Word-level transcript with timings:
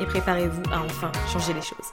et 0.00 0.06
préparez-vous 0.06 0.62
à 0.72 0.82
enfin 0.82 1.12
changer 1.32 1.54
les 1.54 1.62
choses. 1.62 1.92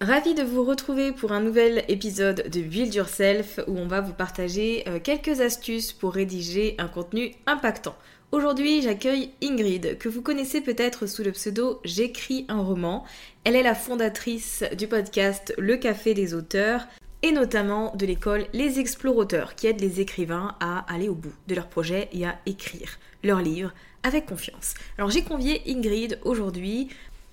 Ravi 0.00 0.34
de 0.34 0.42
vous 0.42 0.64
retrouver 0.64 1.12
pour 1.12 1.32
un 1.32 1.40
nouvel 1.40 1.84
épisode 1.88 2.48
de 2.50 2.60
Build 2.60 2.94
Yourself 2.94 3.60
où 3.66 3.78
on 3.78 3.86
va 3.86 4.00
vous 4.00 4.12
partager 4.12 4.84
euh, 4.86 4.98
quelques 5.02 5.40
astuces 5.40 5.92
pour 5.92 6.12
rédiger 6.12 6.74
un 6.78 6.88
contenu 6.88 7.32
impactant. 7.46 7.94
Aujourd'hui, 8.30 8.82
j'accueille 8.82 9.30
Ingrid, 9.42 9.96
que 9.98 10.08
vous 10.08 10.20
connaissez 10.20 10.60
peut-être 10.60 11.06
sous 11.06 11.22
le 11.22 11.32
pseudo 11.32 11.80
J'écris 11.84 12.44
un 12.48 12.60
roman. 12.60 13.04
Elle 13.44 13.56
est 13.56 13.62
la 13.62 13.74
fondatrice 13.74 14.64
du 14.76 14.88
podcast 14.88 15.54
Le 15.56 15.76
Café 15.76 16.14
des 16.14 16.34
auteurs, 16.34 16.86
et 17.24 17.32
notamment 17.32 17.90
de 17.96 18.04
l'école 18.04 18.44
Les 18.52 18.78
Explorateurs 18.78 19.54
qui 19.54 19.66
aide 19.66 19.80
les 19.80 19.98
écrivains 19.98 20.56
à 20.60 20.80
aller 20.92 21.08
au 21.08 21.14
bout 21.14 21.32
de 21.48 21.54
leur 21.54 21.68
projet 21.68 22.10
et 22.12 22.26
à 22.26 22.38
écrire 22.44 22.98
leurs 23.22 23.40
livres 23.40 23.72
avec 24.02 24.26
confiance. 24.26 24.74
Alors 24.98 25.08
j'ai 25.08 25.24
convié 25.24 25.62
Ingrid 25.66 26.18
aujourd'hui 26.26 26.88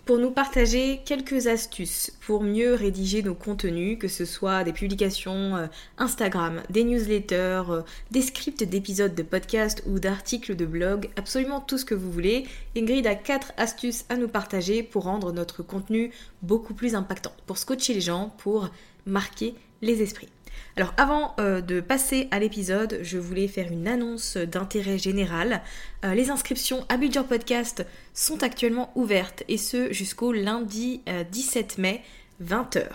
pour 0.05 0.17
nous 0.17 0.31
partager 0.31 1.01
quelques 1.03 1.47
astuces 1.47 2.13
pour 2.25 2.41
mieux 2.41 2.73
rédiger 2.73 3.21
nos 3.21 3.35
contenus, 3.35 3.97
que 3.99 4.07
ce 4.07 4.23
soit 4.23 4.63
des 4.63 4.71
publications 4.71 5.57
euh, 5.57 5.67
Instagram, 5.97 6.61
des 6.69 6.85
newsletters, 6.85 7.63
euh, 7.69 7.81
des 8.11 8.21
scripts 8.21 8.63
d'épisodes 8.63 9.13
de 9.13 9.23
podcast 9.23 9.83
ou 9.87 9.99
d'articles 9.99 10.55
de 10.55 10.65
blog, 10.65 11.09
absolument 11.17 11.59
tout 11.59 11.77
ce 11.77 11.83
que 11.83 11.95
vous 11.95 12.11
voulez. 12.11 12.47
Ingrid 12.77 13.05
a 13.07 13.15
quatre 13.15 13.51
astuces 13.57 14.05
à 14.07 14.15
nous 14.15 14.29
partager 14.29 14.83
pour 14.83 15.03
rendre 15.03 15.33
notre 15.33 15.63
contenu 15.63 16.11
beaucoup 16.41 16.73
plus 16.73 16.95
impactant, 16.95 17.33
pour 17.45 17.57
scotcher 17.57 17.93
les 17.93 18.01
gens, 18.01 18.33
pour 18.37 18.69
marquer 19.05 19.53
les 19.81 20.01
esprits. 20.01 20.29
Alors 20.77 20.93
avant 20.97 21.35
euh, 21.39 21.61
de 21.61 21.81
passer 21.81 22.27
à 22.31 22.39
l'épisode, 22.39 22.99
je 23.01 23.17
voulais 23.17 23.47
faire 23.47 23.71
une 23.71 23.87
annonce 23.87 24.37
d'intérêt 24.37 24.97
général. 24.97 25.61
Euh, 26.05 26.13
les 26.13 26.29
inscriptions 26.29 26.85
à 26.87 26.97
Build 26.97 27.13
Your 27.13 27.25
Podcast 27.25 27.85
sont 28.13 28.43
actuellement 28.43 28.91
ouvertes 28.95 29.43
et 29.49 29.57
ce 29.57 29.91
jusqu'au 29.91 30.31
lundi 30.31 31.01
17 31.31 31.75
euh, 31.77 31.81
mai 31.81 32.01
20h. 32.41 32.85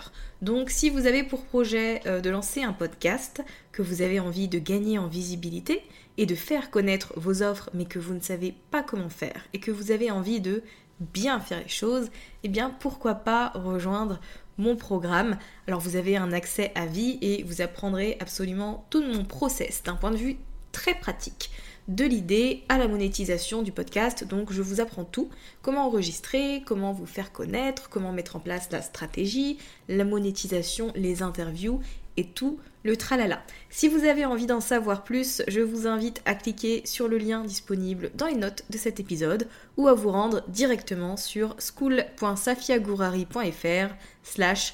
Donc 0.41 0.69
si 0.69 0.89
vous 0.89 1.05
avez 1.05 1.23
pour 1.23 1.45
projet 1.45 2.01
de 2.05 2.29
lancer 2.29 2.63
un 2.63 2.73
podcast, 2.73 3.41
que 3.71 3.81
vous 3.81 4.01
avez 4.01 4.19
envie 4.19 4.49
de 4.49 4.59
gagner 4.59 4.99
en 4.99 5.07
visibilité 5.07 5.81
et 6.17 6.25
de 6.25 6.35
faire 6.35 6.69
connaître 6.69 7.13
vos 7.15 7.43
offres 7.43 7.69
mais 7.73 7.85
que 7.85 7.97
vous 7.97 8.13
ne 8.13 8.19
savez 8.19 8.53
pas 8.71 8.83
comment 8.83 9.09
faire 9.09 9.47
et 9.53 9.59
que 9.59 9.71
vous 9.71 9.91
avez 9.91 10.11
envie 10.11 10.41
de 10.41 10.63
bien 10.99 11.39
faire 11.39 11.59
les 11.59 11.69
choses, 11.69 12.09
eh 12.43 12.49
bien 12.49 12.75
pourquoi 12.79 13.15
pas 13.15 13.49
rejoindre 13.55 14.19
mon 14.57 14.75
programme. 14.75 15.37
Alors 15.67 15.79
vous 15.79 15.95
avez 15.95 16.17
un 16.17 16.31
accès 16.31 16.71
à 16.75 16.85
vie 16.85 17.17
et 17.21 17.43
vous 17.43 17.61
apprendrez 17.61 18.17
absolument 18.19 18.85
tout 18.89 19.03
mon 19.03 19.23
process 19.23 19.83
d'un 19.83 19.95
point 19.95 20.11
de 20.11 20.17
vue 20.17 20.37
très 20.71 20.95
pratique 20.95 21.51
de 21.87 22.03
l'idée 22.03 22.63
à 22.67 22.77
la 22.77 22.87
monétisation 22.87 23.61
du 23.61 23.71
podcast. 23.71 24.25
Donc 24.25 24.51
je 24.51 24.61
vous 24.61 24.81
apprends 24.81 25.05
tout, 25.05 25.29
comment 25.61 25.87
enregistrer, 25.87 26.63
comment 26.65 26.91
vous 26.91 27.05
faire 27.05 27.31
connaître, 27.31 27.89
comment 27.89 28.11
mettre 28.11 28.35
en 28.35 28.39
place 28.39 28.69
la 28.71 28.81
stratégie, 28.81 29.57
la 29.87 30.03
monétisation, 30.03 30.91
les 30.95 31.23
interviews 31.23 31.79
et 32.17 32.25
tout 32.25 32.59
le 32.83 32.97
tralala. 32.97 33.41
Si 33.69 33.87
vous 33.87 34.05
avez 34.05 34.25
envie 34.25 34.47
d'en 34.47 34.59
savoir 34.59 35.03
plus, 35.03 35.41
je 35.47 35.61
vous 35.61 35.87
invite 35.87 36.21
à 36.25 36.35
cliquer 36.35 36.81
sur 36.85 37.07
le 37.07 37.17
lien 37.17 37.43
disponible 37.43 38.11
dans 38.15 38.27
les 38.27 38.35
notes 38.35 38.65
de 38.69 38.77
cet 38.77 38.99
épisode 38.99 39.47
ou 39.77 39.87
à 39.87 39.93
vous 39.93 40.11
rendre 40.11 40.43
directement 40.47 41.17
sur 41.17 41.55
school.safiagourari.fr 41.59 43.95
slash 44.23 44.73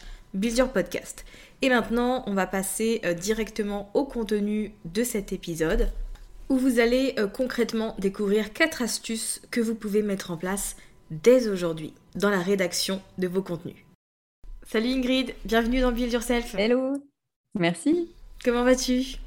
podcast. 0.74 1.26
Et 1.62 1.70
maintenant, 1.70 2.24
on 2.28 2.34
va 2.34 2.48
passer 2.48 3.02
euh, 3.06 3.14
directement 3.14 3.90
au 3.94 4.06
contenu 4.06 4.74
de 4.86 5.04
cet 5.04 5.32
épisode 5.32 5.90
où 6.50 6.58
vous 6.58 6.80
allez 6.80 7.16
euh, 7.18 7.28
concrètement 7.28 7.96
découvrir 8.00 8.52
quatre 8.52 8.82
astuces 8.82 9.42
que 9.50 9.62
vous 9.62 9.76
pouvez 9.76 10.02
mettre 10.02 10.32
en 10.32 10.38
place 10.38 10.76
dès 11.10 11.48
aujourd'hui 11.48 11.94
dans 12.16 12.30
la 12.30 12.40
rédaction 12.40 13.02
de 13.18 13.28
vos 13.28 13.42
contenus. 13.42 13.78
Salut 14.68 14.90
Ingrid, 14.90 15.34
bienvenue 15.46 15.82
dans 15.82 15.92
Build 15.92 16.12
Yourself. 16.12 16.56
Hello 16.56 17.13
Merci. 17.56 18.10
Comment 18.44 18.64
vas-tu? 18.64 19.18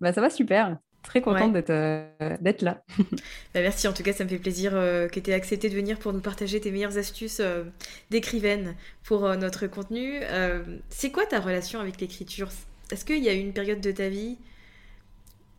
Bah 0.00 0.12
ça 0.12 0.20
va 0.20 0.30
super. 0.30 0.78
Très 1.02 1.20
contente 1.20 1.70
euh, 1.70 2.06
d'être 2.40 2.62
là. 2.62 2.82
bah, 2.98 3.60
merci, 3.60 3.86
en 3.88 3.92
tout 3.92 4.02
cas 4.02 4.12
ça 4.12 4.24
me 4.24 4.28
fait 4.28 4.38
plaisir 4.38 4.72
euh, 4.74 5.08
que 5.08 5.20
tu 5.20 5.30
aies 5.30 5.34
accepté 5.34 5.68
de 5.68 5.74
venir 5.74 5.98
pour 5.98 6.12
nous 6.12 6.20
partager 6.20 6.60
tes 6.60 6.70
meilleures 6.70 6.98
astuces 6.98 7.40
euh, 7.40 7.64
d'écrivaine 8.10 8.74
pour 9.04 9.22
notre 9.36 9.66
contenu. 9.66 10.20
c'est 10.90 11.10
quoi 11.10 11.24
ta 11.26 11.40
relation 11.40 11.80
avec 11.80 12.00
l'écriture? 12.00 12.48
Est-ce 12.90 13.04
qu'il 13.04 13.22
y 13.22 13.28
a 13.28 13.34
eu 13.34 13.40
une 13.40 13.52
période 13.52 13.80
de 13.80 13.92
ta 13.92 14.08
vie 14.08 14.38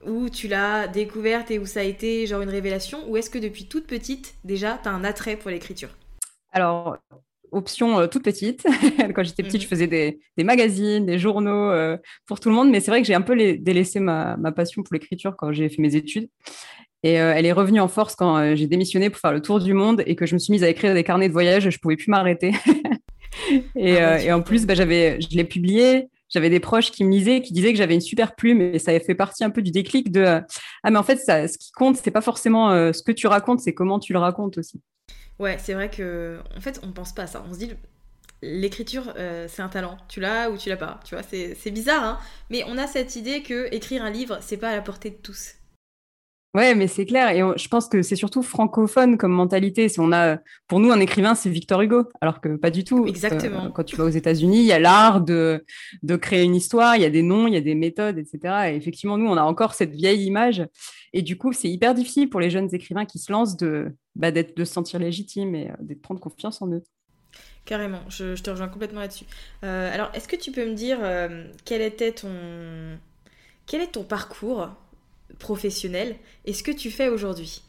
où 0.06 0.30
tu 0.30 0.48
l'as 0.48 0.88
découverte 0.88 1.52
et 1.52 1.60
où 1.60 1.66
ça 1.66 1.82
a 1.82 1.84
été 1.84 2.28
genre 2.28 2.42
une 2.42 2.50
révélation? 2.50 3.10
Ou 3.10 3.18
est-ce 3.18 3.30
que 3.30 3.40
depuis 3.40 3.66
toute 3.66 3.88
petite 3.88 4.36
déjà 4.44 4.80
tu 4.82 4.90
as 4.90 4.92
un 4.92 5.04
attrait 5.04 5.36
pour 5.36 5.50
l'écriture? 5.50 5.96
Alors 6.52 6.98
option 7.52 8.00
euh, 8.00 8.08
toute 8.08 8.24
petite. 8.24 8.66
Quand 9.16 9.24
j'étais 9.24 9.44
petite, 9.44 9.62
je 9.62 9.66
mhm. 9.66 9.70
faisais 9.70 9.88
des, 9.88 10.44
magazines, 10.44 11.06
des 11.06 11.20
journaux 11.20 11.72
euh, 11.72 11.98
pour 12.26 12.40
tout 12.40 12.50
le 12.50 12.56
monde, 12.56 12.70
mais 12.70 12.80
c'est 12.80 12.92
vrai 12.92 13.02
que 13.02 13.08
j'ai 13.08 13.14
un 13.14 13.22
peu 13.22 13.36
délaissé 13.58 14.00
ma, 14.00 14.38
passion 14.56 14.84
pour 14.84 14.94
l'écriture 14.94 15.36
quand 15.38 15.52
j'ai 15.52 15.70
fait 15.70 15.82
mes 15.82 15.96
études. 15.96 16.30
Et 17.04 17.22
euh, 17.22 17.34
elle 17.34 17.46
est 17.46 17.52
revenue 17.54 17.80
en 17.80 17.88
force 17.88 18.16
quand 18.16 18.56
j'ai 18.56 18.68
démissionné 18.68 19.10
pour 19.10 19.22
faire 19.22 19.32
le 19.32 19.42
tour 19.42 19.60
du 19.60 19.74
monde 19.74 20.04
et 20.06 20.16
que 20.16 20.26
je 20.26 20.34
me 20.34 20.40
suis 20.40 20.52
mise 20.52 20.64
à 20.64 20.70
écrire 20.70 20.94
des 20.94 21.04
carnets 21.04 21.30
de 21.30 21.34
voyage. 21.34 21.70
Je 21.70 21.80
pouvais 21.80 21.96
plus 21.96 22.10
m'arrêter. 22.10 22.52
et, 23.76 23.98
ah, 23.98 24.36
en 24.36 24.42
plus, 24.42 24.66
bah, 24.66 24.74
j'avais, 24.74 25.22
je 25.22 25.36
l'ai 25.38 25.46
publié. 25.46 26.10
j'avais 26.28 26.50
des 26.50 26.60
proches 26.60 26.92
qui 26.92 27.06
me 27.06 27.12
lisaient, 27.12 27.42
qui 27.42 27.54
disaient 27.54 27.72
que 27.72 27.78
j'avais 27.78 27.94
une 27.94 28.02
super 28.02 28.36
plume 28.36 28.62
et 28.62 28.80
ça 28.80 28.92
avait 28.92 29.00
fait 29.00 29.16
partie 29.16 29.46
un 29.46 29.50
peu 29.50 29.62
du 29.62 29.72
déclic 29.72 30.12
de 30.12 30.42
ah 30.84 30.92
mais 30.92 30.98
en 30.98 31.04
fait 31.04 31.18
ça, 31.18 31.48
ce 31.48 31.58
qui 31.58 31.72
compte 31.72 31.96
c'est 31.96 32.12
pas 32.12 32.22
forcément 32.22 32.94
ce 32.94 33.02
que 33.02 33.12
tu 33.12 33.28
racontes, 33.28 33.62
c'est 33.62 33.74
comment 33.74 34.00
tu 34.00 34.14
le 34.14 34.20
racontes 34.20 34.58
aussi. 34.58 34.82
Ouais, 35.40 35.58
c'est 35.60 35.74
vrai 35.74 35.90
que 35.90 36.40
en 36.56 36.62
fait 36.62 36.80
on 36.84 36.92
pense 36.92 37.14
pas 37.14 37.24
à 37.24 37.28
ça. 37.28 37.44
On 37.50 37.54
se 37.54 37.60
dit 37.60 37.74
l'écriture 38.42 39.14
c'est 39.48 39.62
un 39.62 39.70
talent, 39.70 39.98
tu 40.08 40.20
l'as 40.20 40.50
ou 40.50 40.58
tu 40.58 40.70
l'as 40.70 40.78
pas, 40.78 41.00
tu 41.06 41.16
vois, 41.16 41.24
c'est 41.24 41.72
bizarre 41.72 42.04
hein, 42.04 42.20
mais 42.50 42.64
on 42.68 42.78
a 42.78 42.88
cette 42.88 43.16
idée 43.18 43.44
que 43.44 43.74
écrire 43.74 44.04
un 44.04 44.10
livre 44.10 44.40
c'est 44.42 44.58
pas 44.58 44.70
à 44.70 44.76
la 44.76 44.82
portée 44.82 45.10
de 45.10 45.16
tous. 45.16 45.56
Ouais, 46.56 46.74
mais 46.74 46.88
c'est 46.88 47.06
clair. 47.06 47.30
Et 47.30 47.60
je 47.60 47.68
pense 47.68 47.88
que 47.88 48.02
c'est 48.02 48.16
surtout 48.16 48.42
francophone 48.42 49.18
comme 49.18 49.32
mentalité. 49.32 49.88
Si 49.88 50.00
on 50.00 50.12
a, 50.12 50.40
pour 50.68 50.80
nous, 50.80 50.92
un 50.92 51.00
écrivain, 51.00 51.36
c'est 51.36 51.50
Victor 51.50 51.82
Hugo, 51.82 52.06
alors 52.22 52.42
que 52.42 52.56
pas 52.56 52.72
du 52.72 52.84
tout. 52.84 53.06
Exactement. 53.06 53.66
Euh, 53.66 53.70
quand 53.70 53.84
tu 53.84 53.96
vas 53.96 54.06
aux 54.06 54.10
États-Unis, 54.10 54.62
il 54.62 54.66
y 54.66 54.72
a 54.72 54.80
l'art 54.80 55.22
de, 55.22 55.64
de 56.02 56.16
créer 56.16 56.44
une 56.44 56.56
histoire, 56.56 56.96
il 56.96 57.04
y 57.04 57.06
a 57.06 57.12
des 57.12 57.22
noms, 57.22 57.46
il 57.46 57.54
y 57.54 57.58
a 57.58 57.62
des 57.62 57.76
méthodes, 57.76 58.18
etc. 58.18 58.72
Et 58.72 58.76
effectivement, 58.76 59.18
nous, 59.18 59.28
on 59.28 59.38
a 59.38 59.44
encore 59.44 59.76
cette 59.76 59.94
vieille 59.94 60.26
image. 60.26 60.66
Et 61.14 61.22
du 61.22 61.38
coup, 61.38 61.54
c'est 61.54 61.70
hyper 61.70 61.94
difficile 61.94 62.32
pour 62.32 62.40
les 62.40 62.50
jeunes 62.50 62.74
écrivains 62.74 63.06
qui 63.06 63.20
se 63.20 63.32
lancent 63.32 63.58
de, 63.58 63.96
bah, 64.16 64.32
de 64.32 64.44
se 64.58 64.74
sentir 64.74 65.00
légitimes 65.00 65.54
et 65.54 65.70
euh, 65.70 65.74
de 65.82 65.94
prendre 65.94 66.20
confiance 66.20 66.64
en 66.64 66.72
eux. 66.72 66.84
Carrément, 67.66 68.02
je, 68.10 68.34
te 68.42 68.50
rejoins 68.50 68.70
complètement 68.70 69.02
là-dessus. 69.02 69.26
Euh, 69.64 69.94
alors, 69.94 70.10
est-ce 70.16 70.28
que 70.28 70.36
tu 70.36 70.52
peux 70.52 70.66
me 70.66 70.74
dire 70.74 70.98
quel 71.64 71.84
était 71.84 72.12
ton 72.12 72.32
quel 73.68 73.82
est 73.82 73.92
ton 73.92 74.04
parcours 74.04 74.70
professionnel 75.38 76.16
et 76.46 76.54
ce 76.54 76.64
que 76.64 76.72
tu 76.72 76.92
fais 76.92 77.10
aujourd'hui? 77.10 77.62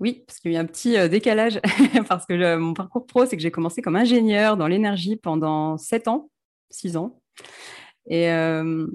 Oui, 0.00 0.22
parce 0.26 0.38
qu'il 0.38 0.52
y 0.52 0.56
a 0.56 0.58
eu 0.58 0.62
un 0.62 0.66
petit 0.66 0.96
euh, 0.96 1.08
décalage, 1.08 1.60
parce 2.08 2.24
que 2.24 2.56
mon 2.56 2.72
parcours 2.72 3.06
pro, 3.06 3.26
c'est 3.26 3.36
que 3.36 3.42
j'ai 3.42 3.50
commencé 3.50 3.82
comme 3.82 3.96
ingénieur 3.96 4.56
dans 4.56 4.68
l'énergie 4.68 5.16
pendant 5.16 5.76
7 5.76 6.08
ans, 6.08 6.30
6 6.70 6.96
ans. 6.96 7.20
Et, 8.08 8.30
euh, 8.30 8.86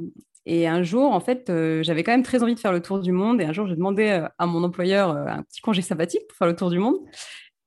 et 0.45 0.67
un 0.67 0.81
jour, 0.83 1.11
en 1.11 1.19
fait, 1.19 1.49
euh, 1.49 1.83
j'avais 1.83 2.03
quand 2.03 2.13
même 2.13 2.23
très 2.23 2.41
envie 2.41 2.55
de 2.55 2.59
faire 2.59 2.71
le 2.71 2.81
tour 2.81 2.99
du 2.99 3.11
monde. 3.11 3.41
Et 3.41 3.45
un 3.45 3.51
jour, 3.53 3.67
j'ai 3.67 3.75
demandé 3.75 4.25
à 4.37 4.45
mon 4.45 4.63
employeur 4.63 5.09
un 5.11 5.43
petit 5.43 5.61
congé 5.61 5.81
sabbatique 5.81 6.25
pour 6.27 6.37
faire 6.37 6.47
le 6.47 6.55
tour 6.55 6.69
du 6.69 6.79
monde. 6.79 6.95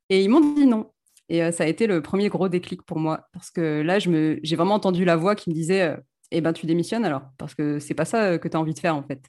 Et 0.08 0.22
ils 0.22 0.30
m'ont 0.30 0.54
dit 0.54 0.66
non. 0.66 0.90
Et 1.28 1.50
ça 1.52 1.64
a 1.64 1.66
été 1.66 1.86
le 1.86 2.02
premier 2.02 2.28
gros 2.28 2.48
déclic 2.48 2.82
pour 2.82 3.00
moi, 3.00 3.28
parce 3.32 3.50
que 3.50 3.82
là, 3.82 3.98
j'ai 3.98 4.56
vraiment 4.56 4.74
entendu 4.74 5.04
la 5.04 5.16
voix 5.16 5.34
qui 5.34 5.50
me 5.50 5.54
disait 5.54 5.96
Eh 6.30 6.40
ben, 6.40 6.52
tu 6.52 6.66
démissionnes 6.66 7.04
alors, 7.04 7.22
parce 7.36 7.54
que 7.54 7.80
c'est 7.80 7.94
pas 7.94 8.04
ça 8.04 8.38
que 8.38 8.48
tu 8.48 8.56
as 8.56 8.60
envie 8.60 8.74
de 8.74 8.78
faire, 8.78 8.94
en 8.96 9.02
fait. 9.02 9.20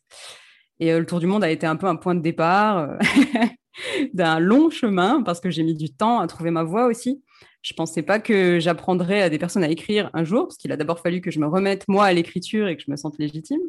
Et 0.79 0.93
euh, 0.93 0.99
le 0.99 1.05
tour 1.05 1.19
du 1.19 1.27
monde 1.27 1.43
a 1.43 1.49
été 1.49 1.65
un 1.65 1.75
peu 1.75 1.87
un 1.87 1.95
point 1.95 2.15
de 2.15 2.21
départ 2.21 2.77
euh, 2.77 2.97
d'un 4.13 4.39
long 4.39 4.69
chemin 4.69 5.21
parce 5.23 5.39
que 5.39 5.49
j'ai 5.49 5.63
mis 5.63 5.75
du 5.75 5.93
temps 5.93 6.19
à 6.19 6.27
trouver 6.27 6.51
ma 6.51 6.63
voie 6.63 6.85
aussi. 6.85 7.23
Je 7.63 7.73
ne 7.73 7.77
pensais 7.77 8.01
pas 8.01 8.19
que 8.19 8.59
j'apprendrais 8.59 9.21
à 9.21 9.29
des 9.29 9.39
personnes 9.39 9.63
à 9.63 9.69
écrire 9.69 10.09
un 10.13 10.23
jour, 10.23 10.47
parce 10.47 10.55
qu'il 10.57 10.71
a 10.71 10.77
d'abord 10.77 10.99
fallu 10.99 11.19
que 11.19 11.31
je 11.31 11.39
me 11.39 11.47
remette 11.47 11.83
moi 11.89 12.05
à 12.05 12.13
l'écriture 12.13 12.67
et 12.69 12.77
que 12.77 12.83
je 12.83 12.89
me 12.89 12.95
sente 12.95 13.17
légitime. 13.17 13.59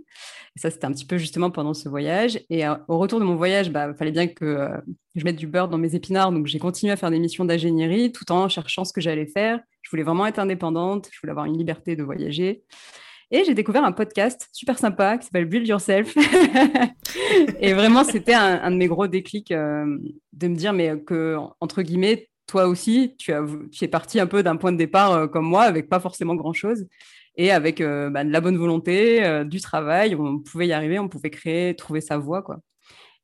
Et 0.56 0.60
ça, 0.60 0.70
c'était 0.70 0.84
un 0.84 0.92
petit 0.92 1.06
peu 1.06 1.16
justement 1.16 1.50
pendant 1.50 1.74
ce 1.74 1.88
voyage. 1.88 2.38
Et 2.48 2.64
euh, 2.64 2.76
au 2.86 2.98
retour 2.98 3.18
de 3.18 3.24
mon 3.24 3.34
voyage, 3.34 3.66
il 3.66 3.72
bah, 3.72 3.92
fallait 3.94 4.12
bien 4.12 4.28
que 4.28 4.68
je 5.16 5.24
mette 5.24 5.36
du 5.36 5.48
beurre 5.48 5.68
dans 5.68 5.78
mes 5.78 5.96
épinards. 5.96 6.30
Donc, 6.30 6.46
j'ai 6.46 6.60
continué 6.60 6.92
à 6.92 6.96
faire 6.96 7.10
des 7.10 7.18
missions 7.18 7.44
d'ingénierie 7.44 8.12
tout 8.12 8.30
en 8.30 8.48
cherchant 8.48 8.84
ce 8.84 8.92
que 8.92 9.00
j'allais 9.00 9.26
faire. 9.26 9.58
Je 9.82 9.90
voulais 9.90 10.04
vraiment 10.04 10.26
être 10.26 10.38
indépendante, 10.38 11.08
je 11.10 11.18
voulais 11.20 11.32
avoir 11.32 11.46
une 11.46 11.58
liberté 11.58 11.96
de 11.96 12.04
voyager. 12.04 12.62
Et 13.30 13.44
j'ai 13.44 13.52
découvert 13.52 13.84
un 13.84 13.92
podcast 13.92 14.48
super 14.52 14.78
sympa 14.78 15.18
qui 15.18 15.26
s'appelle 15.26 15.44
Build 15.44 15.68
Yourself. 15.68 16.14
et 17.60 17.74
vraiment, 17.74 18.02
c'était 18.02 18.32
un, 18.32 18.70
de 18.70 18.76
mes 18.76 18.88
gros 18.88 19.06
déclics 19.06 19.52
euh, 19.52 19.98
de 20.32 20.48
me 20.48 20.54
dire, 20.54 20.72
mais 20.72 20.98
que, 21.00 21.36
entre 21.60 21.82
guillemets, 21.82 22.30
toi 22.46 22.66
aussi, 22.66 23.16
tu, 23.18 23.34
as, 23.34 23.44
es 23.82 23.88
parti 23.88 24.18
un 24.18 24.26
peu 24.26 24.42
d'un 24.42 24.56
point 24.56 24.72
de 24.72 24.78
départ 24.78 25.12
euh, 25.12 25.26
comme 25.26 25.44
moi, 25.44 25.64
avec 25.64 25.90
pas 25.90 26.00
forcément 26.00 26.36
grand-chose. 26.36 26.86
Et 27.36 27.50
avec 27.50 27.82
euh, 27.82 28.08
bah, 28.08 28.24
de 28.24 28.30
la 28.30 28.40
bonne 28.40 28.56
volonté, 28.56 29.44
du 29.44 29.60
travail, 29.60 30.14
on 30.14 30.38
pouvait 30.38 30.66
y 30.66 30.72
arriver, 30.72 30.98
on 30.98 31.08
pouvait 31.08 31.30
créer, 31.30 31.76
trouver 31.76 32.00
sa 32.00 32.16
voie. 32.16 32.42
Quoi. 32.42 32.60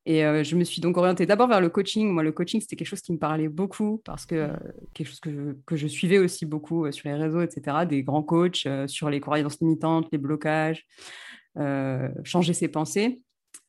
Et 0.05 0.23
euh, 0.23 0.43
je 0.43 0.55
me 0.55 0.63
suis 0.63 0.81
donc 0.81 0.97
orientée 0.97 1.25
d'abord 1.25 1.47
vers 1.47 1.61
le 1.61 1.69
coaching. 1.69 2.09
Moi, 2.09 2.21
le 2.21 2.31
coaching, 2.31 2.61
c'était 2.61 2.75
quelque 2.75 2.87
chose 2.87 3.01
qui 3.01 3.11
me 3.11 3.17
parlait 3.17 3.47
beaucoup 3.47 4.01
parce 4.05 4.25
que 4.25 4.35
euh, 4.35 4.53
quelque 4.93 5.07
chose 5.07 5.19
que 5.19 5.31
je, 5.31 5.55
que 5.65 5.75
je, 5.75 5.87
suivais 5.87 6.19
aussi 6.19 6.45
beaucoup 6.45 6.85
euh, 6.85 6.91
sur 6.91 7.09
les 7.09 7.15
réseaux, 7.15 7.41
etc. 7.41 7.85
Des 7.87 8.03
grands 8.03 8.21
coachs 8.21 8.67
sur 8.87 9.09
les 9.09 9.19
croyances 9.19 9.59
limitantes, 9.59 10.07
les 10.11 10.17
blocages, 10.17 10.85
changer 12.23 12.53
ses 12.53 12.67
pensées. 12.67 13.21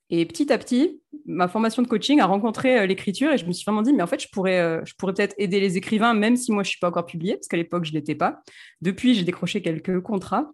Et 0.09 0.25
petit 0.25 0.53
à 0.53 0.59
petit, 0.59 1.01
ma 1.25 1.49
formation 1.49 1.83
de 1.83 1.89
coaching 1.89 2.21
a 2.21 2.27
rencontré 2.27 2.87
l'écriture 2.87 3.33
et 3.33 3.39
je 3.39 3.47
me 3.47 3.53
suis 3.53 3.65
vraiment 3.65 3.83
dit, 3.83 3.93
mais 3.93 4.05
en 4.05 4.07
fait, 4.07 4.23
je 4.23 4.29
pourrais, 4.29 4.81
je 4.85 4.95
pourrais 4.97 5.15
peut-être 5.15 5.35
aider 5.37 5.59
les 5.59 5.77
écrivains, 5.77 6.15
même 6.15 6.37
si 6.37 6.53
moi, 6.53 6.63
je 6.63 6.69
ne 6.69 6.71
suis 6.71 6.79
pas 6.79 6.89
encore 6.89 7.07
publiée, 7.07 7.35
parce 7.35 7.49
qu'à 7.49 7.57
l'époque, 7.57 7.85
je 7.85 7.91
ne 7.91 7.97
l'étais 7.97 8.15
pas. 8.15 8.41
Depuis, 8.83 9.15
j'ai 9.15 9.25
décroché 9.25 9.63
quelques 9.63 10.01
contrats, 10.01 10.49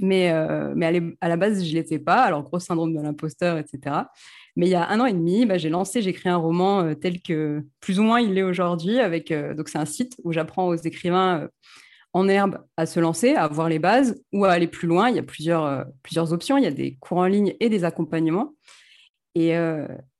mais, 0.00 0.32
mais 0.74 1.16
à 1.20 1.28
la 1.28 1.36
base, 1.36 1.64
je 1.64 1.70
ne 1.70 1.74
l'étais 1.74 1.98
pas. 1.98 2.22
Alors, 2.22 2.42
gros 2.42 2.58
syndrome 2.58 2.94
de 2.94 3.00
l'imposteur, 3.00 3.58
etc. 3.58 4.06
Mais 4.56 4.66
il 4.66 4.70
y 4.70 4.74
a 4.74 4.88
un 4.88 5.00
an 5.00 5.06
et 5.06 5.12
demi, 5.12 5.44
bah, 5.44 5.58
j'ai 5.58 5.68
lancé, 5.68 6.00
j'ai 6.00 6.10
écrit 6.10 6.30
un 6.30 6.36
roman 6.36 6.82
euh, 6.82 6.94
tel 6.94 7.20
que 7.20 7.62
plus 7.80 8.00
ou 8.00 8.02
moins 8.02 8.20
il 8.20 8.32
l'est 8.32 8.42
aujourd'hui. 8.42 8.98
Avec 8.98 9.30
euh, 9.30 9.54
donc 9.54 9.68
c'est 9.68 9.78
un 9.78 9.84
site 9.84 10.16
où 10.24 10.32
j'apprends 10.32 10.66
aux 10.68 10.76
écrivains 10.76 11.42
euh, 11.42 11.48
en 12.14 12.26
herbe 12.26 12.64
à 12.78 12.86
se 12.86 12.98
lancer, 12.98 13.34
à 13.34 13.46
voir 13.48 13.68
les 13.68 13.78
bases 13.78 14.22
ou 14.32 14.46
à 14.46 14.52
aller 14.52 14.66
plus 14.66 14.88
loin. 14.88 15.10
Il 15.10 15.16
y 15.16 15.18
a 15.18 15.22
plusieurs, 15.22 15.84
plusieurs 16.02 16.32
options. 16.32 16.56
Il 16.56 16.64
y 16.64 16.66
a 16.66 16.70
des 16.70 16.96
cours 16.96 17.18
en 17.18 17.26
ligne 17.26 17.54
et 17.60 17.68
des 17.68 17.84
accompagnements. 17.84 18.54
Et, 19.34 19.52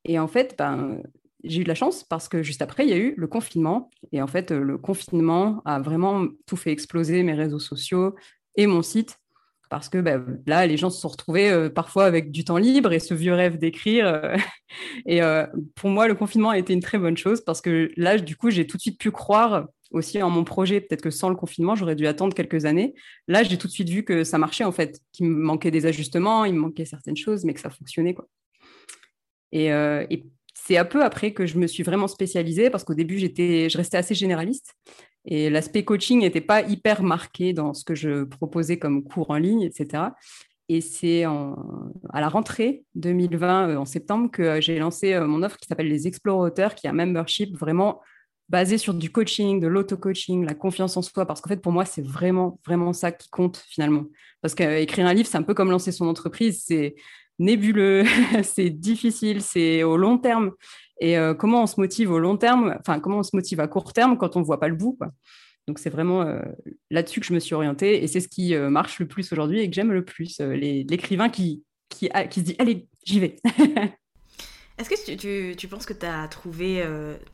et 0.05 0.19
en 0.19 0.29
fait, 0.29 0.55
ben, 0.59 1.01
j'ai 1.43 1.63
eu 1.63 1.65
de 1.65 1.69
la 1.69 1.75
chance 1.75 2.05
parce 2.05 2.29
que 2.29 2.43
juste 2.43 2.61
après, 2.61 2.85
il 2.85 2.91
y 2.91 2.93
a 2.93 2.99
eu 2.99 3.15
le 3.17 3.27
confinement. 3.27 3.89
Et 4.13 4.21
en 4.21 4.27
fait, 4.27 4.51
le 4.51 4.77
confinement 4.77 5.63
a 5.65 5.81
vraiment 5.81 6.27
tout 6.45 6.57
fait 6.57 6.71
exploser 6.71 7.23
mes 7.23 7.33
réseaux 7.33 7.59
sociaux 7.59 8.15
et 8.57 8.67
mon 8.67 8.83
site 8.83 9.19
parce 9.69 9.89
que 9.89 9.99
bah, 9.99 10.19
là, 10.47 10.67
les 10.67 10.77
gens 10.77 10.91
se 10.91 11.01
sont 11.01 11.09
retrouvés 11.09 11.51
euh, 11.51 11.69
parfois 11.69 12.05
avec 12.05 12.31
du 12.31 12.45
temps 12.45 12.57
libre 12.57 12.93
et 12.93 12.99
ce 12.99 13.15
vieux 13.15 13.35
rêve 13.35 13.59
d'écrire. 13.59 14.07
Euh, 14.07 14.37
et 15.07 15.23
euh, 15.23 15.47
pour 15.75 15.91
moi, 15.91 16.09
le 16.09 16.15
confinement 16.15 16.51
a 16.51 16.59
été 16.59 16.73
une 16.73 16.81
très 16.81 16.99
bonne 16.99 17.17
chose 17.17 17.43
parce 17.43 17.61
que 17.61 17.91
là, 17.97 18.19
du 18.19 18.37
coup, 18.37 18.51
j'ai 18.51 18.67
tout 18.67 18.77
de 18.77 18.83
suite 18.83 18.99
pu 18.99 19.11
croire 19.11 19.67
aussi 19.91 20.23
en 20.23 20.31
mon 20.31 20.45
projet. 20.45 20.81
Peut-être 20.81 21.03
que 21.03 21.11
sans 21.11 21.29
le 21.29 21.37
confinement, 21.37 21.75
j'aurais 21.75 21.97
dû 21.97 22.07
attendre 22.07 22.35
quelques 22.35 22.65
années. 22.65 22.95
Là, 23.29 23.43
j'ai 23.43 23.59
tout 23.59 23.67
de 23.67 23.73
suite 23.73 23.89
vu 23.89 24.05
que 24.05 24.25
ça 24.25 24.39
marchait 24.39 24.65
en 24.65 24.73
fait, 24.73 25.01
qu'il 25.13 25.27
me 25.27 25.37
manquait 25.37 25.71
des 25.71 25.87
ajustements, 25.87 26.45
il 26.45 26.55
me 26.55 26.61
manquait 26.61 26.85
certaines 26.85 27.17
choses, 27.17 27.45
mais 27.45 27.55
que 27.55 27.61
ça 27.61 27.71
fonctionnait. 27.71 28.17
Et, 29.53 29.71
c'est 30.59 30.79
un 30.79 30.85
peu 30.85 31.05
après 31.05 31.33
que 31.33 31.47
je 31.47 31.59
me 31.59 31.69
suis 31.69 31.85
vraiment 31.85 32.09
spécialisée 32.09 32.71
parce 32.71 32.83
qu'au 32.83 32.95
début, 32.95 33.19
je 33.19 33.77
restais 33.77 33.99
assez 33.99 34.17
généraliste. 34.17 34.75
Et 35.27 35.51
l'aspect 35.51 35.85
coaching 35.85 36.21
n'était 36.21 36.41
pas 36.41 36.63
hyper 36.63 37.03
marqué 37.03 37.53
dans 37.53 37.75
ce 37.75 37.85
que 37.85 37.95
je 37.95 38.25
proposais 38.25 38.79
comme 38.79 39.03
cours 39.03 39.31
en 39.31 39.37
ligne, 39.37 39.63
etc. 39.63 40.05
Et 40.69 40.81
c'est 40.81 41.25
à 41.25 42.21
la 42.21 42.29
rentrée 42.29 42.85
2020, 42.97 43.69
euh, 43.69 43.77
en 43.77 43.85
septembre, 43.85 44.31
que 44.31 44.61
j'ai 44.61 44.79
lancé 44.79 45.15
euh, 45.15 45.27
mon 45.27 45.43
offre 45.43 45.59
qui 45.59 45.69
s'appelle 45.69 45.89
Les 45.89 46.09
Explorateurs, 46.09 46.75
qui 46.75 46.87
est 46.87 46.91
un 46.91 46.93
membership 46.93 47.57
vraiment 47.57 48.01
basé 48.49 48.79
sur 48.79 48.95
du 48.95 49.11
coaching, 49.11 49.61
de 49.61 49.67
l'auto-coaching, 49.67 50.45
la 50.45 50.55
confiance 50.55 50.97
en 50.97 51.03
soi, 51.03 51.27
parce 51.27 51.41
qu'en 51.41 51.49
fait, 51.49 51.61
pour 51.61 51.73
moi, 51.73 51.85
c'est 51.85 52.05
vraiment, 52.05 52.61
vraiment 52.65 52.93
ça 52.93 53.13
qui 53.13 53.29
compte 53.29 53.65
finalement. 53.69 54.05
Parce 54.41 54.55
qu'écrire 54.55 55.07
un 55.07 55.15
livre, 55.15 55.29
c'est 55.29 55.39
un 55.39 55.43
peu 55.43 55.55
comme 55.55 55.71
lancer 55.71 55.93
son 55.93 56.07
entreprise, 56.07 56.65
c'est 56.65 56.97
nébuleux, 57.39 58.05
c'est 58.43 58.71
difficile, 58.71 59.43
c'est 59.43 59.83
au 59.83 59.97
long 59.97 60.19
terme. 60.19 60.53
Et 61.01 61.19
euh, 61.19 61.35
comment 61.35 61.63
on 61.63 61.67
se 61.67 61.79
motive 61.79 62.11
au 62.11 62.19
long 62.19 62.37
terme, 62.37 62.77
enfin, 62.81 63.01
comment 63.01 63.19
on 63.19 63.23
se 63.23 63.35
motive 63.35 63.61
à 63.61 63.69
court 63.69 63.93
terme 63.93 64.17
quand 64.17 64.37
on 64.37 64.41
ne 64.41 64.45
voit 64.45 64.61
pas 64.61 64.69
le 64.69 64.75
bout. 64.75 64.97
Quoi. 64.99 65.11
Donc, 65.69 65.79
c'est 65.79 65.91
vraiment 65.91 66.23
euh, 66.23 66.41
là-dessus 66.91 67.21
que 67.21 67.27
je 67.27 67.35
me 67.35 67.41
suis 67.41 67.55
orientée 67.55 68.03
et 68.03 68.07
c'est 68.07 68.21
ce 68.21 68.29
qui 68.29 68.55
euh, 68.55 68.71
marche 68.71 68.99
le 68.99 69.07
plus 69.07 69.31
aujourd'hui 69.33 69.61
et 69.61 69.69
que 69.69 69.75
j'aime 69.75 69.93
le 69.93 70.05
plus. 70.05 70.41
L'écrivain 70.41 71.29
qui, 71.29 71.65
qui, 71.89 72.09
qui, 72.31 72.41
se 72.41 72.45
dit 72.45 72.57
Allez, 72.59 72.89
j'y 73.05 73.21
vais. 73.21 73.37
Est-ce 74.79 74.91
que 74.91 75.05
tu, 75.07 75.17
tu, 75.17 75.57
tu, 75.57 75.69
penses 75.69 75.87
que 75.87 75.95
tu 75.95 76.05
as 76.05 76.29
trouvé 76.29 76.85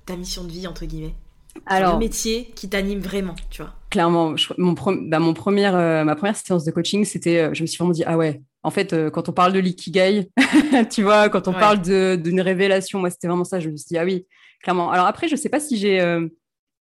ta 0.06 0.14
mission 0.16 0.44
de 0.44 0.50
vie, 0.50 0.66
entre 0.68 0.84
guillemets? 0.84 1.14
Alors, 1.66 1.94
le 1.94 1.98
métier 1.98 2.52
qui 2.54 2.68
t'anime 2.68 3.00
vraiment, 3.00 3.34
tu 3.50 3.62
vois? 3.62 3.74
Clairement, 3.90 4.34
mon, 4.58 4.74
bah, 4.74 5.18
mon 5.18 5.34
première, 5.34 5.74
ma 6.04 6.14
première 6.14 6.36
séance 6.36 6.64
de 6.64 6.70
coaching, 6.70 7.04
c'était, 7.04 7.52
je 7.52 7.62
me 7.62 7.66
suis 7.66 7.78
vraiment 7.78 7.92
dit, 7.92 8.04
ah 8.06 8.16
ouais, 8.16 8.42
en 8.62 8.70
fait, 8.70 8.92
euh, 8.92 9.10
quand 9.10 9.28
on 9.28 9.32
parle 9.32 9.52
de 9.52 9.58
l'ikigai, 9.58 10.30
tu 10.90 11.02
vois, 11.02 11.28
quand 11.28 11.48
on 11.48 11.52
parle 11.52 11.80
d'une 11.80 12.40
révélation, 12.40 13.00
moi, 13.00 13.10
c'était 13.10 13.28
vraiment 13.28 13.44
ça. 13.44 13.60
Je 13.60 13.68
me 13.68 13.76
suis 13.76 13.88
dit, 13.88 13.98
ah 13.98 14.04
oui, 14.04 14.26
clairement. 14.62 14.90
Alors 14.90 15.06
après, 15.06 15.28
je 15.28 15.34
ne 15.34 15.38
sais 15.38 15.48
pas 15.48 15.60
si 15.60 15.76
j'ai 15.76 16.00
euh, 16.00 16.28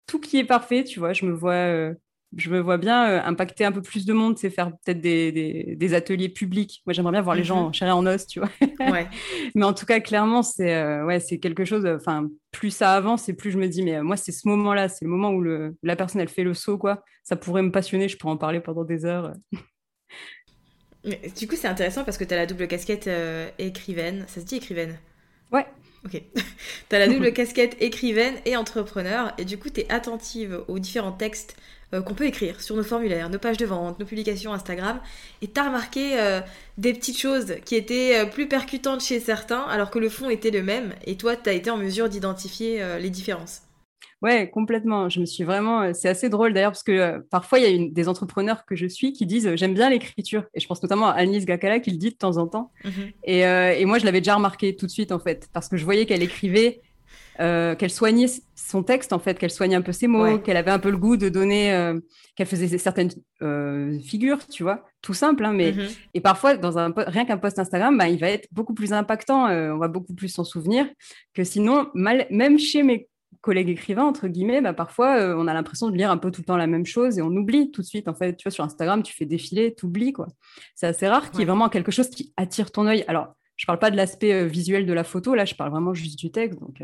tout 0.06 0.18
qui 0.18 0.38
est 0.38 0.44
parfait, 0.44 0.84
tu 0.84 0.98
vois. 0.98 1.12
Je 1.12 1.24
me 1.24 1.32
vois, 1.32 1.52
euh, 1.52 1.94
je 2.36 2.50
me 2.50 2.58
vois 2.58 2.78
bien 2.78 3.22
impacter 3.24 3.64
un 3.64 3.70
peu 3.70 3.80
plus 3.80 4.06
de 4.06 4.12
monde, 4.12 4.36
c'est 4.38 4.50
faire 4.50 4.72
peut-être 4.84 5.00
des, 5.00 5.94
ateliers 5.94 6.28
publics. 6.28 6.82
Moi, 6.84 6.94
j'aimerais 6.94 7.12
bien 7.12 7.22
voir 7.22 7.36
les 7.36 7.44
gens 7.44 7.58
en 7.58 7.66
mhm. 7.68 7.74
chair 7.74 7.88
et 7.88 7.92
en 7.92 8.04
os, 8.06 8.26
tu 8.26 8.40
vois. 8.40 8.50
mais 9.54 9.64
en 9.64 9.72
tout 9.72 9.86
cas, 9.86 10.00
clairement, 10.00 10.42
c'est 10.42 11.02
ouais, 11.02 11.20
c'est 11.20 11.38
quelque 11.38 11.64
chose. 11.64 11.86
Enfin, 11.86 12.26
plus 12.50 12.70
ça 12.70 12.94
avance 12.94 13.28
et 13.28 13.34
plus 13.34 13.52
je 13.52 13.58
me 13.58 13.68
dis, 13.68 13.84
mais 13.84 14.02
moi, 14.02 14.16
c'est 14.16 14.32
ce 14.32 14.48
moment-là, 14.48 14.88
c'est 14.88 15.04
le 15.04 15.12
moment 15.12 15.30
où 15.30 15.40
le, 15.40 15.76
la 15.84 15.94
personne, 15.94 16.20
elle 16.20 16.28
fait 16.28 16.44
le 16.44 16.54
saut, 16.54 16.76
quoi. 16.76 17.04
Ça 17.22 17.36
pourrait 17.36 17.62
me 17.62 17.70
passionner, 17.70 18.08
je 18.08 18.16
pourrais 18.16 18.32
en 18.32 18.38
parler 18.38 18.58
pendant 18.58 18.84
des 18.84 19.04
heures 19.04 19.32
du 21.04 21.46
coup, 21.46 21.56
c'est 21.56 21.68
intéressant 21.68 22.04
parce 22.04 22.18
que 22.18 22.24
tu 22.24 22.34
as 22.34 22.36
la 22.36 22.46
double 22.46 22.66
casquette 22.68 23.06
euh, 23.06 23.48
écrivaine. 23.58 24.24
Ça 24.28 24.40
se 24.40 24.46
dit 24.46 24.56
écrivaine? 24.56 24.98
Ouais. 25.52 25.66
Ok. 26.04 26.22
tu 26.88 26.96
as 26.96 26.98
la 26.98 27.08
double 27.08 27.32
casquette 27.34 27.76
écrivaine 27.80 28.34
et 28.44 28.56
entrepreneur, 28.56 29.32
et 29.38 29.44
du 29.44 29.58
coup, 29.58 29.70
tu 29.70 29.80
es 29.80 29.92
attentive 29.92 30.62
aux 30.68 30.78
différents 30.78 31.12
textes 31.12 31.56
euh, 31.94 32.02
qu'on 32.02 32.14
peut 32.14 32.26
écrire 32.26 32.60
sur 32.60 32.76
nos 32.76 32.82
formulaires, 32.82 33.30
nos 33.30 33.38
pages 33.38 33.56
de 33.56 33.66
vente, 33.66 33.98
nos 33.98 34.06
publications 34.06 34.52
Instagram, 34.52 35.00
et 35.42 35.48
tu 35.48 35.60
as 35.60 35.64
remarqué 35.64 36.20
euh, 36.20 36.40
des 36.76 36.92
petites 36.92 37.18
choses 37.18 37.54
qui 37.64 37.76
étaient 37.76 38.28
plus 38.30 38.48
percutantes 38.48 39.00
chez 39.00 39.20
certains, 39.20 39.62
alors 39.62 39.90
que 39.90 39.98
le 39.98 40.08
fond 40.08 40.28
était 40.28 40.50
le 40.50 40.62
même, 40.62 40.94
et 41.06 41.16
toi, 41.16 41.36
tu 41.36 41.48
as 41.48 41.52
été 41.52 41.70
en 41.70 41.78
mesure 41.78 42.08
d'identifier 42.08 42.98
les 43.00 43.10
différences. 43.10 43.62
Ouais, 44.20 44.50
complètement. 44.50 45.08
Je 45.08 45.20
me 45.20 45.26
suis 45.26 45.44
vraiment. 45.44 45.92
C'est 45.94 46.08
assez 46.08 46.28
drôle 46.28 46.52
d'ailleurs 46.52 46.72
parce 46.72 46.82
que 46.82 47.18
parfois 47.30 47.58
il 47.58 47.82
y 47.82 47.84
a 47.84 47.88
des 47.90 48.08
entrepreneurs 48.08 48.64
que 48.64 48.74
je 48.74 48.86
suis 48.86 49.12
qui 49.12 49.26
disent 49.26 49.54
j'aime 49.54 49.74
bien 49.74 49.90
l'écriture 49.90 50.44
et 50.54 50.60
je 50.60 50.66
pense 50.66 50.82
notamment 50.82 51.08
à 51.08 51.12
Annelise 51.12 51.46
Gakala 51.46 51.78
qui 51.78 51.90
le 51.90 51.98
dit 51.98 52.10
de 52.10 52.16
temps 52.16 52.36
en 52.36 52.46
temps. 52.46 52.72
Mhm. 52.84 52.92
et, 53.24 53.40
et, 53.40 53.84
moi 53.84 53.98
je 53.98 54.04
l'avais 54.04 54.20
déjà 54.20 54.34
remarqué 54.34 54.74
tout 54.74 54.86
de 54.86 54.90
suite 54.90 55.12
en 55.12 55.20
fait 55.20 55.48
parce 55.52 55.68
que 55.68 55.76
je 55.76 55.84
voyais 55.84 56.04
qu'elle 56.04 56.22
écrivait 56.22 56.80
euh, 57.40 57.76
qu'elle 57.76 57.90
soignait 57.90 58.26
son 58.56 58.82
texte, 58.82 59.12
en 59.12 59.20
fait, 59.20 59.38
qu'elle 59.38 59.52
soignait 59.52 59.76
un 59.76 59.82
peu 59.82 59.92
ses 59.92 60.08
mots, 60.08 60.38
qu'elle 60.40 60.56
avait 60.56 60.72
un 60.72 60.80
peu 60.80 60.90
le 60.90 60.96
goût 60.96 61.16
de 61.16 61.28
donner, 61.28 61.72
euh, 61.72 62.00
qu'elle 62.34 62.48
faisait 62.48 62.78
certaines 62.78 63.10
euh, 63.42 63.96
figures, 64.00 64.44
tu 64.48 64.64
vois, 64.64 64.84
tout 65.02 65.14
simple, 65.14 65.44
hein, 65.44 65.52
mais 65.52 65.70
mm-hmm. 65.70 65.98
et 66.14 66.20
parfois 66.20 66.56
dans 66.56 66.78
un 66.78 66.92
rien 66.96 67.24
qu'un 67.24 67.38
post 67.38 67.60
Instagram, 67.60 67.96
bah, 67.96 68.08
il 68.08 68.18
va 68.18 68.28
être 68.28 68.48
beaucoup 68.50 68.74
plus 68.74 68.92
impactant, 68.92 69.46
on 69.46 69.78
va 69.78 69.86
beaucoup 69.86 70.14
plus 70.14 70.28
s'en 70.28 70.42
souvenir 70.42 70.88
que 71.32 71.44
sinon, 71.44 71.86
mal, 71.94 72.26
même 72.30 72.58
chez 72.58 72.82
mes 72.82 73.08
collègues 73.40 73.68
écrivains 73.68 74.04
entre 74.04 74.28
guillemets, 74.28 74.60
bah, 74.60 74.72
parfois 74.72 75.36
on 75.36 75.46
a 75.46 75.54
l'impression 75.54 75.90
de 75.90 75.96
lire 75.96 76.10
un 76.10 76.16
peu 76.16 76.30
tout 76.30 76.40
le 76.40 76.46
temps 76.46 76.56
la 76.56 76.66
même 76.66 76.86
chose 76.86 77.18
et 77.18 77.22
on 77.22 77.28
oublie 77.28 77.70
tout 77.70 77.82
de 77.82 77.86
suite. 77.86 78.08
En 78.08 78.14
fait, 78.14 78.36
tu 78.36 78.44
vois, 78.44 78.52
sur 78.52 78.64
Instagram, 78.64 79.02
tu 79.02 79.14
fais 79.14 79.26
défiler, 79.26 79.74
tu 79.74 79.86
oublies 79.86 80.12
quoi. 80.12 80.28
C'est 80.74 80.86
assez 80.86 81.06
rare 81.06 81.30
qu'il 81.30 81.40
y 81.40 81.42
ait 81.42 81.46
vraiment 81.46 81.68
quelque 81.68 81.92
chose 81.92 82.10
qui 82.10 82.32
attire 82.36 82.70
ton 82.70 82.86
œil. 82.86 83.04
Alors, 83.08 83.34
je 83.56 83.66
parle 83.66 83.78
pas 83.78 83.90
de 83.90 83.96
l'aspect 83.96 84.46
visuel 84.46 84.86
de 84.86 84.92
la 84.92 85.04
photo, 85.04 85.34
là, 85.34 85.44
je 85.44 85.54
parle 85.54 85.70
vraiment 85.70 85.94
juste 85.94 86.18
du 86.18 86.30
texte. 86.30 86.60
Donc, 86.60 86.82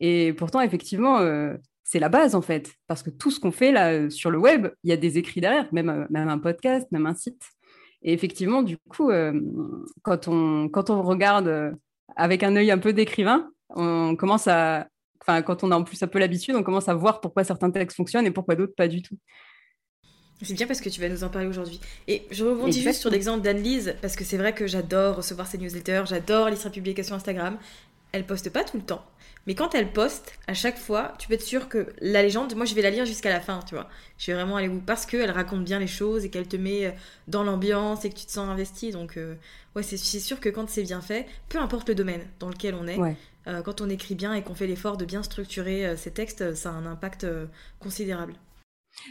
et 0.00 0.32
pourtant, 0.32 0.60
effectivement, 0.60 1.18
euh, 1.18 1.54
c'est 1.82 1.98
la 1.98 2.08
base 2.08 2.34
en 2.34 2.42
fait, 2.42 2.72
parce 2.86 3.02
que 3.02 3.10
tout 3.10 3.30
ce 3.30 3.40
qu'on 3.40 3.52
fait 3.52 3.72
là 3.72 3.92
euh, 3.92 4.10
sur 4.10 4.30
le 4.30 4.38
web, 4.38 4.68
il 4.82 4.90
y 4.90 4.92
a 4.92 4.96
des 4.96 5.18
écrits 5.18 5.40
derrière, 5.40 5.68
même, 5.72 5.88
euh, 5.88 6.04
même 6.10 6.28
un 6.28 6.38
podcast, 6.38 6.86
même 6.90 7.06
un 7.06 7.14
site. 7.14 7.42
Et 8.02 8.12
effectivement, 8.12 8.62
du 8.62 8.76
coup, 8.76 9.10
quand, 10.02 10.28
on, 10.28 10.68
quand 10.68 10.90
on 10.90 11.00
regarde 11.00 11.74
avec 12.16 12.42
un 12.42 12.54
œil 12.54 12.70
un 12.70 12.76
peu 12.76 12.92
d'écrivain, 12.92 13.50
on 13.70 14.14
commence 14.14 14.46
à, 14.46 14.88
enfin, 15.26 15.42
quand 15.42 15.64
on 15.64 15.70
a 15.70 15.76
en 15.76 15.84
plus 15.84 16.02
un 16.02 16.06
peu 16.06 16.18
l'habitude, 16.18 16.54
on 16.54 16.62
commence 16.62 16.88
à 16.88 16.94
voir 16.94 17.20
pourquoi 17.20 17.44
certains 17.44 17.70
textes 17.70 17.96
fonctionnent 17.96 18.26
et 18.26 18.30
pourquoi 18.30 18.54
d'autres 18.54 18.74
pas 18.74 18.88
du 18.88 19.02
tout. 19.02 19.18
C'est 20.42 20.54
bien 20.54 20.66
parce 20.66 20.80
que 20.80 20.88
tu 20.88 21.00
vas 21.00 21.08
nous 21.08 21.24
en 21.24 21.28
parler 21.28 21.48
aujourd'hui. 21.48 21.80
Et 22.08 22.22
je 22.30 22.44
rebondis 22.44 22.82
juste 22.82 23.00
sur 23.00 23.10
l'exemple 23.10 23.42
d'Anne-Lise, 23.42 23.96
parce 24.02 24.16
que 24.16 24.24
c'est 24.24 24.36
vrai 24.36 24.52
que 24.52 24.66
j'adore 24.66 25.16
recevoir 25.16 25.46
ses 25.46 25.58
newsletters, 25.58 26.04
j'adore 26.06 26.48
lire 26.48 26.58
ses 26.58 26.70
publications 26.70 27.14
Instagram. 27.14 27.56
Elle 28.12 28.26
poste 28.26 28.50
pas 28.50 28.62
tout 28.62 28.76
le 28.76 28.82
temps. 28.82 29.04
Mais 29.46 29.54
quand 29.54 29.74
elle 29.74 29.92
poste, 29.92 30.38
à 30.46 30.54
chaque 30.54 30.78
fois, 30.78 31.12
tu 31.18 31.28
peux 31.28 31.34
être 31.34 31.42
sûr 31.42 31.68
que 31.68 31.88
la 32.00 32.22
légende, 32.22 32.54
moi 32.54 32.64
je 32.64 32.74
vais 32.74 32.82
la 32.82 32.90
lire 32.90 33.04
jusqu'à 33.04 33.28
la 33.28 33.40
fin, 33.40 33.60
tu 33.66 33.74
vois. 33.74 33.88
Je 34.18 34.30
vais 34.30 34.34
vraiment 34.34 34.56
aller 34.56 34.68
où? 34.68 34.80
Parce 34.80 35.04
qu'elle 35.04 35.30
raconte 35.30 35.64
bien 35.64 35.78
les 35.78 35.86
choses 35.86 36.24
et 36.24 36.30
qu'elle 36.30 36.48
te 36.48 36.56
met 36.56 36.86
euh, 36.86 36.90
dans 37.28 37.44
l'ambiance 37.44 38.04
et 38.04 38.10
que 38.10 38.14
tu 38.14 38.24
te 38.24 38.30
sens 38.30 38.48
investi. 38.48 38.90
Donc, 38.90 39.16
euh, 39.16 39.34
ouais, 39.76 39.82
c'est 39.82 39.96
sûr 39.96 40.40
que 40.40 40.48
quand 40.48 40.68
c'est 40.70 40.82
bien 40.82 41.00
fait, 41.00 41.26
peu 41.48 41.58
importe 41.58 41.88
le 41.88 41.94
domaine 41.94 42.22
dans 42.38 42.48
lequel 42.48 42.74
on 42.74 42.86
est, 42.86 42.98
quand 43.46 43.80
on 43.80 43.90
écrit 43.90 44.14
bien 44.14 44.34
et 44.34 44.42
qu'on 44.42 44.54
fait 44.54 44.66
l'effort 44.66 44.96
de 44.96 45.04
bien 45.04 45.22
structurer 45.22 45.96
ses 45.96 46.12
textes, 46.12 46.54
ça 46.54 46.70
a 46.70 46.72
un 46.72 46.86
impact 46.86 47.26
considérable. 47.78 48.34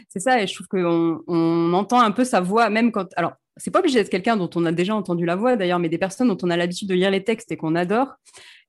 C'est 0.08 0.20
ça, 0.20 0.42
et 0.42 0.46
je 0.46 0.54
trouve 0.54 0.66
qu'on 0.68 1.22
on 1.26 1.72
entend 1.72 2.00
un 2.00 2.10
peu 2.10 2.24
sa 2.24 2.40
voix, 2.40 2.70
même 2.70 2.90
quand. 2.90 3.08
Alors, 3.16 3.34
c'est 3.56 3.70
pas 3.70 3.78
obligé 3.78 3.98
d'être 3.98 4.10
quelqu'un 4.10 4.36
dont 4.36 4.50
on 4.56 4.64
a 4.64 4.72
déjà 4.72 4.94
entendu 4.94 5.24
la 5.24 5.36
voix 5.36 5.56
d'ailleurs, 5.56 5.78
mais 5.78 5.88
des 5.88 5.98
personnes 5.98 6.28
dont 6.28 6.38
on 6.42 6.50
a 6.50 6.56
l'habitude 6.56 6.88
de 6.88 6.94
lire 6.94 7.10
les 7.10 7.22
textes 7.22 7.52
et 7.52 7.56
qu'on 7.56 7.74
adore. 7.74 8.14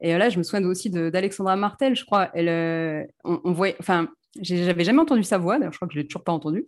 Et 0.02 0.14
euh, 0.14 0.18
là, 0.18 0.30
je 0.30 0.38
me 0.38 0.44
souviens 0.44 0.66
aussi 0.68 0.90
d'Alexandra 0.90 1.56
Martel, 1.56 1.96
je 1.96 2.06
crois. 2.06 2.30
Elle, 2.34 2.50
euh, 2.50 3.04
on, 3.24 3.52
voyait, 3.54 3.76
enfin, 3.80 4.10
j'avais 4.42 4.84
jamais 4.84 5.00
entendu 5.00 5.24
sa 5.24 5.38
voix, 5.38 5.58
d'ailleurs, 5.58 5.74
je 5.74 5.78
crois 5.78 5.88
que 5.88 5.94
je 5.94 6.00
l'ai 6.00 6.08
toujours 6.08 6.24
pas 6.24 6.34
entendue. 6.34 6.68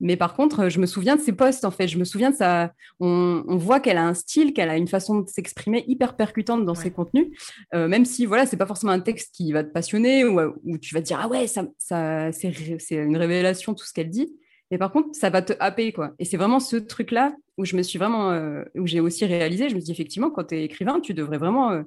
Mais 0.00 0.16
par 0.16 0.34
contre, 0.34 0.68
je 0.68 0.78
me 0.78 0.86
souviens 0.86 1.16
de 1.16 1.20
ses 1.20 1.32
posts, 1.32 1.64
en 1.64 1.70
fait. 1.70 1.88
Je 1.88 1.98
me 1.98 2.04
souviens 2.04 2.30
de 2.30 2.36
ça. 2.36 2.72
On, 3.00 3.42
voit 3.56 3.80
qu'elle 3.80 3.96
a 3.96 4.06
un 4.06 4.14
style, 4.14 4.52
qu'elle 4.52 4.70
a 4.70 4.76
une 4.76 4.86
façon 4.88 5.20
de 5.20 5.28
s'exprimer 5.28 5.84
hyper 5.88 6.16
percutante 6.16 6.64
dans 6.64 6.74
ses 6.74 6.90
contenus. 6.90 7.28
Euh, 7.74 7.88
même 7.88 8.04
si, 8.04 8.24
voilà, 8.26 8.46
c'est 8.46 8.56
pas 8.56 8.66
forcément 8.66 8.92
un 8.92 9.00
texte 9.00 9.34
qui 9.34 9.52
va 9.52 9.64
te 9.64 9.72
passionner 9.72 10.24
ou 10.24 10.40
où 10.64 10.78
tu 10.78 10.94
vas 10.94 11.00
te 11.00 11.06
dire, 11.06 11.18
ah 11.20 11.28
ouais, 11.28 11.46
ça, 11.46 11.64
ça 11.78 12.30
c'est 12.32 12.52
une 12.90 13.16
révélation, 13.16 13.74
tout 13.74 13.84
ce 13.84 13.92
qu'elle 13.92 14.10
dit. 14.10 14.32
Mais 14.70 14.78
par 14.78 14.92
contre, 14.92 15.08
ça 15.12 15.30
va 15.30 15.42
te 15.42 15.54
happer, 15.60 15.92
quoi. 15.92 16.12
Et 16.18 16.24
c'est 16.24 16.36
vraiment 16.36 16.60
ce 16.60 16.76
truc-là 16.76 17.34
où 17.56 17.64
je 17.64 17.74
me 17.74 17.82
suis 17.82 17.98
vraiment, 17.98 18.30
euh, 18.30 18.64
où 18.76 18.86
j'ai 18.86 19.00
aussi 19.00 19.24
réalisé, 19.24 19.68
je 19.68 19.74
me 19.74 19.80
suis 19.80 19.86
dit, 19.86 19.92
effectivement, 19.92 20.30
quand 20.30 20.44
tu 20.44 20.56
es 20.56 20.64
écrivain, 20.64 21.00
tu 21.00 21.14
devrais 21.14 21.38
vraiment 21.38 21.72
euh, 21.72 21.82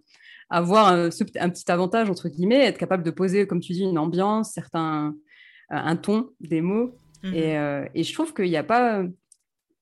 avoir 0.50 0.88
un, 0.88 1.10
petit 1.10 1.72
avantage, 1.72 2.10
entre 2.10 2.27
guillemets, 2.27 2.65
être 2.65 2.77
capable 2.77 3.03
de 3.03 3.12
poser, 3.12 3.48
comme 3.48 3.62
tu 3.62 3.74
dis, 3.74 3.84
une 3.84 3.98
ambiance, 3.98 4.51
certains, 4.51 5.15
un 5.70 5.96
ton, 5.96 6.30
des 6.41 6.62
mots. 6.62 6.94
Mmh. 7.24 7.34
Et, 7.34 7.90
et, 7.94 8.04
je 8.04 8.13
trouve 8.13 8.34
qu'il 8.34 8.50
n'y 8.50 8.58
a 8.58 8.63
pas, 8.63 9.04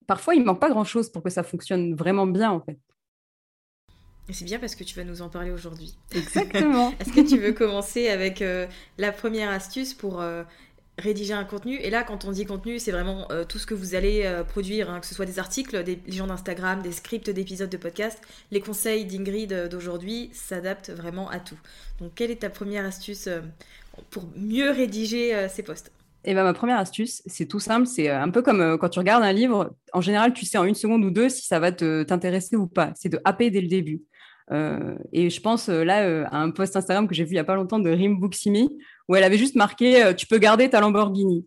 parfois, 0.08 0.36
il 0.36 0.44
manque 0.44 0.60
pas 0.60 0.70
grand-chose 0.70 1.10
pour 1.10 1.24
que 1.24 1.30
ça 1.30 1.44
fonctionne 1.44 1.96
vraiment 1.96 2.28
bien, 2.28 2.52
en 2.52 2.60
fait. 2.60 2.78
Et 4.28 4.34
c'est 4.34 4.46
bien 4.46 4.60
parce 4.60 4.76
que 4.76 4.84
tu 4.84 4.96
vas 4.96 5.04
nous 5.04 5.22
en 5.22 5.30
parler 5.30 5.52
aujourd'hui. 5.52 5.96
Exactement. 6.14 6.94
Est-ce 7.00 7.14
que 7.14 7.28
tu 7.28 7.40
veux 7.40 7.54
commencer 7.54 8.10
avec 8.10 8.44
la 8.98 9.12
première 9.12 9.50
astuce 9.50 9.94
pour 9.94 10.22
rédiger 11.00 11.34
un 11.34 11.46
contenu? 11.46 11.78
Et 11.78 11.90
là, 11.90 12.04
quand 12.04 12.26
on 12.26 12.32
dit 12.32 12.46
contenu, 12.46 12.80
c'est 12.80 12.92
vraiment 12.92 13.28
euh, 13.32 13.44
tout 13.44 13.58
ce 13.58 13.66
que 13.66 13.74
vous 13.74 13.96
allez 13.96 14.24
euh, 14.26 14.44
produire, 14.44 14.90
hein, 14.90 15.00
que 15.00 15.08
ce 15.08 15.16
soit 15.16 15.26
des 15.26 15.40
articles, 15.40 15.84
des 15.84 16.00
gens 16.08 16.28
d'Instagram, 16.28 16.82
des 16.82 16.92
scripts 16.92 17.30
d'épisodes 17.30 17.70
de 17.70 17.78
podcast. 17.78 18.22
Les 18.52 18.62
conseils 18.62 19.06
d'Ingrid 19.06 19.54
euh, 19.54 19.68
d'aujourd'hui 19.68 20.30
s'adaptent 20.34 20.92
vraiment 20.92 21.30
à 21.30 21.40
tout. 21.40 21.58
Donc, 22.00 22.14
quelle 22.16 22.32
est 22.32 22.42
ta 22.42 22.50
première 22.50 22.86
astuce 22.86 23.28
pour 24.10 24.24
mieux 24.38 24.70
rédiger 24.72 25.48
ces 25.50 25.64
posts? 25.64 25.92
Eh 26.32 26.36
ben, 26.36 26.44
ma 26.44 26.54
première 26.54 26.78
astuce, 26.78 27.22
c'est 27.26 27.46
tout 27.46 27.60
simple, 27.60 27.88
c'est 27.88 28.10
un 28.10 28.30
peu 28.30 28.42
comme 28.42 28.78
quand 28.78 28.90
tu 28.90 29.00
regardes 29.00 29.24
un 29.24 29.34
livre, 29.34 29.76
en 29.94 30.02
général, 30.02 30.34
tu 30.34 30.46
sais 30.46 30.58
en 30.58 30.64
une 30.64 30.76
seconde 30.76 31.04
ou 31.04 31.12
deux 31.12 31.30
si 31.30 31.46
ça 31.46 31.60
va 31.60 31.72
t'intéresser 31.72 32.56
ou 32.56 32.68
pas. 32.68 32.92
C'est 32.96 33.10
de 33.10 33.20
happer 33.26 33.50
dès 33.50 33.62
le 33.62 33.68
début. 33.68 34.02
et 34.52 35.30
je 35.30 35.42
pense 35.42 35.70
là 35.70 36.28
à 36.28 36.38
un 36.38 36.52
post 36.52 36.76
Instagram 36.76 37.08
que 37.08 37.16
j'ai 37.16 37.24
vu 37.24 37.32
il 37.32 37.34
n'y 37.34 37.40
a 37.40 37.44
pas 37.44 37.56
longtemps 37.56 37.80
de 37.80 37.90
Rim 37.90 38.20
Booksimi, 38.20 38.70
où 39.10 39.16
elle 39.16 39.24
avait 39.24 39.38
juste 39.38 39.56
marqué 39.56 40.04
euh, 40.04 40.14
Tu 40.14 40.28
peux 40.28 40.38
garder 40.38 40.70
ta 40.70 40.80
Lamborghini. 40.80 41.46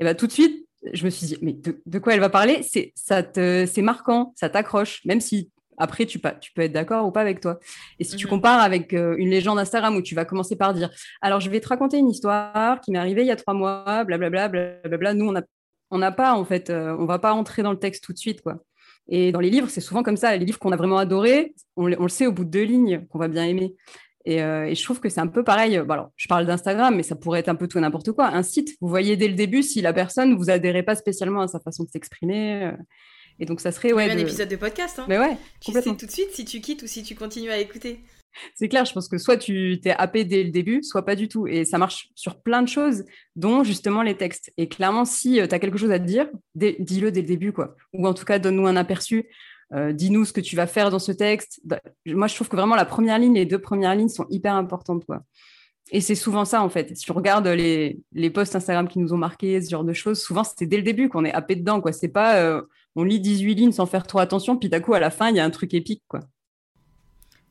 Et 0.00 0.04
bien, 0.04 0.14
tout 0.14 0.26
de 0.26 0.32
suite, 0.32 0.66
je 0.92 1.04
me 1.04 1.10
suis 1.10 1.26
dit 1.26 1.38
Mais 1.42 1.52
de, 1.52 1.98
quoi 1.98 2.14
elle 2.14 2.20
va 2.20 2.30
parler? 2.30 2.62
C'est 2.62 3.82
marquant, 3.82 4.32
ça 4.34 4.48
t'accroche, 4.48 5.04
même 5.04 5.20
si 5.20 5.50
après, 5.78 6.06
tu, 6.06 6.20
tu 6.40 6.52
peux 6.52 6.62
être 6.62 6.72
d'accord 6.72 7.06
ou 7.06 7.10
pas 7.10 7.20
avec 7.20 7.40
toi. 7.40 7.58
Et 7.98 8.04
si 8.04 8.16
tu 8.16 8.26
mhm. 8.26 8.30
compares 8.30 8.60
avec 8.60 8.92
euh, 8.94 9.14
une 9.18 9.30
légende 9.30 9.58
Instagram 9.58 9.96
où 9.96 10.02
tu 10.02 10.14
vas 10.14 10.24
commencer 10.24 10.56
par 10.56 10.74
dire 10.74 10.90
Alors, 11.22 11.40
je 11.40 11.50
vais 11.50 11.60
te 11.60 11.68
raconter 11.68 11.98
une 11.98 12.08
histoire 12.08 12.80
qui 12.80 12.92
m'est 12.92 12.98
arrivée 12.98 13.22
il 13.22 13.28
y 13.28 13.32
a 13.32 13.36
trois 13.36 13.54
mois, 13.54 14.04
blablabla, 14.04 14.48
blablabla. 14.48 15.14
Nous, 15.14 15.26
on 15.28 15.32
n'a 15.32 15.42
on 15.90 16.00
pas, 16.12 16.34
en 16.34 16.44
fait, 16.44 16.70
euh, 16.70 16.96
on 16.98 17.06
va 17.06 17.18
pas 17.18 17.32
entrer 17.32 17.62
dans 17.62 17.72
le 17.72 17.78
texte 17.78 18.04
tout 18.04 18.12
de 18.12 18.18
suite, 18.18 18.42
quoi. 18.42 18.62
Et 19.08 19.30
dans 19.30 19.40
les 19.40 19.50
livres, 19.50 19.68
c'est 19.68 19.80
souvent 19.80 20.02
comme 20.02 20.16
ça. 20.16 20.36
Les 20.36 20.44
livres 20.44 20.58
qu'on 20.58 20.72
a 20.72 20.76
vraiment 20.76 20.98
adorés, 20.98 21.54
on, 21.76 21.92
on, 21.92 22.02
le 22.02 22.08
sait 22.08 22.26
au 22.26 22.32
bout 22.32 22.44
de 22.44 22.50
deux 22.50 22.64
lignes 22.64 23.06
qu'on 23.08 23.18
va 23.18 23.28
bien 23.28 23.44
aimer. 23.44 23.74
Euh, 24.28 24.64
et, 24.64 24.74
je 24.74 24.82
trouve 24.82 24.98
que 24.98 25.08
c'est 25.08 25.20
un 25.20 25.28
peu 25.28 25.44
pareil. 25.44 25.78
Bon, 25.78 25.94
alors, 25.94 26.10
je 26.16 26.26
parle 26.26 26.46
d'Instagram, 26.46 26.94
mais 26.96 27.02
ça 27.02 27.14
pourrait 27.14 27.40
être 27.40 27.48
un 27.48 27.54
peu 27.54 27.68
tout 27.68 27.78
n'importe 27.78 28.12
quoi. 28.12 28.26
Un 28.28 28.42
site, 28.42 28.70
vous 28.80 28.88
voyez 28.88 29.16
dès 29.16 29.28
le 29.28 29.34
début 29.34 29.62
si 29.62 29.80
la 29.80 29.92
personne 29.92 30.34
vous 30.34 30.50
adhérez 30.50 30.82
pas 30.82 30.96
spécialement 30.96 31.42
à 31.42 31.48
sa 31.48 31.60
façon 31.60 31.84
de 31.84 31.88
s'exprimer. 31.88 32.72
Et 33.38 33.46
donc, 33.46 33.60
ça 33.60 33.72
serait 33.72 33.92
ouais. 33.92 34.10
un 34.10 34.18
épisode 34.18 34.48
de 34.48 34.56
podcast. 34.56 34.98
Hein? 34.98 35.06
Mais 35.08 35.18
ouais. 35.18 35.36
Tu 35.60 35.72
sais 35.72 35.82
tout 35.82 36.06
de 36.06 36.10
suite 36.10 36.32
si 36.32 36.44
tu 36.44 36.60
quittes 36.60 36.82
ou 36.82 36.86
si 36.86 37.02
tu 37.02 37.14
continues 37.14 37.50
à 37.50 37.58
écouter. 37.58 38.00
C'est 38.54 38.68
clair, 38.68 38.84
je 38.84 38.92
pense 38.92 39.08
que 39.08 39.18
soit 39.18 39.36
tu 39.36 39.80
t'es 39.82 39.92
happé 39.92 40.24
dès 40.24 40.44
le 40.44 40.50
début, 40.50 40.82
soit 40.82 41.04
pas 41.04 41.16
du 41.16 41.28
tout. 41.28 41.46
Et 41.46 41.64
ça 41.64 41.78
marche 41.78 42.10
sur 42.14 42.40
plein 42.40 42.62
de 42.62 42.68
choses, 42.68 43.04
dont 43.34 43.64
justement 43.64 44.02
les 44.02 44.16
textes. 44.16 44.52
Et 44.56 44.68
clairement, 44.68 45.04
si 45.04 45.40
euh, 45.40 45.46
tu 45.46 45.54
as 45.54 45.58
quelque 45.58 45.78
chose 45.78 45.90
à 45.90 45.98
te 45.98 46.04
dire, 46.04 46.28
dis-le 46.54 47.10
dès 47.10 47.22
le 47.22 47.26
début, 47.26 47.52
quoi. 47.52 47.76
Ou 47.92 48.06
en 48.06 48.14
tout 48.14 48.24
cas, 48.24 48.38
donne-nous 48.38 48.66
un 48.66 48.76
aperçu. 48.76 49.26
Euh, 49.72 49.92
dis-nous 49.92 50.24
ce 50.24 50.32
que 50.32 50.40
tu 50.40 50.54
vas 50.54 50.66
faire 50.66 50.90
dans 50.90 50.98
ce 50.98 51.12
texte. 51.12 51.60
Bah, 51.64 51.80
moi, 52.06 52.26
je 52.28 52.34
trouve 52.34 52.48
que 52.48 52.56
vraiment 52.56 52.76
la 52.76 52.84
première 52.84 53.18
ligne, 53.18 53.34
les 53.34 53.46
deux 53.46 53.58
premières 53.58 53.94
lignes 53.94 54.08
sont 54.08 54.26
hyper 54.30 54.54
importantes. 54.54 55.04
Quoi. 55.04 55.22
Et 55.90 56.00
c'est 56.00 56.14
souvent 56.14 56.44
ça, 56.44 56.62
en 56.62 56.68
fait. 56.68 56.96
Si 56.96 57.04
tu 57.04 57.12
regardes 57.12 57.46
les, 57.48 57.98
les 58.12 58.30
posts 58.30 58.54
Instagram 58.54 58.88
qui 58.88 58.98
nous 58.98 59.12
ont 59.12 59.18
marqué, 59.18 59.60
ce 59.60 59.70
genre 59.70 59.84
de 59.84 59.92
choses, 59.92 60.20
souvent, 60.20 60.44
c'est 60.44 60.66
dès 60.66 60.76
le 60.76 60.82
début 60.82 61.08
qu'on 61.08 61.24
est 61.24 61.32
happé 61.32 61.56
dedans. 61.56 61.80
Quoi. 61.80 61.92
C'est 61.92 62.08
pas 62.08 62.36
euh, 62.36 62.62
on 62.96 63.04
lit 63.04 63.20
18 63.20 63.54
lignes 63.54 63.72
sans 63.72 63.86
faire 63.86 64.06
trop 64.06 64.18
attention, 64.18 64.56
puis 64.56 64.68
d'un 64.68 64.80
coup, 64.80 64.94
à 64.94 65.00
la 65.00 65.10
fin, 65.10 65.30
il 65.30 65.36
y 65.36 65.40
a 65.40 65.44
un 65.44 65.50
truc 65.50 65.74
épique. 65.74 66.02
Quoi. 66.08 66.20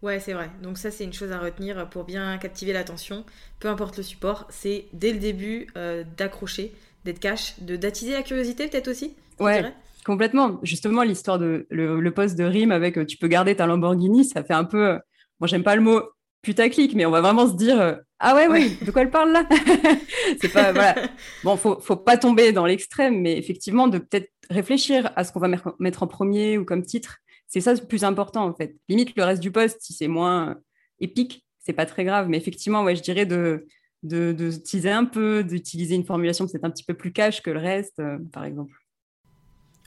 Ouais, 0.02 0.20
c'est 0.20 0.34
vrai. 0.34 0.50
Donc 0.62 0.78
ça, 0.78 0.92
c'est 0.92 1.04
une 1.04 1.14
chose 1.14 1.32
à 1.32 1.40
retenir 1.40 1.90
pour 1.90 2.04
bien 2.04 2.38
captiver 2.38 2.74
l'attention. 2.74 3.25
Peu 3.60 3.70
importe 3.70 3.98
le 3.98 4.04
support, 4.04 4.46
c'est 4.50 4.86
dès 4.94 5.14
le 5.14 5.20
début 5.20 5.68
euh, 5.78 6.04
d'accrocher, 6.18 6.74
d'être 7.06 7.20
cash, 7.20 7.60
de 7.62 7.75
d'attiser 7.75 8.12
la 8.12 8.24
curiosité 8.24 8.68
peut-être 8.68 8.88
aussi. 8.88 9.16
Ouais. 9.40 9.74
Complètement. 10.06 10.60
Justement, 10.62 11.02
l'histoire 11.02 11.40
de 11.40 11.66
le, 11.72 12.10
poste 12.12 12.38
de 12.38 12.44
rime 12.44 12.72
avec 12.72 12.98
euh, 12.98 13.06
tu 13.06 13.18
peux 13.18 13.28
garder 13.28 13.56
ta 13.56 13.66
Lamborghini, 13.66 14.24
ça 14.24 14.44
fait 14.44 14.54
un 14.54 14.64
peu. 14.64 14.88
Euh, 14.90 15.00
moi, 15.40 15.48
j'aime 15.48 15.64
pas 15.64 15.75
le 15.75 15.82
mot 15.82 16.02
putaclic, 16.44 16.94
mais 16.94 17.08
on 17.08 17.12
va 17.12 17.22
vraiment 17.22 17.48
se 17.48 17.56
dire 17.56 17.82
euh, 17.82 17.96
ah 18.20 18.36
ouais, 18.36 18.48
oui, 18.48 18.78
de 18.86 18.92
quoi 18.92 19.02
elle 19.02 19.10
parle 19.10 19.32
là? 19.32 19.50
C'est 20.42 20.54
pas 20.54 20.72
voilà. 20.72 20.96
Bon, 21.44 21.58
faut 21.58 21.80
faut 21.80 21.96
pas 21.96 22.18
tomber 22.18 22.52
dans 22.52 22.68
l'extrême, 22.68 23.20
mais 23.20 23.36
effectivement 23.36 23.88
de 23.88 23.98
peut-être 23.98 24.30
réfléchir 24.50 25.12
à 25.16 25.24
ce 25.24 25.32
qu'on 25.32 25.40
va 25.40 25.50
mettre 25.80 26.04
en 26.04 26.08
premier 26.08 26.58
ou 26.58 26.66
comme 26.66 26.84
titre. 26.84 27.18
C'est 27.48 27.62
ça 27.62 27.74
le 27.74 27.80
plus 27.80 28.04
important 28.04 28.46
en 28.46 28.54
fait. 28.54 28.75
Limite 28.90 29.16
le 29.16 29.24
reste 29.24 29.42
du 29.42 29.52
poste, 29.52 29.82
si 29.82 29.94
c'est 29.94 30.08
moins 30.08 30.58
épique, 31.00 31.46
c'est 31.60 31.74
pas 31.74 31.86
très 31.86 32.04
grave. 32.04 32.28
Mais 32.30 32.38
effectivement, 32.38 32.84
ouais, 32.84 32.96
je 32.96 33.02
dirais 33.02 33.25
de, 33.25 33.66
de, 34.04 34.32
de 34.32 34.88
un 34.88 35.06
peu, 35.06 35.44
d'utiliser 35.44 35.96
une 35.96 36.06
formulation 36.06 36.48
peut-être 36.48 36.66
un 36.66 36.72
petit 36.72 36.84
peu 36.84 36.94
plus 36.94 37.12
cash 37.12 37.42
que 37.42 37.50
le 37.52 37.60
reste, 37.60 38.00
euh, 38.00 38.18
par 38.32 38.46
exemple. 38.46 38.74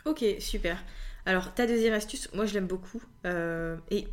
Ok, 0.04 0.24
super. 0.38 0.82
Alors, 1.28 1.52
ta 1.52 1.66
deuxième 1.66 1.92
astuce, 1.92 2.30
moi 2.32 2.46
je 2.46 2.54
l'aime 2.54 2.66
beaucoup. 2.66 3.02
Euh, 3.26 3.76
et 3.90 4.08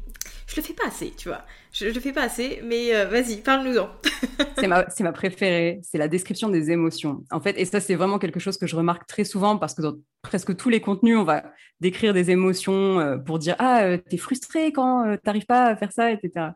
je 0.48 0.58
le 0.58 0.62
fais 0.62 0.74
pas 0.74 0.88
assez, 0.88 1.14
tu 1.16 1.30
vois. 1.30 1.46
Je, 1.72 1.86
le 1.86 2.00
fais 2.02 2.12
pas 2.12 2.24
assez, 2.24 2.60
mais 2.62 2.94
euh, 2.94 3.06
vas-y, 3.06 3.38
parle-nous-en. 3.38 3.88
c'est 4.60 4.68
ma, 4.68 4.86
ma, 5.00 5.12
préférée, 5.14 5.80
c'est 5.82 5.98
la 5.98 6.10
description 6.10 6.50
des 6.50 6.72
émotions. 6.72 7.24
En 7.32 7.40
fait, 7.40 7.58
et 7.58 7.64
ça, 7.64 7.80
c'est 7.80 7.96
vraiment 7.96 8.20
quelque 8.20 8.42
chose 8.42 8.58
que 8.58 8.68
je 8.68 8.76
remarque 8.76 9.08
très 9.08 9.24
souvent 9.24 9.58
parce 9.58 9.74
que 9.76 9.82
dans 9.82 9.94
presque 10.24 10.58
tous 10.58 10.68
les 10.68 10.82
contenus, 10.82 11.16
on 11.16 11.24
va 11.24 11.46
décrire 11.80 12.14
des 12.14 12.32
émotions 12.32 13.00
euh, 13.00 13.16
pour 13.16 13.40
dire 13.40 13.56
Ah, 13.60 13.98
t'es 13.98 14.18
frustré 14.18 14.74
quand 14.74 15.16
t'arrives 15.24 15.46
pas 15.46 15.68
à 15.68 15.76
faire 15.78 15.94
ça, 15.94 16.12
etc. 16.12 16.48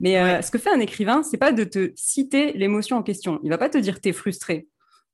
Mais 0.00 0.40
ce 0.40 0.50
que 0.50 0.56
fait 0.56 0.70
un 0.70 0.80
écrivain, 0.80 1.22
c'est 1.22 1.36
pas 1.36 1.52
de 1.52 1.64
te 1.64 1.92
citer 1.94 2.54
l'émotion 2.54 2.96
en 2.96 3.02
question. 3.02 3.38
Il 3.42 3.50
va 3.50 3.58
pas 3.58 3.68
te 3.68 3.76
dire 3.76 4.00
t'es 4.00 4.14
frustré. 4.14 4.66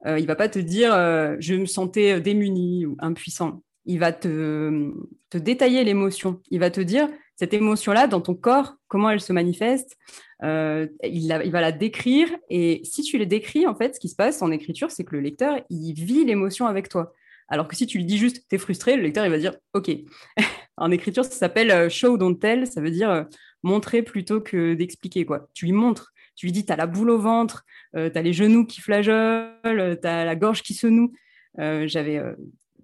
il 0.06 0.26
va 0.28 0.36
pas 0.36 0.48
te 0.48 0.60
dire 0.60 0.92
je 1.40 1.54
me 1.56 1.66
sentais 1.66 2.20
démuni 2.20 2.86
ou 2.86 2.96
impuissant 3.00 3.62
il 3.86 3.98
va 3.98 4.12
te, 4.12 4.92
détailler 5.32 5.84
l'émotion. 5.84 6.40
Il 6.50 6.60
va 6.60 6.70
te 6.70 6.80
dire 6.80 7.08
cette 7.36 7.54
émotion-là 7.54 8.06
dans 8.06 8.20
ton 8.20 8.34
corps, 8.34 8.76
comment 8.88 9.10
elle 9.10 9.20
se 9.20 9.32
manifeste. 9.32 9.96
Euh, 10.42 10.86
il, 11.02 11.28
va 11.28 11.60
la 11.60 11.72
décrire. 11.72 12.28
Et 12.50 12.80
si 12.84 13.02
tu 13.02 13.16
les 13.18 13.26
décris, 13.26 13.66
en 13.66 13.74
fait, 13.74 13.94
ce 13.94 14.00
qui 14.00 14.08
se 14.08 14.16
passe 14.16 14.42
en 14.42 14.50
écriture, 14.50 14.90
c'est 14.90 15.04
que 15.04 15.14
le 15.14 15.20
lecteur, 15.20 15.60
il 15.70 15.92
vit 15.92 16.24
l'émotion 16.24 16.66
avec 16.66 16.88
toi. 16.88 17.12
Alors 17.48 17.68
que 17.68 17.76
si 17.76 17.86
tu 17.86 17.98
lui 17.98 18.04
dis 18.04 18.18
juste 18.18 18.44
t'es 18.48 18.58
frustré, 18.58 18.96
le 18.96 19.02
lecteur, 19.02 19.24
il 19.24 19.30
va 19.30 19.38
dire 19.38 19.54
OK. 19.72 19.90
en 20.76 20.90
écriture, 20.90 21.24
ça 21.24 21.30
s'appelle 21.30 21.70
euh, 21.70 21.88
show 21.88 22.16
don't 22.16 22.38
tell. 22.38 22.66
Ça 22.66 22.80
veut 22.80 22.90
dire 22.90 23.10
euh, 23.10 23.22
montrer 23.62 24.02
plutôt 24.02 24.40
que 24.40 24.74
d'expliquer. 24.74 25.24
quoi. 25.24 25.48
Tu 25.54 25.66
lui 25.66 25.72
montres. 25.72 26.12
Tu 26.34 26.46
lui 26.46 26.52
dis 26.52 26.64
t'as 26.64 26.76
la 26.76 26.86
boule 26.86 27.08
au 27.08 27.18
ventre, 27.18 27.64
tu 27.94 27.98
as 27.98 28.22
les 28.22 28.34
genoux 28.34 28.66
qui 28.66 28.82
flageolent, 28.82 29.54
tu 29.64 30.06
as 30.06 30.24
la 30.26 30.36
gorge 30.36 30.62
qui 30.62 30.74
se 30.74 30.86
noue. 30.86 31.14
J'avais 31.56 32.20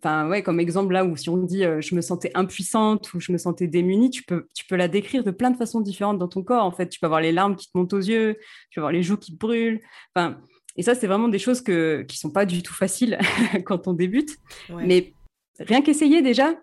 enfin 0.03 0.29
ouais, 0.29 0.43
comme 0.43 0.59
exemple 0.59 0.93
là 0.93 1.05
où 1.05 1.17
si 1.17 1.29
on 1.29 1.37
dit 1.37 1.65
euh, 1.65 1.81
je 1.81 1.95
me 1.95 2.01
sentais 2.01 2.31
impuissante 2.35 3.15
ou 3.15 3.21
je 3.21 3.31
me 3.31 3.39
sentais 3.39 3.69
démunie, 3.69 4.11
tu 4.11 4.25
peux, 4.25 4.49
tu 4.55 4.65
peux 4.67 4.77
la 4.77 4.89
décrire 4.89 5.23
de 5.23 5.31
plein 5.31 5.51
de 5.51 5.57
façons 5.57 5.81
différentes 5.81 6.19
dans 6.19 6.29
ton 6.29 6.43
corps. 6.43 6.65
En 6.65 6.73
fait, 6.73 6.89
tu 6.89 6.99
peux 6.99 7.07
avoir 7.07 7.21
les 7.21 7.33
larmes 7.33 7.57
qui 7.57 7.71
te 7.71 7.79
montent 7.79 7.93
aux 7.93 8.01
yeux, 8.01 8.37
tu 8.71 8.77
peux 8.77 8.81
avoir 8.81 8.93
les 8.93 9.03
joues 9.03 9.17
qui 9.17 9.33
te 9.33 9.39
brûlent. 9.39 9.81
Enfin, 10.15 10.39
et 10.77 10.83
ça, 10.83 10.95
c'est 10.95 11.07
vraiment 11.07 11.29
des 11.29 11.39
choses 11.39 11.61
que, 11.61 12.03
qui 12.03 12.19
sont 12.19 12.31
pas 12.31 12.47
du 12.47 12.63
tout 12.63 12.75
faciles 12.75 13.19
quand 13.65 13.87
on 13.87 13.93
débute. 13.93 14.37
Mais 14.71 15.15
rien 15.61 15.83
qu'essayer 15.83 16.23
déjà, 16.23 16.55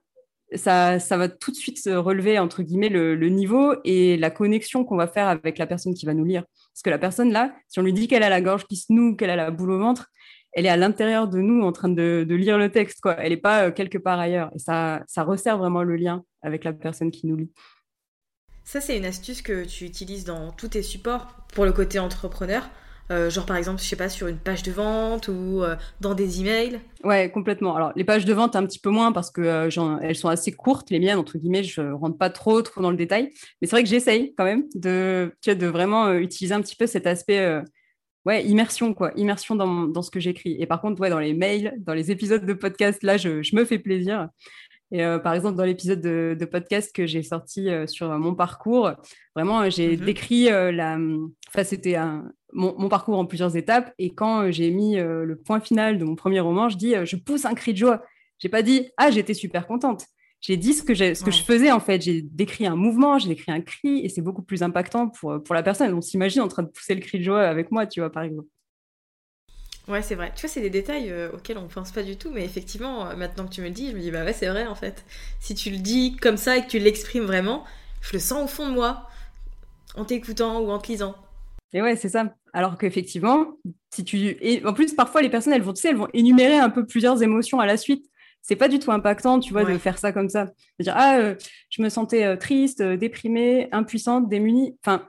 ça, 0.56 1.00
ça 1.00 1.16
va 1.16 1.30
tout 1.30 1.52
de 1.52 1.56
suite 1.56 1.80
relever 1.86 2.40
entre 2.40 2.64
guillemets 2.64 2.90
le, 2.90 3.16
le 3.16 3.30
niveau 3.30 3.76
et 3.86 4.18
la 4.18 4.32
connexion 4.32 4.84
qu'on 4.84 4.98
va 4.98 5.08
faire 5.08 5.28
avec 5.28 5.60
la 5.60 5.68
personne 5.68 5.94
qui 5.94 6.06
va 6.06 6.14
nous 6.14 6.26
lire. 6.26 6.44
Parce 6.74 6.82
que 6.84 6.90
la 6.90 6.98
personne 6.98 7.32
là, 7.32 7.54
si 7.68 7.80
on 7.80 7.84
lui 7.84 7.94
dit 7.94 8.08
qu'elle 8.08 8.24
a 8.24 8.30
la 8.30 8.42
gorge 8.42 8.66
qui 8.66 8.76
se 8.76 8.92
noue, 8.92 9.16
qu'elle 9.16 9.30
a 9.30 9.36
la 9.36 9.52
boule 9.52 9.72
au 9.72 9.80
ventre, 9.80 10.10
elle 10.54 10.66
est 10.66 10.70
à 10.70 10.78
l'intérieur 10.78 11.28
de 11.28 11.40
nous 11.40 11.64
en 11.64 11.72
train 11.72 11.90
de, 11.90 12.26
lire 12.30 12.58
le 12.58 12.72
texte, 12.72 13.02
quoi. 13.02 13.16
Elle 13.20 13.30
n'est 13.30 13.38
pas 13.38 13.66
euh, 13.66 13.72
quelque 13.72 13.98
part 13.98 14.20
ailleurs. 14.20 14.50
Et 14.56 14.60
ça, 14.60 15.04
ça 15.08 15.24
resserre 15.24 15.58
vraiment 15.58 15.84
le 15.84 15.96
lien 15.96 16.24
avec 16.42 16.64
la 16.64 16.74
personne 16.74 17.12
qui 17.12 17.28
nous 17.28 17.36
lit. 17.36 17.52
Ça, 18.64 18.82
c'est 18.82 18.98
une 18.98 19.06
astuce 19.06 19.42
que 19.42 19.66
tu 19.66 19.86
utilises 19.86 20.26
dans 20.26 20.52
tous 20.52 20.70
tes 20.70 20.84
supports 20.84 21.28
pour 21.54 21.66
le 21.66 21.72
côté 21.72 22.00
entrepreneur. 22.00 22.70
Euh, 23.12 23.32
genre 23.32 23.48
par 23.48 23.58
exemple, 23.58 23.82
je 23.82 23.88
sais 23.88 23.96
pas, 23.96 24.08
sur 24.08 24.28
une 24.28 24.38
page 24.38 24.62
de 24.62 24.72
vente 24.72 25.30
ou 25.30 25.64
euh, 25.64 25.76
dans 26.00 26.14
des 26.14 26.42
emails 26.42 26.80
Ouais, 27.04 27.32
complètement. 27.32 27.76
Alors 27.76 27.92
les 27.96 28.04
pages 28.04 28.24
de 28.24 28.34
vente 28.34 28.56
un 28.56 28.64
petit 28.68 28.78
peu 28.78 28.92
moins 28.92 29.12
parce 29.12 29.32
que 29.32 29.68
elles 30.04 30.16
sont 30.16 30.30
assez 30.30 30.52
courtes, 30.52 30.92
les 30.92 31.00
miennes 31.00 31.18
entre 31.18 31.40
guillemets, 31.40 31.64
je 31.64 31.82
rentre 31.82 32.20
pas 32.20 32.30
trop 32.30 32.62
trop 32.62 32.82
dans 32.82 32.92
le 32.92 32.98
détail. 32.98 33.32
Mais 33.60 33.68
c'est 33.68 33.72
vrai 33.72 33.82
que 33.82 33.90
j'essaye 33.90 34.36
quand 34.38 34.44
même 34.44 34.66
de, 34.76 35.34
de 35.48 35.66
vraiment 35.66 36.14
utiliser 36.14 36.54
un 36.54 36.62
petit 36.62 36.76
peu 36.76 36.86
cet 36.86 37.08
aspect 37.08 37.64
ouais, 38.30 38.46
immersion, 38.46 38.94
quoi, 38.94 39.12
immersion 39.16 39.56
dans, 39.56 39.88
dans 39.88 40.04
ce 40.04 40.12
que 40.12 40.20
j'écris. 40.20 40.56
Et 40.60 40.68
par 40.68 40.82
contre, 40.82 41.02
ouais, 41.02 41.10
dans 41.10 41.20
les 41.20 41.34
mails, 41.34 41.74
dans 41.80 41.96
les 41.96 42.12
épisodes 42.12 42.46
de 42.46 42.54
podcast, 42.54 43.02
là, 43.02 43.18
je, 43.18 43.42
je 43.42 43.56
me 43.56 43.66
fais 43.66 43.80
plaisir. 43.80 44.30
Et 44.92 45.04
euh, 45.04 45.18
par 45.18 45.34
exemple, 45.34 45.56
dans 45.56 45.66
l'épisode 45.66 46.02
de, 46.02 46.38
de, 46.40 46.46
podcast 46.46 46.96
que 46.96 47.08
j'ai 47.08 47.24
sorti 47.24 47.70
euh, 47.70 47.88
sur 47.88 48.08
mon 48.20 48.36
parcours, 48.36 48.92
vraiment, 49.36 49.68
j'ai 49.70 49.98
mhm. 49.98 50.06
décrit 50.06 50.52
euh, 50.52 50.72
la. 50.72 50.98
Enfin, 51.48 51.64
c'était 51.64 51.98
mon, 52.54 52.76
mon, 52.78 52.88
parcours 52.88 53.18
en 53.18 53.26
plusieurs 53.26 53.56
étapes. 53.56 53.94
Et 53.98 54.14
quand 54.14 54.52
j'ai 54.52 54.70
mis 54.70 54.98
le 54.98 55.36
point 55.36 55.60
final 55.60 55.98
de 55.98 56.06
mon 56.06 56.16
premier 56.16 56.40
roman, 56.40 56.70
je 56.70 56.78
dis 56.78 56.94
je 57.04 57.16
pousse 57.16 57.46
un 57.46 57.56
cri 57.56 57.74
de 57.74 57.80
joie. 57.80 58.04
J'ai 58.38 58.50
pas 58.50 58.62
dit 58.62 58.90
ah, 58.98 59.10
j'étais 59.10 59.34
super 59.34 59.66
contente 59.66 60.06
j'ai 60.42 60.58
dit 60.58 60.74
ce 60.74 60.84
que, 60.84 60.94
ce 60.96 61.24
que 61.24 61.32
je 61.32 61.44
faisais 61.44 61.72
en 61.72 61.80
fait. 61.80 62.02
J'ai 62.02 62.22
décrit 62.22 62.66
un 62.66 62.76
mouvement, 62.76 63.20
j'ai 63.20 63.30
décrit 63.30 63.52
un 63.52 63.62
cri 63.62 64.00
et 64.06 64.10
c'est 64.10 64.22
beaucoup 64.22 64.42
plus 64.42 64.64
impactant 64.64 65.10
pour, 65.10 65.42
pour 65.44 65.56
la 65.56 65.64
personne. 65.64 65.94
On 65.94 66.02
s'imagine 66.02 66.42
en 66.42 66.48
train 66.48 66.64
de 66.64 66.70
pousser 66.70 66.96
le 66.96 67.02
cri 67.02 67.20
de 67.20 67.24
joie 67.24 67.42
avec 67.42 67.72
moi, 67.72 67.86
tu 67.86 68.00
vois, 68.00 68.12
par 68.12 68.24
exemple. 68.24 68.48
Ouais, 69.90 70.04
c'est 70.04 70.16
vrai. 70.16 70.32
Tu 70.36 70.42
vois, 70.42 70.50
c'est 70.50 70.62
des 70.62 70.70
détails 70.70 71.10
euh, 71.10 71.32
auxquels 71.34 71.58
on 71.58 71.64
ne 71.64 71.68
pense 71.68 71.92
pas 71.92 72.04
du 72.04 72.16
tout, 72.16 72.30
mais 72.32 72.46
effectivement, 72.46 73.08
euh, 73.08 73.16
maintenant 73.16 73.48
que 73.48 73.52
tu 73.52 73.62
me 73.62 73.68
le 73.68 73.74
dis, 73.74 73.90
je 73.90 73.96
me 73.96 74.00
dis, 74.00 74.12
bah 74.12 74.24
ouais, 74.24 74.34
c'est 74.34 74.48
vrai 74.48 74.68
en 74.68 74.76
fait. 74.76 75.04
Si 75.40 75.56
tu 75.56 75.72
le 75.72 75.78
dis 75.78 76.16
comme 76.16 76.38
ça 76.38 76.58
et 76.58 76.62
que 76.62 76.68
tu 76.68 76.78
l'exprimes 76.78 77.24
vraiment, 77.24 77.66
je 78.02 78.14
le 78.14 78.20
sens 78.20 78.44
au 78.44 78.48
fond 78.48 78.70
de 78.70 78.74
moi, 78.74 79.10
en 79.96 80.06
t'écoutant 80.06 80.60
ou 80.60 80.70
en 80.70 80.78
te 80.78 80.92
lisant. 80.92 81.16
Et 81.74 81.82
ouais, 81.82 81.96
c'est 81.96 82.10
ça. 82.10 82.36
Alors 82.54 82.78
qu'effectivement, 82.78 83.58
si 83.92 84.04
tu. 84.04 84.38
Et 84.42 84.64
en 84.64 84.74
plus, 84.74 84.94
parfois, 84.94 85.24
les 85.24 85.30
personnes, 85.30 85.54
elles 85.54 85.64
vont, 85.64 85.74
tu 85.74 85.82
sais, 85.82 85.90
elles 85.90 85.98
vont 85.98 86.08
énumérer 86.14 86.58
un 86.58 86.70
peu 86.70 86.86
plusieurs 86.86 87.22
émotions 87.24 87.60
à 87.60 87.66
la 87.66 87.76
suite 87.76 88.06
c'est 88.42 88.56
pas 88.56 88.68
du 88.68 88.80
tout 88.80 88.92
impactant, 88.92 89.40
tu 89.40 89.54
vois, 89.54 89.64
de 89.64 89.78
faire 89.78 89.98
ça 89.98 90.12
comme 90.12 90.30
ça. 90.30 90.46
De 90.80 90.84
dire, 90.84 90.94
ah, 90.96 91.20
euh, 91.20 91.36
je 91.70 91.82
me 91.82 91.90
sentais 91.90 92.24
euh, 92.24 92.36
triste, 92.36 92.82
euh, 92.82 92.98
déprimée, 92.98 93.70
impuissante, 93.72 94.30
démunie. 94.30 94.78
Enfin, 94.84 95.08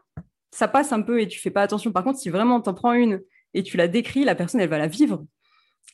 ça 0.51 0.69
passe 0.69 0.93
un 0.93 1.01
peu 1.01 1.21
et 1.21 1.29
tu 1.29 1.40
fais 1.40 1.51
pas 1.51 1.62
attention. 1.62 1.93
Par 1.93 2.05
contre, 2.05 2.19
si 2.19 2.29
vraiment 2.29 2.61
t'en 2.61 2.75
prends 2.75 2.93
une 2.93 3.21
et 3.55 3.62
tu 3.62 3.77
la 3.77 3.88
décris, 3.88 4.25
la 4.25 4.35
personne, 4.35 4.61
elle 4.61 4.69
va 4.69 4.79
la 4.79 4.88
vivre. 4.88 5.25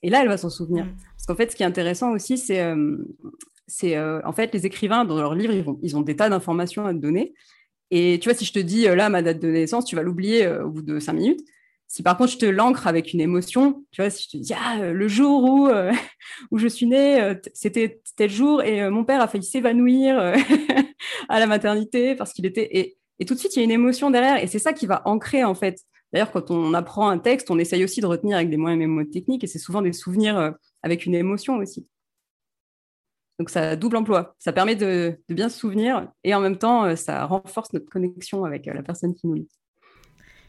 Et 0.02 0.10
là, 0.10 0.22
elle 0.22 0.28
va 0.28 0.38
s'en 0.38 0.50
souvenir. 0.50 0.86
Mm. 0.86 0.96
Parce 1.16 1.26
qu'en 1.26 1.36
fait, 1.36 1.50
ce 1.50 1.56
qui 1.56 1.62
est 1.62 1.66
intéressant 1.66 2.12
aussi, 2.12 2.38
c'est, 2.38 2.64
c'est 3.66 3.98
en 3.98 4.32
fait, 4.32 4.52
les 4.52 4.66
écrivains, 4.66 5.04
dans 5.04 5.16
leurs 5.16 5.34
livres, 5.34 5.52
ils, 5.54 5.62
vont, 5.62 5.78
ils 5.82 5.96
ont 5.96 6.02
des 6.02 6.16
tas 6.16 6.28
d'informations 6.28 6.84
à 6.86 6.92
te 6.92 6.98
donner. 6.98 7.34
Et 7.90 8.18
tu 8.20 8.28
vois, 8.28 8.36
si 8.36 8.44
je 8.44 8.52
te 8.52 8.58
dis, 8.58 8.84
là, 8.84 9.08
ma 9.08 9.22
date 9.22 9.38
de 9.38 9.48
naissance, 9.48 9.84
tu 9.84 9.96
vas 9.96 10.02
l'oublier 10.02 10.46
au 10.48 10.68
bout 10.68 10.82
de 10.82 10.98
cinq 10.98 11.14
minutes. 11.14 11.40
Si 11.88 12.02
par 12.02 12.16
contre 12.16 12.32
je 12.32 12.38
te 12.38 12.46
l'ancre 12.46 12.86
avec 12.88 13.12
une 13.12 13.20
émotion, 13.20 13.84
tu 13.92 14.02
vois, 14.02 14.10
si 14.10 14.24
je 14.24 14.28
te 14.30 14.42
dis 14.42 14.52
ah 14.54 14.80
euh, 14.80 14.92
le 14.92 15.06
jour 15.08 15.44
où 15.44 15.68
euh, 15.68 15.92
où 16.50 16.58
je 16.58 16.66
suis 16.66 16.86
née, 16.86 17.20
euh, 17.20 17.34
c'était 17.54 18.00
tel 18.16 18.30
jour 18.30 18.62
et 18.62 18.88
mon 18.90 19.04
père 19.04 19.20
a 19.20 19.28
failli 19.28 19.44
s'évanouir 19.44 20.18
à 21.28 21.40
la 21.40 21.46
maternité 21.46 22.16
parce 22.16 22.32
qu'il 22.32 22.44
était 22.44 22.96
et, 23.18 23.24
tout 23.24 23.34
de 23.34 23.38
suite 23.38 23.54
il 23.56 23.60
y 23.60 23.62
a 23.62 23.64
une 23.64 23.70
émotion 23.70 24.10
derrière 24.10 24.42
et 24.42 24.46
c'est 24.46 24.58
ça 24.58 24.72
qui 24.72 24.86
va 24.86 25.02
ancrer 25.06 25.44
en 25.44 25.54
fait. 25.54 25.80
D'ailleurs 26.12 26.32
quand 26.32 26.50
on 26.50 26.74
apprend 26.74 27.08
un 27.08 27.18
texte, 27.18 27.50
on 27.50 27.58
essaye 27.58 27.84
aussi 27.84 28.00
de 28.00 28.06
retenir 28.06 28.36
avec 28.36 28.50
des 28.50 28.56
moyens 28.56 28.80
mémotechniques 28.80 29.44
et 29.44 29.46
c'est 29.46 29.58
souvent 29.58 29.82
des 29.82 29.92
souvenirs 29.92 30.54
avec 30.82 31.06
une 31.06 31.14
émotion 31.14 31.56
aussi. 31.56 31.86
Donc 33.38 33.50
ça 33.50 33.76
double 33.76 33.96
emploi. 33.96 34.34
Ça 34.38 34.52
permet 34.52 34.76
de 34.76 35.18
bien 35.28 35.48
se 35.48 35.58
souvenir 35.58 36.10
et 36.24 36.34
en 36.34 36.40
même 36.40 36.58
temps 36.58 36.96
ça 36.96 37.24
renforce 37.26 37.72
notre 37.72 37.88
connexion 37.88 38.44
avec 38.44 38.66
la 38.66 38.82
personne 38.82 39.14
qui 39.14 39.28
nous 39.28 39.34
lit. 39.34 39.48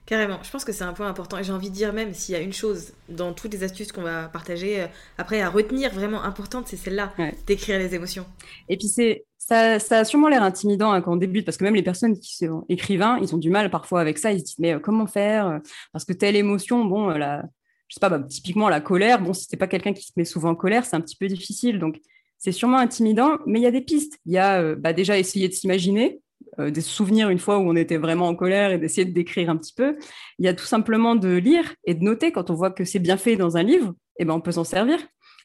Carrément, 0.08 0.40
je 0.42 0.50
pense 0.50 0.64
que 0.64 0.72
c'est 0.72 0.86
un 0.86 0.94
point 0.94 1.10
important. 1.10 1.38
Et 1.38 1.44
j'ai 1.44 1.52
envie 1.52 1.70
de 1.70 1.76
dire 1.76 1.92
même 1.92 2.14
s'il 2.14 2.34
y 2.34 2.38
a 2.38 2.42
une 2.42 2.54
chose 2.54 2.94
dans 3.10 3.34
toutes 3.34 3.52
les 3.52 3.64
astuces 3.64 3.92
qu'on 3.92 4.04
va 4.04 4.30
partager 4.30 4.84
euh, 4.84 4.88
après 5.18 5.42
à 5.42 5.50
retenir 5.50 5.94
vraiment 5.94 6.24
importante, 6.24 6.66
c'est 6.70 6.78
celle-là, 6.78 7.14
d'écrire 7.46 7.78
les 7.78 7.94
émotions. 7.94 8.26
Et 8.70 8.78
puis 8.78 8.88
c'est 8.88 9.26
ça, 9.38 9.80
ça 9.80 10.00
a 10.00 10.06
sûrement 10.06 10.30
l'air 10.30 10.44
intimidant 10.44 10.94
hein, 10.94 11.02
quand 11.02 11.12
on 11.12 11.18
débute 11.18 11.44
parce 11.44 11.58
que 11.58 11.66
même 11.66 11.76
les 11.76 11.84
personnes 11.84 12.18
qui 12.18 12.38
sont 12.38 12.66
écrivains, 12.70 13.20
ils 13.22 13.36
ont 13.36 13.38
du 13.38 13.50
mal 13.50 13.70
parfois 13.70 14.00
avec 14.00 14.18
ça, 14.18 14.32
ils 14.32 14.40
se 14.40 14.46
disent 14.46 14.60
mais 14.60 14.76
euh, 14.76 14.80
comment 14.80 15.08
faire 15.08 15.48
euh, 15.48 15.60
parce 15.92 16.06
que 16.06 16.14
telle 16.14 16.38
émotion, 16.38 16.86
bon 16.86 17.10
la 17.10 17.44
je 17.90 17.96
sais 17.96 18.00
pas 18.00 18.10
bah, 18.10 18.20
typiquement 18.22 18.70
la 18.70 18.80
colère, 18.80 19.22
bon 19.22 19.34
si 19.34 19.46
c'est 19.50 19.58
pas 19.58 19.68
quelqu'un 19.68 19.92
qui 19.92 20.04
se 20.04 20.14
met 20.16 20.26
souvent 20.26 20.52
en 20.52 20.56
colère, 20.56 20.86
c'est 20.86 20.96
un 20.96 21.02
petit 21.02 21.18
peu 21.18 21.28
difficile. 21.28 21.80
Donc 21.80 22.00
c'est 22.38 22.54
sûrement 22.54 22.78
intimidant, 22.78 23.40
mais 23.46 23.60
il 23.60 23.64
y 23.64 23.68
a 23.68 23.72
des 23.72 23.82
pistes. 23.82 24.20
Il 24.26 24.32
y 24.32 24.38
a 24.38 24.76
bah, 24.76 24.94
déjà 24.94 25.18
essayer 25.18 25.50
de 25.50 25.54
s'imaginer, 25.54 26.22
euh, 26.60 26.72
des 26.72 26.82
souvenirs 26.82 27.30
une 27.30 27.40
fois 27.40 27.60
où 27.60 27.70
on 27.70 27.76
était 27.76 27.98
vraiment 27.98 28.28
en 28.28 28.36
colère 28.36 28.72
et 28.72 28.78
d'essayer 28.78 29.06
de 29.06 29.14
décrire 29.14 29.50
un 29.50 29.58
petit 29.58 29.74
peu. 29.74 29.96
Il 30.40 30.46
y 30.46 30.48
a 30.48 30.54
tout 30.54 30.66
simplement 30.66 31.16
de 31.16 31.36
lire 31.36 31.76
et 31.86 31.94
de 31.94 32.04
noter 32.04 32.32
quand 32.32 32.50
on 32.50 32.56
voit 32.56 32.72
que 32.72 32.84
c'est 32.84 33.00
bien 33.00 33.18
fait 33.18 33.36
dans 33.36 33.58
un 33.58 33.64
livre, 33.64 33.94
et 34.20 34.24
eh 34.24 34.26
ben 34.26 34.34
on 34.34 34.42
peut 34.42 34.52
s'en 34.52 34.64
servir. 34.64 35.00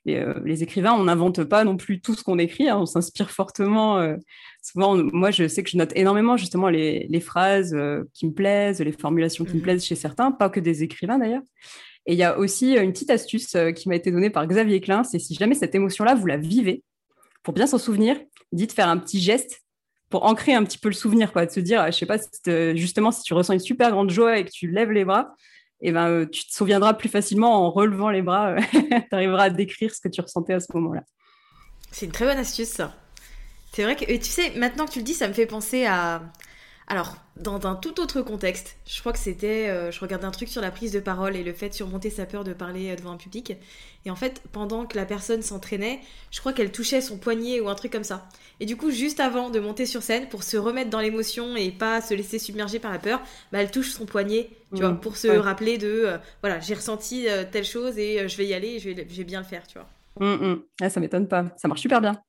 Et, 0.06 0.18
euh, 0.18 0.34
les 0.44 0.62
écrivains, 0.62 0.94
on 0.94 1.04
n'invente 1.04 1.44
pas 1.44 1.64
non 1.64 1.76
plus 1.76 2.00
tout 2.00 2.14
ce 2.14 2.24
qu'on 2.24 2.38
écrit, 2.38 2.68
hein. 2.68 2.78
on 2.78 2.86
s'inspire 2.86 3.30
fortement. 3.30 3.98
Euh, 3.98 4.16
souvent, 4.62 4.96
moi, 4.96 5.30
je 5.30 5.46
sais 5.46 5.62
que 5.62 5.70
je 5.70 5.76
note 5.76 5.92
énormément 5.94 6.36
justement 6.36 6.68
les, 6.68 7.20
phrases 7.20 7.76
qui 8.14 8.26
me 8.26 8.32
plaisent, 8.32 8.80
les 8.80 8.92
formulations 8.92 9.44
qui 9.44 9.54
me 9.54 9.58
mmh 9.58 9.62
plaisent 9.62 9.84
chez 9.84 9.94
certains, 9.94 10.32
pas 10.32 10.48
que 10.48 10.60
des 10.60 10.82
écrivains 10.82 11.18
d'ailleurs. 11.18 11.42
Et 12.06 12.14
il 12.14 12.18
y 12.18 12.24
a 12.24 12.36
aussi 12.38 12.74
une 12.74 12.92
petite 12.92 13.10
astuce 13.10 13.56
qui 13.76 13.88
m'a 13.88 13.94
été 13.94 14.10
donnée 14.10 14.30
par 14.30 14.46
Xavier 14.46 14.80
Klein, 14.80 15.04
c'est 15.04 15.20
si 15.20 15.34
jamais 15.34 15.54
cette 15.54 15.74
émotion-là, 15.74 16.16
vous 16.16 16.26
la 16.26 16.36
vivez, 16.36 16.82
pour 17.44 17.54
bien 17.54 17.68
s'en 17.68 17.78
souvenir, 17.78 18.16
dites 18.50 18.72
faire 18.72 18.88
un 18.88 18.96
petit 18.96 19.20
geste 19.20 19.62
pour 20.12 20.26
ancrer 20.26 20.52
un 20.52 20.62
petit 20.62 20.76
peu 20.76 20.88
le 20.88 20.94
souvenir, 20.94 21.32
quoi, 21.32 21.46
de 21.46 21.50
se 21.50 21.58
dire, 21.58 21.86
je 21.86 21.92
sais 21.92 22.06
pas, 22.06 22.18
justement, 22.76 23.10
si 23.10 23.22
tu 23.22 23.32
ressens 23.32 23.54
une 23.54 23.60
super 23.60 23.90
grande 23.90 24.10
joie 24.10 24.38
et 24.38 24.44
que 24.44 24.50
tu 24.50 24.70
lèves 24.70 24.92
les 24.92 25.06
bras, 25.06 25.34
eh 25.80 25.90
ben, 25.90 26.06
euh, 26.06 26.26
tu 26.26 26.46
te 26.46 26.52
souviendras 26.52 26.92
plus 26.92 27.08
facilement 27.08 27.66
en 27.66 27.70
relevant 27.70 28.10
les 28.10 28.20
bras, 28.20 28.50
euh, 28.50 28.60
tu 28.72 29.06
arriveras 29.10 29.44
à 29.44 29.50
décrire 29.50 29.92
ce 29.92 30.00
que 30.02 30.10
tu 30.10 30.20
ressentais 30.20 30.52
à 30.52 30.60
ce 30.60 30.66
moment-là. 30.74 31.02
C'est 31.90 32.04
une 32.04 32.12
très 32.12 32.26
bonne 32.26 32.36
astuce, 32.36 32.68
ça. 32.68 32.94
C'est 33.72 33.84
vrai 33.84 33.96
que, 33.96 34.04
tu 34.04 34.22
sais, 34.22 34.50
maintenant 34.50 34.84
que 34.84 34.92
tu 34.92 34.98
le 34.98 35.04
dis, 35.04 35.14
ça 35.14 35.28
me 35.28 35.32
fait 35.32 35.46
penser 35.46 35.86
à, 35.86 36.22
Alors, 36.88 37.16
dans 37.36 37.66
un 37.66 37.74
tout 37.74 38.00
autre 38.00 38.22
contexte, 38.22 38.76
je 38.86 39.00
crois 39.00 39.12
que 39.12 39.18
c'était, 39.18 39.70
euh, 39.70 39.90
je 39.90 40.00
regardais 40.00 40.26
un 40.26 40.30
truc 40.30 40.48
sur 40.48 40.60
la 40.60 40.70
prise 40.70 40.92
de 40.92 41.00
parole 41.00 41.36
et 41.36 41.44
le 41.44 41.52
fait 41.52 41.70
de 41.70 41.74
surmonter 41.74 42.10
sa 42.10 42.26
peur 42.26 42.44
de 42.44 42.52
parler 42.52 42.90
euh, 42.90 42.96
devant 42.96 43.12
un 43.12 43.16
public. 43.16 43.54
Et 44.04 44.10
en 44.10 44.16
fait, 44.16 44.42
pendant 44.52 44.84
que 44.84 44.96
la 44.96 45.06
personne 45.06 45.42
s'entraînait, 45.42 46.00
je 46.30 46.40
crois 46.40 46.52
qu'elle 46.52 46.72
touchait 46.72 47.00
son 47.00 47.18
poignet 47.18 47.60
ou 47.60 47.68
un 47.68 47.74
truc 47.74 47.92
comme 47.92 48.04
ça. 48.04 48.28
Et 48.60 48.66
du 48.66 48.76
coup, 48.76 48.90
juste 48.90 49.20
avant 49.20 49.48
de 49.48 49.60
monter 49.60 49.86
sur 49.86 50.02
scène, 50.02 50.28
pour 50.28 50.42
se 50.42 50.56
remettre 50.56 50.90
dans 50.90 51.00
l'émotion 51.00 51.56
et 51.56 51.70
pas 51.70 52.00
se 52.00 52.14
laisser 52.14 52.38
submerger 52.38 52.80
par 52.80 52.90
la 52.90 52.98
peur, 52.98 53.22
bah, 53.52 53.62
elle 53.62 53.70
touche 53.70 53.90
son 53.90 54.04
poignet, 54.04 54.50
tu 54.74 54.80
vois, 54.80 54.90
mmh. 54.92 55.00
pour 55.00 55.16
se 55.16 55.28
rappeler 55.28 55.78
de, 55.78 55.88
euh, 55.88 56.18
voilà, 56.42 56.58
j'ai 56.60 56.74
ressenti 56.74 57.26
telle 57.52 57.64
chose 57.64 57.98
et 57.98 58.28
je 58.28 58.36
vais 58.36 58.46
y 58.46 58.54
aller, 58.54 58.68
et 58.68 58.78
je 58.80 58.90
vais, 58.90 59.24
bien 59.24 59.40
le 59.40 59.46
faire, 59.46 59.66
tu 59.66 59.78
vois. 59.78 59.88
Mmh, 60.20 60.46
mmh. 60.46 60.62
Ah, 60.82 60.90
ça 60.90 61.00
m'étonne 61.00 61.28
pas, 61.28 61.46
ça 61.56 61.68
marche 61.68 61.80
super 61.80 62.00
bien. 62.00 62.20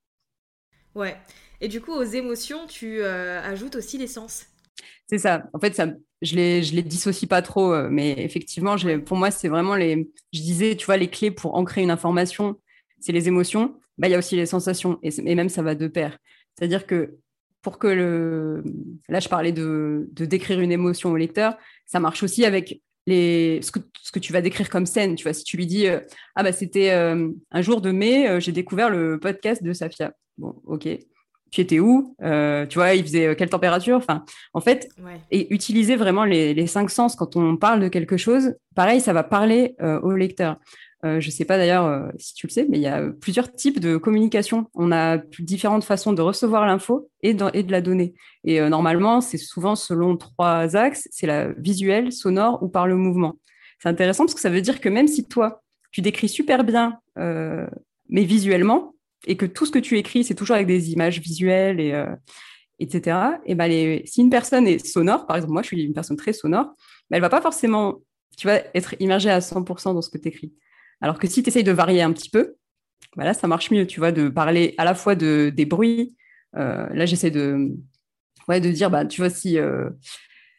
Ouais. 0.96 1.18
Et 1.62 1.68
du 1.68 1.82
coup, 1.82 1.94
aux 1.94 2.04
émotions, 2.04 2.68
tu 2.68 3.02
ajoutes 3.04 3.76
aussi 3.76 3.98
l'essence. 3.98 4.48
C'est 5.08 5.18
ça. 5.18 5.50
En 5.54 5.60
fait, 5.60 5.76
ça, 5.76 5.88
je 6.22 6.36
les, 6.36 6.64
je 6.64 6.74
les 6.76 6.82
dissocie 6.82 7.28
pas 7.28 7.42
trop, 7.42 7.74
euh, 7.74 7.90
mais 7.92 8.16
effectivement, 8.18 8.76
pour 9.06 9.18
moi, 9.18 9.32
c'est 9.32 9.50
vraiment 9.50 9.76
les. 9.76 10.10
Je 10.32 10.40
disais, 10.42 10.76
tu 10.76 10.86
vois, 10.86 10.98
les 10.98 11.10
clés 11.10 11.32
pour 11.32 11.56
ancrer 11.56 11.82
une 11.82 11.92
information, 11.92 12.60
c'est 13.00 13.12
les 13.12 13.28
émotions. 13.28 13.76
Bah, 13.98 14.08
il 14.08 14.12
y 14.12 14.16
a 14.16 14.18
aussi 14.18 14.36
les 14.36 14.46
sensations, 14.46 15.00
et, 15.04 15.36
même 15.36 15.50
ça 15.50 15.62
va 15.62 15.76
de 15.76 15.88
pair. 15.88 16.18
C'est-à-dire 16.58 16.88
que 16.88 17.18
pour 17.62 17.78
que 17.78 17.88
le. 17.88 18.64
Là, 19.10 19.20
je 19.20 19.30
parlais 19.30 19.52
de, 19.52 20.10
de 20.14 20.26
décrire 20.26 20.60
une 20.62 20.72
émotion 20.72 21.12
au 21.12 21.18
lecteur, 21.18 21.58
ça 21.86 22.00
marche 22.00 22.24
aussi 22.24 22.46
avec 22.46 22.82
les, 23.06 23.62
ce, 23.62 23.72
que, 23.72 23.80
ce 24.02 24.12
que 24.12 24.20
tu 24.20 24.32
vas 24.32 24.42
décrire 24.42 24.70
comme 24.70 24.86
scène. 24.86 25.16
Tu 25.16 25.24
vois, 25.24 25.34
si 25.34 25.44
tu 25.44 25.58
lui 25.58 25.68
dis, 25.68 25.88
euh, 25.88 26.00
ah 26.36 26.44
bah 26.44 26.54
c'était 26.54 26.92
euh, 26.92 27.30
un 27.52 27.62
jour 27.62 27.82
de 27.82 27.92
mai, 27.92 28.40
j'ai 28.40 28.54
découvert 28.54 28.90
le 28.90 29.20
podcast 29.20 29.62
de 29.62 29.74
Safia. 29.74 30.14
Bon, 30.38 30.62
ok 30.66 30.88
tu 31.54 31.62
étais 31.62 31.80
où 31.80 32.16
euh, 32.24 32.66
Tu 32.66 32.80
vois, 32.80 32.96
il 32.96 33.04
faisait 33.04 33.28
euh, 33.28 33.36
quelle 33.36 33.50
température 33.50 33.96
Enfin, 33.96 34.26
en 34.56 34.60
fait, 34.60 34.90
et 35.30 35.54
utiliser 35.54 35.96
vraiment 35.96 36.26
les, 36.26 36.66
cinq 36.66 36.90
sens 36.90 37.16
quand 37.16 37.36
on 37.36 37.58
parle 37.58 37.80
de 37.80 37.90
quelque 37.90 38.18
chose. 38.18 38.56
Pareil, 38.76 39.00
ça 39.00 39.14
va 39.14 39.24
parler 39.24 39.76
euh, 39.80 40.00
au 40.02 40.14
lecteur. 40.14 40.58
je 41.04 41.16
ne 41.18 41.32
sais 41.32 41.46
pas 41.46 41.58
d'ailleurs 41.58 42.12
si 42.18 42.34
tu 42.34 42.48
le 42.48 42.52
sais, 42.52 42.66
mais 42.68 42.78
il 42.80 42.82
y 42.82 42.88
a 42.88 43.04
plusieurs 43.22 43.54
types 43.54 43.80
de 43.80 43.98
communication. 43.98 44.66
On 44.74 44.92
a 44.92 45.20
différentes 45.40 45.84
façons 45.84 46.14
de 46.14 46.24
recevoir 46.24 46.66
l'info 46.66 47.10
et, 47.22 47.36
de 47.36 47.72
la 47.72 47.82
donner. 47.82 48.16
Et 48.46 48.60
normalement, 48.68 49.22
c'est 49.22 49.38
souvent 49.38 49.76
selon 49.76 50.18
trois 50.18 50.76
axes. 50.76 51.08
C'est 51.12 51.28
la 51.28 51.52
visuelle, 51.52 52.12
sonore 52.12 52.64
ou 52.64 52.68
par 52.68 52.88
le 52.88 52.96
mouvement. 52.96 53.36
C'est 53.78 53.90
intéressant 53.90 54.24
parce 54.24 54.34
que 54.34 54.42
ça 54.42 54.50
veut 54.50 54.62
dire 54.62 54.82
que 54.82 54.90
même 54.90 55.08
si 55.08 55.28
toi, 55.28 55.62
tu 55.92 56.02
décris 56.02 56.30
super 56.30 56.64
bien, 56.64 56.98
mais 57.16 58.24
visuellement, 58.24 58.93
et 59.28 59.38
que 59.38 59.46
tout 59.46 59.66
ce 59.66 59.72
que 59.72 59.80
tu 59.80 59.98
écris, 59.98 60.24
c'est 60.24 60.36
toujours 60.36 60.56
avec 60.56 60.68
des 60.68 60.92
images 60.92 61.20
visuelles, 61.20 61.80
et, 61.80 61.94
euh, 61.94 62.14
etc., 62.80 63.18
et 63.46 63.56
ben 63.56 63.68
les, 63.68 64.04
si 64.06 64.22
une 64.22 64.30
personne 64.30 64.68
est 64.68 64.86
sonore, 64.86 65.26
par 65.28 65.38
exemple, 65.38 65.54
moi 65.54 65.62
je 65.62 65.68
suis 65.68 65.84
une 65.84 65.94
personne 65.94 66.18
très 66.18 66.34
sonore, 66.34 66.74
ben 67.10 67.18
elle 67.18 67.22
va 67.22 67.30
pas 67.30 67.42
forcément 67.42 68.02
tu 68.38 68.48
être 68.50 68.96
immergée 69.00 69.30
à 69.30 69.40
100% 69.40 69.94
dans 69.94 70.02
ce 70.02 70.10
que 70.10 70.18
tu 70.18 70.28
écris. 70.30 70.54
Alors 71.02 71.20
que 71.20 71.28
si 71.28 71.44
tu 71.44 71.50
essayes 71.50 71.64
de 71.64 71.72
varier 71.72 72.02
un 72.02 72.12
petit 72.12 72.30
peu, 72.30 72.56
ben 73.16 73.26
là, 73.26 73.34
ça 73.34 73.48
marche 73.48 73.72
mieux, 73.72 73.86
tu 73.86 74.00
vois, 74.00 74.12
de 74.12 74.30
parler 74.30 74.74
à 74.78 74.86
la 74.86 74.96
fois 74.96 75.16
de, 75.16 75.52
des 75.54 75.66
bruits. 75.66 76.16
Euh, 76.56 76.88
là, 76.94 77.06
j'essaie 77.06 77.32
de, 77.32 77.70
ouais, 78.48 78.60
de 78.60 78.72
dire, 78.72 78.90
bah, 78.90 79.06
tu 79.06 79.22
vois, 79.22 79.30
si, 79.30 79.58
euh, 79.58 79.90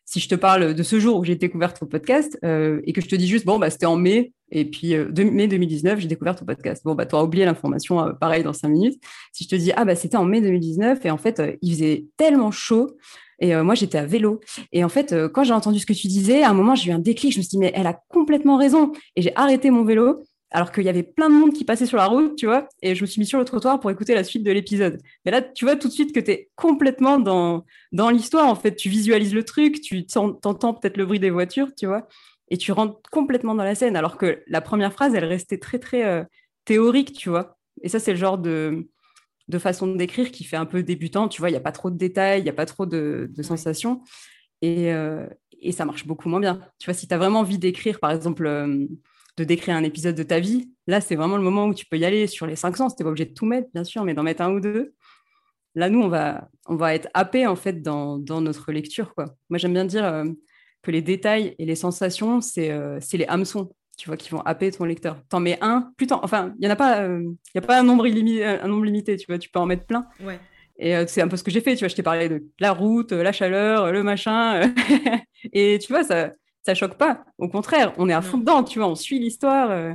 si 0.05 0.21
je 0.21 0.29
te 0.29 0.35
parle 0.35 0.75
de 0.75 0.83
ce 0.83 1.01
jour 1.01 1.19
où 1.19 1.25
j'ai 1.25 1.35
découvert 1.35 1.75
ton 1.75 1.87
podcast 1.87 2.39
euh, 2.45 2.81
et 2.85 2.93
que 2.93 3.01
je 3.01 3.09
te 3.09 3.17
dis 3.17 3.27
juste, 3.27 3.47
bon, 3.47 3.59
bah, 3.59 3.71
c'était 3.71 3.87
en 3.87 3.97
mai, 3.97 4.33
et 4.51 4.65
puis 4.65 4.95
euh, 4.95 5.11
mai 5.17 5.49
2019, 5.49 6.01
j'ai 6.01 6.09
découvert 6.09 6.37
ton 6.37 6.45
podcast. 6.45 6.83
Bon, 6.85 6.95
bah, 6.95 7.07
tu 7.07 7.15
auras 7.15 7.25
oublié 7.25 7.45
l'information 7.45 8.01
euh, 8.01 8.13
pareil 8.13 8.43
dans 8.43 8.53
cinq 8.53 8.69
minutes. 8.69 9.03
Si 9.33 9.45
je 9.45 9.49
te 9.49 9.57
dis, 9.57 9.73
ah, 9.77 9.85
bah, 9.85 9.97
c'était 9.97 10.17
en 10.17 10.25
mai 10.25 10.41
2019, 10.41 11.05
et 11.07 11.11
en 11.11 11.19
fait, 11.19 11.43
il 11.63 11.73
faisait 11.73 12.07
tellement 12.17 12.51
chaud, 12.51 12.97
et 13.41 13.55
moi, 13.57 13.75
j'étais 13.75 13.99
à 13.99 14.07
vélo. 14.07 14.41
Et 14.73 14.85
en 14.85 14.89
fait, 14.89 15.13
quand 15.35 15.43
j'ai 15.43 15.53
entendu 15.53 15.81
ce 15.81 15.87
que 15.87 15.93
tu 15.93 16.07
disais, 16.07 16.45
à 16.45 16.51
un 16.51 16.55
moment, 16.55 16.77
j'ai 16.77 16.93
eu 16.93 16.95
un 16.95 17.01
déclic, 17.01 17.33
je 17.33 17.39
me 17.39 17.43
suis 17.43 17.51
dit, 17.51 17.59
mais 17.59 17.73
elle 17.75 17.89
a 17.89 18.01
complètement 18.09 18.57
raison. 18.57 18.93
Et 19.17 19.23
j'ai 19.23 19.33
arrêté 19.35 19.71
mon 19.71 19.85
vélo 19.85 20.23
alors 20.55 20.71
qu'il 20.71 20.85
y 20.85 20.89
avait 20.89 21.03
plein 21.03 21.29
de 21.29 21.35
monde 21.35 21.53
qui 21.53 21.65
passait 21.65 21.85
sur 21.85 21.97
la 21.97 22.07
route, 22.07 22.37
tu 22.37 22.47
vois, 22.47 22.69
et 22.81 22.95
je 22.95 23.03
me 23.03 23.07
suis 23.07 23.19
mis 23.19 23.27
sur 23.27 23.41
le 23.41 23.45
trottoir 23.45 23.81
pour 23.81 23.91
écouter 23.91 24.15
la 24.15 24.23
suite 24.23 24.45
de 24.45 24.53
l'épisode. 24.53 25.01
Mais 25.25 25.33
là, 25.33 25.43
tu 25.43 25.65
vois 25.65 25.75
tout 25.75 25.89
de 25.89 25.93
suite 25.93 26.15
que 26.15 26.21
tu 26.21 26.31
es 26.31 26.51
complètement 26.55 27.19
dans, 27.19 27.67
dans 27.91 28.09
l'histoire, 28.09 28.47
en 28.47 28.55
fait, 28.55 28.77
tu 28.77 28.89
visualises 28.89 29.35
le 29.35 29.43
truc, 29.43 29.81
tu 29.81 30.07
t'entends 30.07 30.73
peut-être 30.73 30.97
le 30.97 31.07
bruit 31.07 31.19
des 31.19 31.31
voitures, 31.31 31.75
tu 31.75 31.87
vois, 31.87 32.07
et 32.51 32.57
tu 32.57 32.71
rentres 32.71 33.01
complètement 33.11 33.57
dans 33.57 33.65
la 33.65 33.75
scène, 33.75 33.97
alors 33.97 34.17
que 34.17 34.45
la 34.47 34.61
première 34.61 34.93
phrase, 34.93 35.13
elle 35.17 35.25
restait 35.25 35.59
très, 35.59 35.81
très 35.81 36.05
euh, 36.05 36.23
théorique, 36.65 37.15
tu 37.15 37.31
vois. 37.31 37.59
Et 37.83 37.89
ça, 37.89 37.99
c'est 37.99 38.13
le 38.13 38.19
genre 38.19 38.39
de, 38.39 38.89
de 39.49 39.59
façon 39.59 39.89
d'écrire 39.89 40.31
qui 40.31 40.45
fait 40.45 40.57
un 40.57 40.67
peu 40.67 40.85
débutant, 40.85 41.27
tu 41.27 41.41
vois, 41.41 41.49
il 41.51 41.53
n'y 41.55 41.59
a 41.59 41.63
pas 41.63 41.73
trop 41.73 41.91
de 41.91 41.99
détails, 41.99 42.43
il 42.43 42.45
n'y 42.45 42.51
a 42.51 42.55
pas 42.55 42.67
trop 42.67 42.87
de, 42.87 43.29
sensations, 43.43 44.05
et, 44.63 44.93
euh, 44.93 45.27
et, 45.61 45.73
ça 45.73 45.85
marche 45.85 46.07
beaucoup 46.07 46.29
moins 46.29 46.39
bien. 46.39 46.61
Tu 46.79 46.85
vois, 46.85 46.95
si 46.95 47.09
tu 47.09 47.15
as 47.15 47.19
vraiment 47.19 47.41
envie 47.41 47.59
d'écrire, 47.59 47.99
par 47.99 48.13
exemple... 48.13 48.47
Euh, 48.47 48.87
de 49.37 49.45
décrire 49.45 49.77
un 49.77 49.83
épisode 49.83 50.15
de 50.15 50.23
ta 50.23 50.39
vie. 50.41 50.71
Là, 50.87 51.01
c'est 51.01 51.17
vraiment 51.17 51.37
le 51.37 51.43
moment 51.43 51.67
où 51.67 51.75
tu 51.75 51.87
peux 51.87 51.99
y 51.99 52.05
aller 52.05 52.27
sur 52.27 52.47
les 52.47 52.57
cinq 52.57 52.77
sens. 52.77 52.95
Tu 52.95 53.03
n'es 53.03 53.05
pas 53.05 53.11
obligé 53.11 53.27
de 53.27 53.35
tout 53.35 53.47
mettre, 53.47 53.69
bien 53.75 53.85
sûr, 53.85 54.05
mais 54.05 54.15
d'en 54.15 54.23
mettre 54.23 54.43
un 54.43 54.53
ou 54.53 54.61
deux. 54.61 54.95
Là, 55.75 55.89
nous, 55.91 56.01
on 56.01 56.09
va, 56.09 56.49
on 56.67 56.77
va 56.77 56.95
être 56.95 57.09
happé 57.15 57.47
en 57.47 57.57
fait 57.57 57.83
dans, 57.83 58.19
notre 58.19 58.71
lecture. 58.71 59.15
Quoi. 59.15 59.27
Moi, 59.51 59.59
j'aime 59.59 59.73
bien 59.73 59.85
dire 59.85 60.05
euh, 60.05 60.25
que 60.83 60.91
les 60.91 61.03
détails 61.03 61.55
et 61.59 61.65
les 61.65 61.75
sensations, 61.75 62.41
c'est 62.41 62.71
euh, 62.71 63.01
les 63.13 63.27
hameçons 63.27 63.71
tu 63.97 64.09
vois, 64.09 64.17
qui 64.17 64.31
vont 64.31 64.41
happer 64.41 64.73
ton 64.73 64.85
lecteur. 64.85 65.23
T'en 65.29 65.39
mets 65.39 65.59
un, 65.61 65.93
plus 65.97 66.09
enfin, 66.11 66.53
il 66.59 66.67
n'y 66.67 66.73
a 66.73 66.77
pas, 66.77 67.03
euh, 67.03 67.21
il 67.23 67.51
y 67.55 67.59
a 67.59 67.61
pas 67.61 67.79
un 67.79 67.85
nombre, 67.85 68.07
illimité, 68.09 68.45
un 68.45 68.67
nombre 68.67 68.85
limité, 68.85 69.17
tu 69.17 69.27
vois, 69.29 69.39
tu 69.39 69.49
peux 69.51 69.61
en 69.61 69.67
mettre 69.67 69.87
plein. 69.87 70.07
Ouais. 70.21 70.39
Et 70.77 70.93
c'est 71.07 71.23
un 71.23 71.29
peu 71.29 71.37
ce 71.37 71.45
que 71.45 71.53
j'ai 71.53 71.61
fait, 71.61 71.77
tu 71.77 71.81
vois, 71.85 71.89
je 71.89 71.95
t'ai 71.95 72.03
parlé 72.03 72.29
de 72.29 72.45
la 72.59 72.73
route, 72.73 73.13
la 73.13 73.31
chaleur, 73.31 73.93
le 73.93 74.03
machin, 74.03 74.75
et 75.53 75.79
tu 75.81 75.93
vois, 75.93 76.03
ça, 76.03 76.33
ça 76.65 76.75
choque 76.75 76.97
pas. 76.97 77.25
Au 77.39 77.49
contraire, 77.49 77.93
on 77.99 78.09
est 78.09 78.15
à 78.15 78.23
fond 78.23 78.39
dedans, 78.39 78.65
tu 78.65 78.79
vois, 78.79 78.89
on 78.89 78.95
suit 78.95 79.19
l'histoire. 79.19 79.71
Euh. 79.71 79.93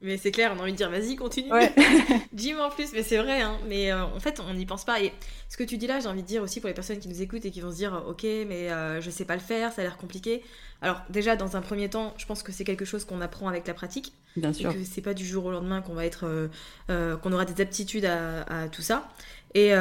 Mais 0.00 0.16
c'est 0.16 0.30
clair, 0.30 0.52
on 0.54 0.60
a 0.60 0.62
envie 0.62 0.72
de 0.72 0.76
dire 0.76 0.90
vas-y, 0.90 1.16
continue. 1.16 1.50
Dis-moi 2.32 2.66
en 2.66 2.70
plus, 2.70 2.92
mais 2.92 3.02
c'est 3.02 3.16
vrai, 3.16 3.42
hein. 3.42 3.58
mais 3.68 3.90
euh, 3.90 4.04
en 4.04 4.20
fait, 4.20 4.40
on 4.40 4.54
n'y 4.54 4.66
pense 4.66 4.84
pas. 4.84 5.00
Et 5.00 5.12
ce 5.48 5.56
que 5.56 5.64
tu 5.64 5.76
dis 5.76 5.86
là, 5.86 5.98
j'ai 6.00 6.08
envie 6.08 6.22
de 6.22 6.26
dire 6.26 6.42
aussi 6.42 6.60
pour 6.60 6.68
les 6.68 6.74
personnes 6.74 6.98
qui 6.98 7.08
nous 7.08 7.20
écoutent 7.20 7.44
et 7.44 7.50
qui 7.50 7.60
vont 7.60 7.70
se 7.70 7.76
dire 7.76 8.04
ok, 8.08 8.22
mais 8.22 8.70
euh, 8.70 9.00
je 9.00 9.10
sais 9.10 9.24
pas 9.24 9.34
le 9.34 9.40
faire, 9.40 9.72
ça 9.72 9.82
a 9.82 9.84
l'air 9.84 9.96
compliqué. 9.96 10.42
Alors, 10.82 11.00
déjà, 11.10 11.34
dans 11.34 11.56
un 11.56 11.60
premier 11.60 11.88
temps, 11.88 12.14
je 12.16 12.26
pense 12.26 12.44
que 12.44 12.52
c'est 12.52 12.62
quelque 12.62 12.84
chose 12.84 13.04
qu'on 13.04 13.20
apprend 13.20 13.48
avec 13.48 13.66
la 13.66 13.74
pratique. 13.74 14.12
Bien 14.36 14.52
sûr. 14.52 14.70
Et 14.70 14.74
que 14.74 14.84
c'est 14.84 15.00
pas 15.00 15.14
du 15.14 15.26
jour 15.26 15.44
au 15.44 15.50
lendemain 15.50 15.80
qu'on 15.80 15.94
va 15.94 16.06
être. 16.06 16.48
qu'on 16.88 17.32
aura 17.32 17.44
des 17.44 17.60
aptitudes 17.60 18.04
à, 18.04 18.68
tout 18.70 18.82
ça. 18.82 19.08
Et 19.54 19.72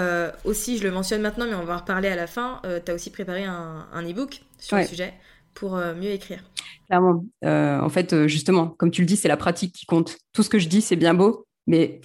aussi, 0.46 0.80
je 0.80 0.84
le 0.84 0.90
mentionne 0.90 1.22
maintenant, 1.22 1.46
mais 1.46 1.54
on 1.54 1.64
va 1.64 1.76
en 1.76 1.80
reparler 1.80 2.08
à 2.08 2.16
la 2.16 2.26
fin, 2.26 2.60
tu 2.84 2.92
as 2.92 2.96
aussi 2.96 3.12
préparé 3.12 3.46
un, 3.46 3.88
un 3.94 4.10
e-book 4.10 4.42
sur 4.58 4.78
le 4.78 4.86
sujet 4.86 5.14
pour 5.58 5.76
euh, 5.76 5.96
mieux 5.96 6.12
écrire. 6.12 6.40
Clairement. 6.86 7.26
Euh, 7.44 7.80
en 7.82 7.90
fait, 7.90 8.14
euh, 8.14 8.28
justement, 8.28 8.68
comme 8.68 8.92
tu 8.92 9.02
le 9.02 9.08
dis, 9.08 9.18
c'est 9.18 9.28
la 9.28 9.38
pratique 9.38 9.74
qui 9.74 9.86
compte. 9.86 10.18
Tout 10.32 10.44
ce 10.44 10.50
que 10.50 10.60
je 10.60 10.68
dis, 10.68 10.82
c'est 10.82 10.96
bien 10.96 11.16
beau, 11.16 11.48
mais 11.66 12.00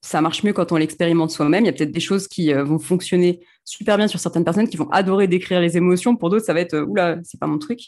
ça 0.00 0.22
marche 0.22 0.42
mieux 0.42 0.54
quand 0.54 0.72
on 0.72 0.76
l'expérimente 0.76 1.30
soi-même. 1.30 1.64
Il 1.64 1.66
y 1.66 1.70
a 1.70 1.72
peut-être 1.72 1.92
des 1.92 2.00
choses 2.00 2.26
qui 2.28 2.52
vont 2.54 2.78
fonctionner 2.78 3.40
super 3.64 3.98
bien 3.98 4.08
sur 4.08 4.18
certaines 4.18 4.44
personnes 4.44 4.68
qui 4.68 4.78
vont 4.78 4.88
adorer 4.90 5.28
décrire 5.28 5.60
les 5.60 5.76
émotions. 5.76 6.16
Pour 6.16 6.30
d'autres, 6.30 6.46
ça 6.46 6.54
va 6.54 6.60
être 6.60 6.78
oula, 6.78 7.18
c'est 7.22 7.38
pas 7.38 7.46
mon 7.46 7.58
truc. 7.58 7.80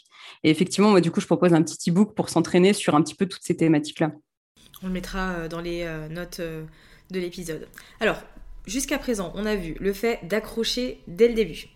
Et 0.43 0.51
effectivement, 0.51 0.91
moi, 0.91 1.01
du 1.01 1.09
coup, 1.09 1.19
je 1.19 1.25
propose 1.25 1.53
un 1.55 1.63
petit 1.63 1.89
e-book 1.89 2.13
pour 2.13 2.29
s'entraîner 2.29 2.73
sur 2.73 2.93
un 2.93 3.01
petit 3.01 3.15
peu 3.15 3.25
toutes 3.25 3.43
ces 3.43 3.57
thématiques-là. 3.57 4.11
On 4.83 4.87
le 4.87 4.93
mettra 4.93 5.47
dans 5.47 5.61
les 5.61 5.87
notes 6.11 6.39
de 6.39 7.19
l'épisode. 7.19 7.67
Alors, 7.99 8.17
jusqu'à 8.67 8.99
présent, 8.99 9.31
on 9.35 9.47
a 9.47 9.55
vu 9.55 9.75
le 9.79 9.93
fait 9.93 10.19
d'accrocher 10.23 10.99
dès 11.07 11.27
le 11.27 11.33
début 11.33 11.67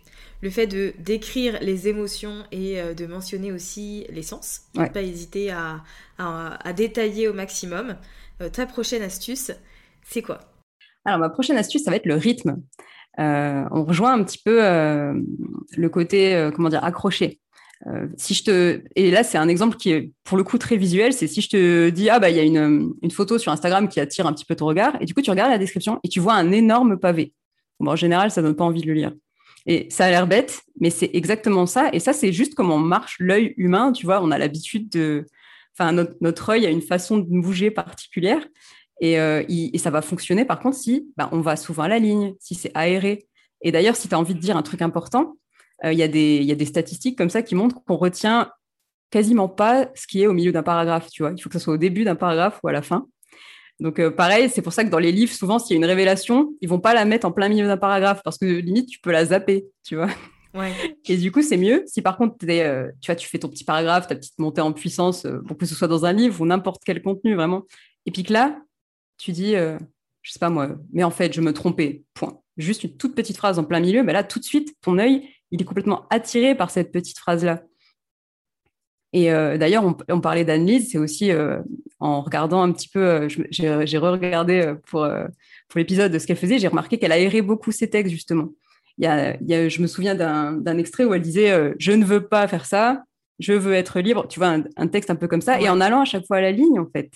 le 0.41 0.49
fait 0.49 0.67
de 0.67 0.93
décrire 0.99 1.60
les 1.62 1.88
émotions 1.88 2.43
et 2.51 2.82
euh, 2.82 2.93
de 2.93 3.06
mentionner 3.06 3.51
aussi 3.51 4.06
les 4.10 4.23
sens. 4.23 4.62
Ne 4.75 4.88
pas 4.88 5.01
hésiter 5.01 5.51
à, 5.51 5.84
détailler 6.75 7.27
au 7.27 7.34
maximum. 7.34 7.95
Euh, 8.41 8.49
ta 8.49 8.65
prochaine 8.65 9.04
astuce, 9.04 9.51
c'est 10.04 10.21
quoi? 10.21 10.39
Alors, 11.06 11.19
ma 11.19 11.30
prochaine 11.30 11.58
astuce, 11.58 11.84
ça 11.84 11.91
va 11.91 11.97
être 11.97 12.06
le 12.06 12.15
rythme. 12.15 12.62
Euh, 13.19 13.63
on 13.71 13.84
rejoint 13.84 14.13
un 14.13 14.23
petit 14.23 14.38
peu 14.43 14.58
le 14.58 15.89
côté, 15.89 16.49
comment 16.56 16.69
dire, 16.69 16.84
accroché. 16.84 17.39
si 18.15 18.34
je 18.34 18.43
te 18.43 18.82
et 18.95 19.10
là 19.10 19.23
c'est 19.23 19.39
un 19.39 19.47
exemple 19.47 19.75
qui 19.75 19.91
est 19.91 20.12
pour 20.23 20.38
le 20.38 20.43
coup 20.43 20.60
très 20.60 20.77
visuel 20.77 21.13
c'est 21.13 21.25
si 21.25 21.41
je 21.41 21.49
te 21.49 21.89
dis 21.89 22.12
ah 22.12 22.19
bah 22.19 22.30
il 22.30 22.38
y 22.38 22.39
a 22.39 22.43
une, 22.43 22.93
photo 23.12 23.39
sur 23.39 23.51
Instagram 23.51 23.89
qui 23.89 23.99
attire 23.99 24.27
un 24.27 24.34
petit 24.34 24.45
peu 24.45 24.56
ton 24.56 24.67
regard 24.67 24.95
et 25.01 25.06
du 25.06 25.15
coup 25.15 25.21
tu 25.23 25.32
regardes 25.32 25.49
la 25.49 25.58
description 25.58 25.99
et 26.04 26.08
tu 26.08 26.19
vois 26.19 26.36
un 26.36 26.51
énorme 26.51 26.99
pavé 26.99 27.34
bon, 27.80 27.91
en 27.91 27.95
général 27.95 28.30
ça 28.30 28.43
donne 28.43 28.56
pas 28.56 28.65
envie 28.65 28.84
de 28.84 28.88
le 28.88 28.93
lire 28.93 29.13
et 29.65 29.88
ça 29.89 30.06
a 30.06 30.10
l'air 30.10 30.28
bête, 30.28 30.62
mais 30.80 30.89
c'est 30.89 31.12
exactement 31.13 31.65
ça. 31.65 31.89
Et 31.93 32.00
ça, 32.00 32.13
c'est 32.13 32.34
juste 32.34 32.56
comment 32.56 32.78
marche 32.78 33.17
l'œil 33.19 33.54
humain. 33.58 33.91
Tu 33.91 34.06
vois, 34.06 34.21
on 34.21 34.32
a 34.32 34.38
l'habitude 34.38 34.89
de. 34.89 35.26
Enfin, 35.78 35.93
notre, 36.19 36.50
œil 36.50 36.65
a 36.65 36.69
une 36.69 36.82
façon 36.82 37.17
de 37.17 37.24
bouger 37.24 37.71
particulière. 37.71 38.45
Et, 39.00 39.19
euh, 39.19 39.43
ça 39.78 39.89
va 39.89 40.02
fonctionner, 40.02 40.45
par 40.45 40.60
contre, 40.60 40.78
si 40.78 41.08
bah, 41.17 41.30
on 41.32 41.41
va 41.41 41.56
souvent 41.56 41.84
à 41.84 41.88
la 41.88 42.00
ligne, 42.00 42.34
si 42.39 42.56
c'est 42.56 42.71
aéré. 42.76 43.28
Et 43.62 43.71
d'ailleurs, 43.71 43.95
si 43.95 44.08
tu 44.08 44.15
as 44.15 44.19
envie 44.19 44.36
de 44.36 44.39
dire 44.39 44.58
un 44.58 44.63
truc 44.63 44.82
important, 44.82 45.38
euh, 45.86 45.93
il 45.93 46.00
y, 46.00 46.04
a 46.04 46.08
des 46.08 46.65
statistiques 46.65 47.17
comme 47.17 47.30
ça 47.30 47.41
qui 47.41 47.56
montrent 47.56 47.84
qu'on 47.84 47.97
retient 47.97 48.52
quasiment 49.10 49.50
pas 49.50 49.89
ce 49.95 50.08
qui 50.08 50.21
est 50.21 50.28
au 50.28 50.34
milieu 50.34 50.52
d'un 50.52 50.63
paragraphe. 50.63 51.10
Tu 51.10 51.24
vois, 51.24 51.34
il 51.36 51.41
faut 51.41 51.50
que 51.50 51.58
ce 51.58 51.63
soit 51.63 51.74
au 51.74 51.78
début 51.78 52.04
d'un 52.04 52.15
paragraphe 52.15 52.60
ou 52.63 52.67
à 52.67 52.71
la 52.71 52.82
fin. 52.82 53.08
Donc 53.82 53.98
euh, 53.98 54.12
pareil, 54.12 54.48
c'est 54.50 54.62
pour 54.62 54.74
ça 54.74 54.84
que 54.86 54.89
dans 54.89 55.00
les 55.00 55.12
livres, 55.12 55.34
souvent, 55.34 55.58
s'il 55.58 55.72
y 55.72 55.74
a 55.74 55.78
une 55.78 55.86
révélation, 55.86 56.54
ils 56.62 56.70
vont 56.70 56.80
pas 56.80 56.94
la 56.94 57.04
mettre 57.04 57.26
en 57.26 57.32
plein 57.32 57.50
milieu 57.50 57.65
d'un 57.65 57.78
paragraphe 57.78 58.22
parce 58.24 58.38
que 58.38 58.46
limite, 58.46 58.88
tu 58.88 59.00
peux 59.00 59.12
la 59.12 59.26
zapper, 59.26 59.65
tu 59.84 59.96
vois. 59.96 60.10
Et 61.08 61.17
du 61.17 61.32
coup, 61.32 61.41
c'est 61.41 61.58
mieux. 61.58 61.84
Si 61.88 62.02
par 62.02 62.15
contre, 62.15 62.36
tu 62.39 62.46
vois, 62.46 63.15
tu 63.15 63.28
fais 63.28 63.39
ton 63.39 63.50
petit 63.50 63.63
paragraphe, 63.63 64.08
ta 64.08 64.15
petite 64.15 64.38
montée 64.38 64.62
en 64.62 64.72
puissance, 64.72 65.26
pour 65.48 65.58
que 65.58 65.65
ce 65.65 65.74
soit 65.74 65.88
dans 65.88 66.06
un 66.06 66.13
livre 66.13 66.41
ou 66.41 66.46
n'importe 66.46 66.84
quel 66.86 67.02
contenu, 67.02 67.36
vraiment. 67.36 67.63
Et 68.06 68.12
puis 68.12 68.24
que 68.24 68.34
là, 68.34 68.60
tu 69.17 69.32
dis, 69.32 69.54
je 69.54 70.32
sais 70.32 70.39
pas 70.39 70.50
moi, 70.50 70.70
mais 70.91 71.04
en 71.04 71.10
fait, 71.10 71.34
je 71.34 71.41
me 71.41 71.54
trompais, 71.54 72.04
point. 72.13 72.39
Juste 72.58 72.84
une 72.84 72.98
toute 72.98 73.15
petite 73.15 73.38
phrase 73.38 73.60
en 73.60 73.63
plein 73.63 73.80
milieu, 73.80 74.04
mais 74.04 74.13
là, 74.13 74.24
tout 74.24 74.39
de 74.39 74.44
suite, 74.44 74.76
ton 74.82 75.00
œil, 75.00 75.28
il 75.52 75.62
est 75.62 75.65
complètement 75.65 76.06
attiré 76.10 76.54
par 76.54 76.70
cette 76.70 76.91
petite 76.91 77.17
phrase-là. 77.17 77.63
Et 79.13 79.32
euh, 79.32 79.58
d'ailleurs, 79.58 79.84
on, 80.08 80.21
parlait 80.21 80.45
d'Anne-Lise, 80.45 80.91
c'est 80.91 80.97
aussi 80.97 81.32
euh, 81.32 81.60
en 82.00 82.21
regardant 82.21 82.62
un 82.62 82.71
petit 82.71 82.88
peu, 82.88 83.00
euh, 83.00 83.28
j'ai 83.28 83.97
re-regardé 83.97 84.74
pour, 84.88 85.06
pour 85.67 85.78
l'épisode 85.78 86.12
de 86.12 86.19
ce 86.19 86.28
qu'elle 86.28 86.38
faisait, 86.38 86.60
j'ai 86.60 86.69
remarqué 86.69 86.97
qu'elle 86.97 87.12
a 87.12 87.15
aéré 87.15 87.41
beaucoup 87.41 87.71
ses 87.71 87.89
textes, 87.89 88.12
justement. 88.12 88.50
Il 88.97 89.06
y 89.06 89.08
a, 89.08 89.69
je 89.69 89.82
me 89.82 89.88
souviens 89.88 90.15
d'un 90.15 90.78
extrait 90.78 91.06
où 91.06 91.13
elle 91.13 91.21
disait 91.21 91.74
Je 91.80 91.91
ne 91.91 92.06
veux 92.06 92.28
pas 92.28 92.47
faire 92.47 92.65
ça, 92.65 93.04
je 93.39 93.54
veux 93.54 93.74
être 93.74 94.00
libre. 94.00 94.28
Tu 94.28 94.39
vois, 94.39 94.58
un, 94.78 94.88
texte 94.88 95.10
un 95.10 95.15
peu 95.15 95.28
comme 95.28 95.41
ça. 95.41 95.60
Et 95.60 95.69
en 95.69 95.82
allant 95.82 96.02
à 96.02 96.06
chaque 96.06 96.26
fois 96.28 96.38
à 96.38 96.41
la 96.41 96.52
ligne, 96.52 96.80
en 96.80 96.88
fait, 96.93 97.12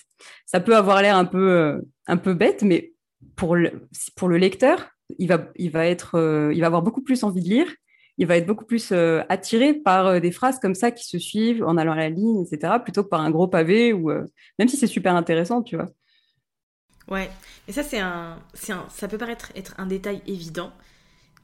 ça 0.46 0.60
peut 0.60 0.76
avoir 0.76 1.02
l'air 1.02 1.16
un 1.16 1.26
peu, 1.26 1.82
un 2.08 2.18
peu 2.18 2.34
bête, 2.34 2.64
mais 2.64 2.94
pour 3.36 3.56
le, 3.56 3.88
pour 4.16 4.30
le 4.30 4.38
lecteur, 4.38 4.90
il 5.20 5.28
va, 5.28 5.48
il, 5.58 5.70
va 5.70 5.86
être, 5.86 6.52
il 6.54 6.60
va 6.60 6.68
avoir 6.68 6.82
beaucoup 6.82 7.04
plus 7.04 7.24
envie 7.24 7.42
de 7.42 7.50
lire 7.50 7.68
il 8.18 8.28
va 8.28 8.38
être 8.38 8.46
beaucoup 8.46 8.66
plus 8.66 8.92
euh, 8.92 9.22
attiré 9.30 9.74
par 9.74 10.08
euh, 10.08 10.20
des 10.20 10.32
phrases 10.32 10.60
comme 10.60 10.76
ça 10.76 10.92
qui 10.92 11.06
se 11.06 11.20
suivent 11.20 11.64
en 11.64 11.78
allant 11.78 11.94
à 11.94 11.98
la 11.98 12.10
ligne, 12.10 12.42
etc., 12.42 12.74
plutôt 12.82 13.04
que 13.04 13.10
par 13.10 13.22
un 13.22 13.30
gros 13.30 13.48
pavé, 13.48 13.94
ou 13.94 14.10
euh, 14.10 14.26
même 14.58 14.68
si 14.68 14.78
c'est 14.78 14.88
super 14.88 15.16
intéressant, 15.16 15.62
tu 15.62 15.76
vois. 15.76 15.90
Ouais, 17.10 17.30
et 17.68 17.72
ça, 17.72 17.84
c'est 17.84 18.00
un, 18.00 18.40
un, 18.70 18.86
ça 18.90 19.08
peut 19.08 19.18
paraître 19.18 19.52
être 19.56 19.76
un 19.78 19.86
détail 19.86 20.22
évident. 20.28 20.72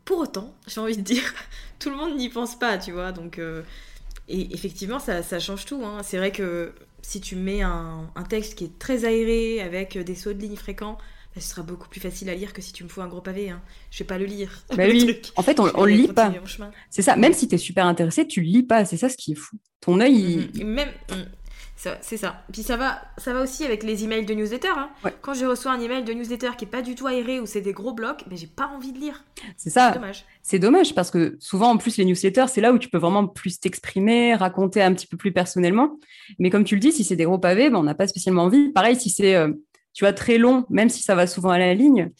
Pour 0.05 0.19
autant, 0.19 0.55
j'ai 0.67 0.81
envie 0.81 0.97
de 0.97 1.01
dire, 1.01 1.33
tout 1.79 1.89
le 1.89 1.95
monde 1.95 2.15
n'y 2.15 2.29
pense 2.29 2.57
pas, 2.57 2.77
tu 2.77 2.91
vois. 2.91 3.11
Donc, 3.11 3.39
et 4.27 4.53
effectivement, 4.53 4.97
ça, 4.97 5.21
ça 5.21 5.39
change 5.39 5.65
tout. 5.65 5.83
Hein. 5.85 6.01
C'est 6.03 6.17
vrai 6.17 6.31
que 6.31 6.73
si 7.03 7.21
tu 7.21 7.35
mets 7.35 7.61
un, 7.61 8.09
un, 8.15 8.23
texte 8.23 8.55
qui 8.55 8.65
est 8.65 8.79
très 8.79 9.05
aéré, 9.05 9.61
avec 9.61 9.97
des 9.97 10.15
sauts 10.15 10.33
de 10.33 10.39
ligne 10.39 10.55
fréquents, 10.55 10.97
bah, 11.35 11.41
ce 11.41 11.49
sera 11.49 11.61
beaucoup 11.61 11.87
plus 11.87 12.01
facile 12.01 12.29
à 12.29 12.35
lire 12.35 12.53
que 12.53 12.61
si 12.61 12.73
tu 12.73 12.83
me 12.83 12.89
fous 12.89 13.01
un 13.01 13.07
gros 13.07 13.21
pavé. 13.21 13.49
Hein. 13.49 13.61
Je 13.89 13.99
vais 13.99 14.07
pas 14.07 14.17
le 14.17 14.25
lire. 14.25 14.63
Bah 14.75 14.83
oui. 14.89 15.21
En 15.35 15.43
fait, 15.43 15.59
on, 15.59 15.65
ne 15.65 15.87
lit 15.87 16.07
pas. 16.09 16.33
C'est 16.89 17.01
ça. 17.01 17.15
Même 17.15 17.33
si 17.33 17.47
tu 17.47 17.55
es 17.55 17.57
super 17.57 17.85
intéressé, 17.85 18.27
tu 18.27 18.41
lis 18.41 18.63
pas. 18.63 18.85
C'est 18.85 18.97
ça 18.97 19.09
ce 19.09 19.17
qui 19.17 19.31
est 19.31 19.35
fou. 19.35 19.57
Ton 19.79 19.99
œil, 19.99 20.49
il... 20.53 20.65
Même... 20.65 20.89
C'est 21.99 22.17
ça. 22.17 22.43
Puis 22.51 22.61
ça 22.61 22.77
va, 22.77 23.01
ça 23.17 23.33
va 23.33 23.41
aussi 23.41 23.65
avec 23.65 23.81
les 23.81 24.03
emails 24.03 24.25
de 24.25 24.33
newsletter. 24.35 24.67
Hein. 24.67 24.89
Quand 25.21 25.33
je 25.33 25.45
reçois 25.45 25.71
un 25.71 25.79
email 25.79 26.03
de 26.03 26.13
newsletter 26.13 26.51
qui 26.55 26.65
est 26.65 26.67
pas 26.67 26.83
du 26.83 26.93
tout 26.93 27.07
aéré 27.07 27.39
ou 27.39 27.47
c'est 27.47 27.61
des 27.61 27.73
gros 27.73 27.91
blocs, 27.93 28.23
mais 28.29 28.37
j'ai 28.37 28.47
pas 28.47 28.67
envie 28.67 28.91
de 28.91 28.99
lire. 28.99 29.25
C'est 29.57 29.71
ça. 29.71 29.87
C'est 29.87 29.99
dommage. 29.99 30.25
C'est 30.43 30.59
dommage 30.59 30.93
parce 30.93 31.09
que 31.09 31.37
souvent 31.39 31.71
en 31.71 31.77
plus 31.77 31.97
les 31.97 32.05
newsletters 32.05 32.45
c'est 32.49 32.61
là 32.61 32.71
où 32.71 32.77
tu 32.77 32.89
peux 32.89 32.99
vraiment 32.99 33.25
plus 33.25 33.59
t'exprimer, 33.59 34.35
raconter 34.35 34.83
un 34.83 34.93
petit 34.93 35.07
peu 35.07 35.17
plus 35.17 35.31
personnellement. 35.31 35.97
Mais 36.37 36.51
comme 36.51 36.65
tu 36.65 36.75
le 36.75 36.81
dis, 36.81 36.91
si 36.91 37.03
c'est 37.03 37.15
des 37.15 37.25
gros 37.25 37.39
pavés, 37.39 37.71
ben, 37.71 37.77
on 37.77 37.83
n'a 37.83 37.95
pas 37.95 38.07
spécialement 38.07 38.43
envie. 38.43 38.69
Pareil 38.69 38.95
si 38.95 39.09
c'est 39.09 39.35
euh, 39.35 39.51
tu 39.93 40.03
vois, 40.03 40.13
très 40.13 40.37
long, 40.37 40.65
même 40.69 40.89
si 40.89 41.03
ça 41.03 41.15
va 41.15 41.27
souvent 41.27 41.49
à 41.49 41.59
la 41.59 41.73
ligne, 41.73 42.11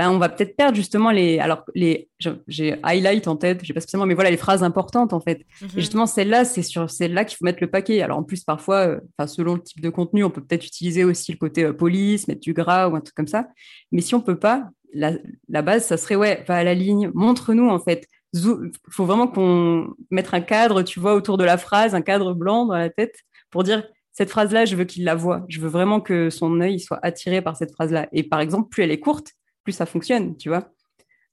ben, 0.00 0.10
on 0.10 0.18
va 0.18 0.30
peut-être 0.30 0.56
perdre 0.56 0.76
justement 0.76 1.10
les. 1.10 1.38
Alors, 1.40 1.62
les, 1.74 2.08
j'ai 2.48 2.76
highlight 2.82 3.28
en 3.28 3.36
tête, 3.36 3.60
je 3.60 3.66
sais 3.66 3.74
pas 3.74 3.80
spécialement, 3.80 4.06
mais 4.06 4.14
voilà 4.14 4.30
les 4.30 4.38
phrases 4.38 4.62
importantes 4.62 5.12
en 5.12 5.20
fait. 5.20 5.40
Et 5.40 5.64
mhm. 5.64 5.70
justement, 5.76 6.06
celle-là, 6.06 6.46
c'est 6.46 6.62
sur 6.62 6.88
celle-là 6.88 7.26
qu'il 7.26 7.36
faut 7.36 7.44
mettre 7.44 7.58
le 7.60 7.70
paquet. 7.70 8.00
Alors, 8.00 8.16
en 8.16 8.22
plus, 8.22 8.42
parfois, 8.42 8.86
euh, 8.86 9.26
selon 9.26 9.56
le 9.56 9.62
type 9.62 9.82
de 9.82 9.90
contenu, 9.90 10.24
on 10.24 10.30
peut 10.30 10.40
peut-être 10.40 10.64
utiliser 10.64 11.04
aussi 11.04 11.32
le 11.32 11.36
côté 11.36 11.64
euh, 11.64 11.74
police, 11.74 12.28
mettre 12.28 12.40
du 12.40 12.54
gras 12.54 12.88
ou 12.88 12.96
un 12.96 13.00
truc 13.00 13.14
comme 13.14 13.26
ça. 13.26 13.48
Mais 13.92 14.00
si 14.00 14.14
on 14.14 14.22
peut 14.22 14.38
pas, 14.38 14.70
la, 14.94 15.12
la 15.50 15.60
base, 15.60 15.84
ça 15.84 15.98
serait 15.98 16.16
ouais, 16.16 16.44
va 16.48 16.56
à 16.56 16.64
la 16.64 16.72
ligne, 16.72 17.10
montre-nous 17.12 17.68
en 17.68 17.78
fait. 17.78 18.06
Il 18.32 18.70
faut 18.90 19.04
vraiment 19.04 19.26
qu'on 19.26 19.88
mette 20.10 20.32
un 20.32 20.40
cadre, 20.40 20.82
tu 20.82 20.98
vois, 20.98 21.14
autour 21.14 21.36
de 21.36 21.44
la 21.44 21.58
phrase, 21.58 21.94
un 21.94 22.00
cadre 22.00 22.32
blanc 22.32 22.64
dans 22.64 22.76
la 22.76 22.88
tête 22.88 23.16
pour 23.50 23.64
dire 23.64 23.84
cette 24.20 24.28
phrase-là, 24.28 24.66
je 24.66 24.76
veux 24.76 24.84
qu'il 24.84 25.04
la 25.04 25.14
voit. 25.14 25.46
Je 25.48 25.60
veux 25.60 25.70
vraiment 25.70 25.98
que 25.98 26.28
son 26.28 26.60
œil 26.60 26.78
soit 26.78 26.98
attiré 27.02 27.40
par 27.40 27.56
cette 27.56 27.72
phrase-là. 27.72 28.06
Et 28.12 28.22
par 28.22 28.40
exemple, 28.40 28.68
plus 28.68 28.82
elle 28.82 28.90
est 28.90 29.00
courte, 29.00 29.32
plus 29.64 29.72
ça 29.72 29.86
fonctionne, 29.86 30.36
tu 30.36 30.50
vois. 30.50 30.68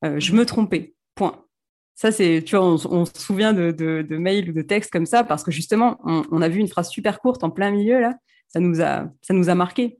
Euh, 0.05 0.21
je 0.21 0.31
me 0.31 0.45
trompais, 0.45 0.95
point. 1.13 1.43
Ça, 1.95 2.13
c'est, 2.13 2.41
tu 2.45 2.55
vois, 2.55 2.65
on, 2.65 3.03
se 3.03 3.11
souvient 3.17 3.51
de, 3.51 4.05
mails 4.17 4.49
ou 4.49 4.53
de 4.53 4.61
textes 4.61 4.89
comme 4.89 5.05
ça 5.05 5.25
parce 5.25 5.43
que 5.43 5.51
justement, 5.51 5.99
on, 6.05 6.41
a 6.41 6.47
vu 6.47 6.61
une 6.61 6.69
phrase 6.69 6.89
super 6.89 7.19
courte 7.19 7.43
en 7.43 7.49
plein 7.49 7.71
milieu, 7.71 7.99
là. 7.99 8.13
Ça 8.47 8.61
nous 8.61 8.79
a, 8.81 9.11
ça 9.21 9.33
nous 9.33 9.49
a 9.49 9.55
marqué. 9.55 9.99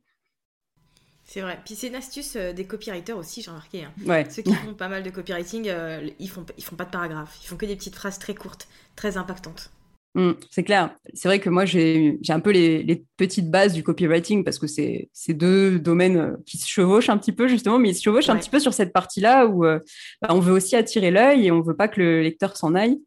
C'est 1.26 1.42
vrai. 1.42 1.60
Puis 1.66 1.76
c'est 1.76 1.88
une 1.88 1.96
astuce 1.96 2.38
euh, 2.38 2.54
des 2.54 2.64
copywriters 2.64 3.18
aussi, 3.18 3.42
j'ai 3.42 3.52
remarqué. 3.52 3.84
Hein. 3.84 4.24
Ceux 4.30 4.44
qui 4.44 4.54
font 4.54 4.76
pas 4.76 4.88
mal 4.88 5.04
de 5.04 5.10
copywriting, 5.10 5.68
euh, 5.68 6.10
ils 6.20 6.30
font, 6.30 6.46
ils 6.58 6.64
font 6.64 6.78
pas 6.78 6.86
de 6.86 6.92
paragraphes. 6.92 7.38
Ils 7.44 7.48
font 7.48 7.58
que 7.58 7.66
des 7.66 7.76
petites 7.76 7.96
phrases 7.96 8.18
très 8.18 8.34
courtes, 8.34 8.70
très 8.96 9.18
impactantes. 9.18 9.72
Mm, 10.18 10.32
c'est 10.50 10.64
clair. 10.64 10.96
C'est 11.14 11.28
vrai 11.28 11.40
que 11.40 11.50
moi, 11.50 11.66
j'ai 11.66 12.18
un 12.30 12.40
peu 12.40 12.50
les, 12.50 13.06
petites 13.18 13.52
bases 13.52 13.74
du 13.74 13.84
copywriting 13.84 14.44
parce 14.44 14.58
que 14.58 14.66
c'est 14.66 15.10
deux 15.30 15.80
domaines 15.80 16.18
euh, 16.18 16.36
qui 16.46 16.58
se 16.58 16.68
chevauchent 16.68 17.10
un 17.10 17.20
petit 17.20 17.32
peu, 17.32 17.48
justement, 17.48 17.78
mais 17.78 17.92
ils 17.92 17.96
se 17.96 18.02
chevauchent 18.02 18.30
un 18.30 18.36
petit 18.36 18.50
peu 18.50 18.60
sur 18.60 18.74
cette 18.74 18.94
partie-là 18.94 19.46
où 19.46 19.64
euh, 19.64 19.80
bah, 20.22 20.30
on 20.32 20.40
veut 20.40 20.54
aussi 20.54 20.76
attirer 20.76 21.12
l'œil 21.12 21.46
et 21.46 21.52
on 21.52 21.62
veut 21.62 21.76
pas 21.76 21.88
que 21.88 22.02
le 22.02 22.24
lecteur 22.24 22.58
s'en 22.58 22.74
aille. 22.74 23.00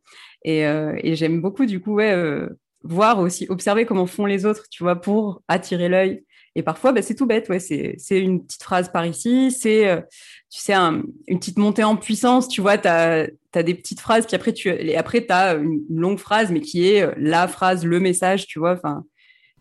Et, 0.45 0.65
euh, 0.67 0.97
j'aime 1.03 1.41
beaucoup, 1.41 1.67
du 1.67 1.81
coup, 1.81 1.95
ouais, 1.95 2.15
voir 2.85 3.19
aussi, 3.19 3.47
observer 3.49 3.87
comment 3.87 4.07
font 4.07 4.25
les 4.25 4.47
autres, 4.47 4.67
tu 4.71 4.85
vois, 4.85 5.01
pour 5.01 5.43
attirer 5.49 5.89
l'œil. 5.89 6.25
Et 6.55 6.63
parfois, 6.63 6.93
bah, 6.93 7.03
c'est 7.03 7.17
tout 7.17 7.27
bête, 7.27 7.49
ouais, 7.49 7.59
c'est 7.59 7.97
une 8.11 8.45
petite 8.45 8.63
phrase 8.63 8.91
par 8.93 9.05
ici, 9.05 9.51
c'est, 9.51 10.01
tu 10.49 10.61
sais, 10.61 10.75
une 10.75 11.39
petite 11.41 11.59
montée 11.59 11.85
en 11.85 11.97
puissance, 11.97 12.47
tu 12.47 12.61
vois, 12.61 12.79
tu 12.79 12.87
as, 12.89 13.27
as, 13.55 13.63
des 13.63 13.75
petites 13.75 14.01
phrases, 14.01 14.27
puis 14.27 14.37
après, 14.37 14.53
tu 14.53 14.69
et 14.69 14.97
après, 14.97 15.25
as 15.31 15.55
une, 15.55 15.83
longue 15.91 16.19
phrase, 16.19 16.51
mais 16.51 16.61
qui 16.61 16.89
est 16.89 17.03
euh, 17.03 17.13
la 17.17 17.49
phrase, 17.49 17.85
le 17.85 18.01
message, 18.01 18.47
tu 18.47 18.59
vois, 18.59 18.73
enfin, 18.73 19.05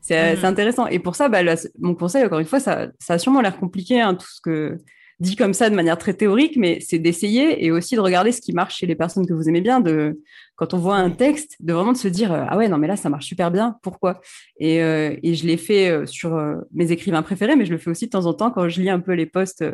c'est 0.02 0.36
mmh. 0.36 0.46
intéressant. 0.46 0.88
Et 0.88 1.00
pour 1.00 1.16
ça, 1.16 1.30
bah, 1.30 1.42
mon 1.80 1.96
conseil, 1.96 2.24
encore 2.26 2.40
une 2.40 2.46
fois, 2.46 2.60
ça, 2.60 2.88
ça 3.00 3.14
a 3.14 3.18
sûrement 3.18 3.42
l'air 3.42 3.58
compliqué, 3.58 4.00
hein, 4.00 4.16
tout 4.16 4.28
ce 4.28 4.42
que 4.42 4.78
dit 5.20 5.36
comme 5.36 5.54
ça 5.54 5.70
de 5.70 5.76
manière 5.76 5.98
très 5.98 6.14
théorique, 6.14 6.56
mais 6.56 6.80
c'est 6.80 7.00
d'essayer 7.00 7.66
et 7.66 7.72
aussi 7.72 7.96
de 7.96 8.00
regarder 8.00 8.32
ce 8.32 8.40
qui 8.40 8.54
marche 8.54 8.78
chez 8.78 8.86
les 8.86 8.96
personnes 8.96 9.28
que 9.28 9.34
vous 9.34 9.50
aimez 9.50 9.62
bien, 9.62 9.82
de 9.82 10.22
quand 10.56 10.74
on 10.74 10.78
voit 10.78 10.96
un 10.96 11.10
texte, 11.10 11.58
de 11.60 11.74
vraiment 11.74 11.92
de 11.92 11.98
se 11.98 12.08
dire 12.08 12.32
ah 12.32 12.58
ouais 12.58 12.70
non 12.70 12.78
mais 12.78 12.88
là 12.88 12.96
ça 12.96 13.10
marche 13.10 13.26
super 13.26 13.52
bien, 13.52 13.78
pourquoi? 13.84 14.22
Et, 14.60 14.82
euh, 14.82 15.16
et, 15.22 15.36
je 15.36 15.46
l'ai 15.46 15.58
fait 15.58 15.90
euh, 15.90 16.06
sur 16.06 16.42
mes 16.72 16.92
écrivains 16.92 17.22
préférés, 17.22 17.58
mais 17.58 17.66
je 17.66 17.72
le 17.72 17.78
fais 17.78 17.90
aussi 17.90 18.06
de 18.06 18.12
temps 18.12 18.28
en 18.28 18.34
temps 18.34 18.50
quand 18.50 18.70
je 18.70 18.80
lis 18.80 18.90
un 18.90 19.02
peu 19.02 19.12
les 19.12 19.26
posts 19.26 19.66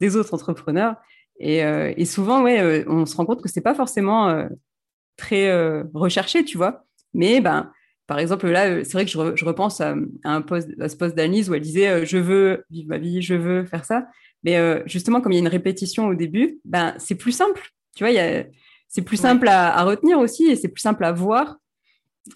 des 0.00 0.16
autres 0.16 0.34
entrepreneurs. 0.34 0.94
Et, 1.40 1.64
euh, 1.64 1.92
et 1.96 2.04
souvent, 2.04 2.42
ouais, 2.42 2.60
euh, 2.60 2.84
on 2.86 3.06
se 3.06 3.16
rend 3.16 3.26
compte 3.26 3.42
que 3.42 3.48
c'est 3.48 3.60
pas 3.60 3.74
forcément 3.74 4.28
euh, 4.28 4.46
très 5.16 5.50
recherché, 5.94 6.44
tu 6.44 6.56
vois. 6.56 6.84
Mais 7.12 7.40
ben, 7.40 7.70
par 8.06 8.18
exemple, 8.18 8.48
là, 8.48 8.84
c'est 8.84 8.92
vrai 8.92 9.04
que 9.04 9.10
je, 9.10 9.44
repense 9.44 9.80
à, 9.80 9.94
un 10.24 10.42
post, 10.42 10.68
à 10.80 10.88
ce 10.88 10.96
poste 10.96 11.14
d'Anise 11.14 11.48
où 11.48 11.54
elle 11.54 11.62
disait 11.62 12.04
Je 12.04 12.18
veux 12.18 12.64
vivre 12.70 12.88
ma 12.88 12.98
vie, 12.98 13.22
je 13.22 13.34
veux 13.34 13.64
faire 13.64 13.84
ça. 13.84 14.06
Mais 14.42 14.82
justement, 14.86 15.20
comme 15.20 15.32
il 15.32 15.36
y 15.36 15.38
a 15.38 15.40
une 15.40 15.48
répétition 15.48 16.08
au 16.08 16.14
début, 16.14 16.60
ben, 16.64 16.94
c'est 16.98 17.14
plus 17.14 17.32
simple. 17.32 17.62
Tu 17.96 18.04
vois, 18.04 18.12
c'est 18.88 19.02
plus 19.02 19.16
simple 19.16 19.48
à, 19.48 19.82
retenir 19.84 20.18
aussi 20.18 20.46
et 20.46 20.56
c'est 20.56 20.68
plus 20.68 20.82
simple 20.82 21.04
à 21.04 21.12
voir. 21.12 21.56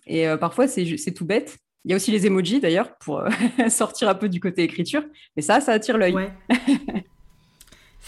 Et 0.06 0.26
parfois, 0.40 0.68
c'est 0.68 1.12
tout 1.12 1.26
bête. 1.26 1.58
Il 1.84 1.90
y 1.90 1.94
a 1.94 1.96
aussi 1.96 2.11
les 2.11 2.26
emojis 2.26 2.61
d'ailleurs 2.61 2.96
pour 2.98 3.24
sortir 3.68 4.08
un 4.08 4.14
peu 4.14 4.28
du 4.28 4.40
côté 4.40 4.62
écriture. 4.62 5.04
Mais 5.37 5.42
ça, 5.42 5.61
ça 5.61 5.72
attire 5.72 5.98
l'œil. 5.98 6.14
Ouais. 6.14 6.32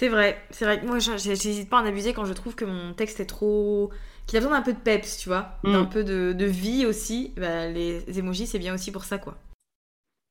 C'est 0.01 0.09
vrai, 0.09 0.39
c'est 0.49 0.65
vrai. 0.65 0.81
Moi, 0.83 0.99
j'hésite 0.99 1.69
pas 1.69 1.81
à 1.81 1.83
en 1.83 1.85
abuser 1.85 2.15
quand 2.15 2.25
je 2.25 2.33
trouve 2.33 2.55
que 2.55 2.65
mon 2.65 2.95
texte 2.95 3.21
est 3.21 3.27
trop. 3.27 3.91
qu'il 4.27 4.39
a 4.39 4.41
besoin 4.41 4.57
d'un 4.57 4.65
peu 4.65 4.73
de 4.73 4.79
peps, 4.79 5.19
tu 5.19 5.29
vois, 5.29 5.59
mm. 5.63 5.73
d'un 5.73 5.85
peu 5.85 6.05
de, 6.05 6.45
vie 6.47 6.87
aussi. 6.87 7.35
Bah, 7.37 7.69
les 7.69 8.19
emojis, 8.19 8.47
c'est 8.47 8.59
bien 8.59 8.73
aussi 8.73 8.93
pour 8.93 9.05
ça, 9.05 9.19
quoi. 9.19 9.37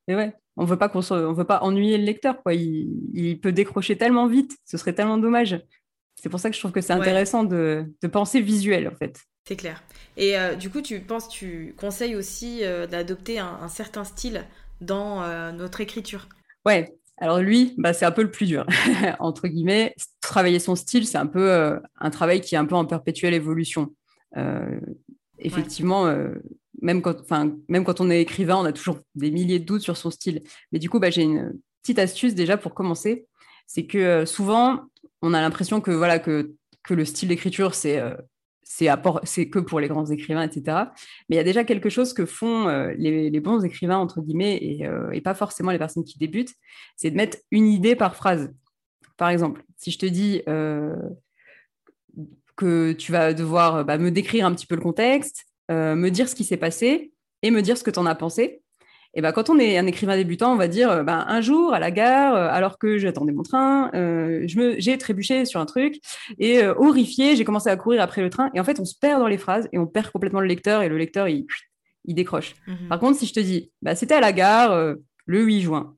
Et 0.07 0.15
ouais, 0.15 0.33
on 0.57 0.65
veut 0.65 0.79
pas 0.79 0.89
qu'on 0.89 1.01
on 1.11 1.33
veut 1.33 1.45
pas 1.45 1.59
ennuyer 1.61 1.99
le 1.99 2.03
lecteur, 2.03 2.41
quoi. 2.41 2.55
Il... 2.55 3.39
peut 3.43 3.51
décrocher 3.51 3.95
tellement 3.95 4.25
vite, 4.25 4.57
ce 4.65 4.75
serait 4.75 4.93
tellement 4.93 5.19
dommage. 5.19 5.61
C'est 6.19 6.29
pour 6.29 6.39
ça 6.39 6.49
que 6.49 6.55
je 6.55 6.61
trouve 6.61 6.71
que 6.71 6.81
c'est 6.81 6.93
intéressant 6.93 7.43
de... 7.43 7.85
penser 8.11 8.41
visuel, 8.41 8.87
en 8.87 8.95
fait. 8.95 9.19
C'est 9.47 9.55
clair. 9.55 9.83
Et 10.17 10.35
euh, 10.35 10.55
du 10.55 10.71
coup, 10.71 10.81
tu 10.81 10.99
penses, 10.99 11.29
tu 11.29 11.75
conseilles 11.77 12.15
aussi 12.15 12.65
euh, 12.65 12.87
d'adopter 12.87 13.37
un, 13.37 13.67
certain 13.67 14.03
style 14.03 14.45
dans 14.81 15.21
euh, 15.21 15.51
notre 15.51 15.79
écriture? 15.79 16.27
Ouais, 16.65 16.91
alors 17.19 17.39
lui, 17.39 17.73
bah, 17.77 17.93
c'est 17.93 18.05
un 18.05 18.11
peu 18.11 18.21
le 18.21 18.31
plus 18.31 18.45
dur, 18.45 18.65
entre 19.19 19.47
guillemets. 19.47 19.93
Travailler 20.21 20.59
son 20.59 20.75
style, 20.75 21.05
c'est 21.05 21.17
un 21.17 21.27
peu 21.27 21.51
euh, 21.51 21.77
un 21.99 22.09
travail 22.09 22.41
qui 22.41 22.55
est 22.55 22.57
un 22.57 22.65
peu 22.65 22.75
en 22.75 22.85
perpétuelle 22.85 23.33
évolution. 23.33 23.93
Euh, 24.37 24.79
effectivement, 25.37 26.07
euh, 26.07 26.35
même, 26.81 27.01
quand, 27.01 27.17
même 27.67 27.83
quand 27.83 27.99
on 27.99 28.09
est 28.09 28.21
écrivain, 28.21 28.55
on 28.55 28.65
a 28.65 28.71
toujours 28.71 28.99
des 29.15 29.31
milliers 29.31 29.59
de 29.59 29.65
doutes 29.65 29.81
sur 29.81 29.97
son 29.97 30.11
style. 30.11 30.43
Mais 30.71 30.79
du 30.79 30.89
coup, 30.89 30.99
bah, 30.99 31.09
j'ai 31.09 31.23
une 31.23 31.59
petite 31.81 31.99
astuce 31.99 32.35
déjà 32.35 32.57
pour 32.57 32.73
commencer. 32.73 33.27
C'est 33.67 33.85
que 33.85 34.25
souvent, 34.25 34.79
on 35.21 35.33
a 35.33 35.41
l'impression 35.41 35.81
que, 35.81 35.91
voilà, 35.91 36.19
que, 36.19 36.53
que 36.83 36.93
le 36.93 37.03
style 37.03 37.29
d'écriture, 37.29 37.75
c'est 37.75 38.01
c'est 38.69 39.49
que 39.49 39.59
pour 39.59 39.79
les 39.79 39.87
grands 39.87 40.05
écrivains, 40.05 40.43
etc. 40.43 40.77
Mais 41.27 41.35
il 41.35 41.37
y 41.37 41.39
a 41.39 41.43
déjà 41.43 41.63
quelque 41.63 41.89
chose 41.89 42.13
que 42.13 42.25
font 42.25 42.67
euh, 42.67 42.93
les, 42.97 43.39
bons 43.39 43.65
écrivains, 43.65 43.97
entre 43.97 44.21
guillemets, 44.21 44.79
euh, 44.83 45.09
et, 45.11 45.21
pas 45.21 45.33
forcément 45.33 45.71
les 45.71 45.79
personnes 45.79 46.03
qui 46.03 46.19
débutent, 46.19 46.53
c'est 46.95 47.09
de 47.09 47.15
mettre 47.15 47.39
une 47.49 47.67
idée 47.67 47.95
par 47.95 48.15
phrase. 48.15 48.53
Par 49.17 49.29
exemple, 49.29 49.63
si 49.75 49.89
je 49.89 49.97
te 49.97 50.05
dis, 50.05 50.43
euh, 50.47 50.95
que 52.55 52.91
tu 52.91 53.11
vas 53.11 53.33
devoir 53.33 53.85
bah, 53.85 53.97
me 53.97 54.11
décrire 54.11 54.45
un 54.45 54.53
petit 54.53 54.67
peu 54.67 54.75
le 54.75 54.81
contexte, 54.81 55.45
me 55.69 56.09
dire 56.09 56.27
ce 56.27 56.35
qui 56.35 56.43
s'est 56.43 56.57
passé 56.57 57.13
et 57.41 57.51
me 57.51 57.61
dire 57.61 57.77
ce 57.77 57.83
que 57.83 57.91
tu 57.91 57.99
en 57.99 58.05
as 58.05 58.15
pensé. 58.15 58.58
Et 59.15 59.21
ben, 59.21 59.31
quand 59.31 59.49
on 59.49 59.57
est 59.57 59.77
un 59.77 59.87
écrivain 59.87 60.15
débutant, 60.15 60.53
on 60.53 60.55
va 60.55 60.67
dire 60.67 61.03
ben, 61.03 61.25
un 61.27 61.41
jour 61.41 61.73
à 61.73 61.79
la 61.79 61.89
gare, 61.89 62.35
euh, 62.35 62.47
alors 62.49 62.77
que 62.77 62.97
j'attendais 62.97 63.31
mon 63.31 63.43
train, 63.43 63.89
euh, 63.95 64.43
j'ai 64.45 64.97
trébuché 64.97 65.45
sur 65.45 65.59
un 65.59 65.65
truc 65.65 65.99
et 66.37 66.61
euh, 66.61 66.75
horrifié, 66.77 67.35
j'ai 67.35 67.43
commencé 67.43 67.69
à 67.69 67.75
courir 67.75 68.01
après 68.01 68.21
le 68.21 68.29
train. 68.29 68.51
Et 68.53 68.59
en 68.59 68.63
fait, 68.63 68.79
on 68.79 68.85
se 68.85 68.95
perd 68.99 69.19
dans 69.19 69.27
les 69.27 69.39
phrases 69.39 69.67
et 69.73 69.79
on 69.79 69.87
perd 69.87 70.11
complètement 70.11 70.41
le 70.41 70.47
lecteur 70.47 70.83
et 70.83 70.89
le 70.89 70.97
lecteur, 70.97 71.27
il, 71.27 71.47
il 72.05 72.13
décroche. 72.13 72.55
Mhm. 72.67 72.87
Par 72.87 72.99
contre, 72.99 73.17
si 73.17 73.25
je 73.25 73.33
te 73.33 73.39
dis, 73.39 73.71
bah, 73.81 73.95
c'était 73.95 74.15
à 74.15 74.21
la 74.21 74.31
gare 74.31 74.95
le 75.25 75.43
8 75.43 75.61
juin, 75.61 75.95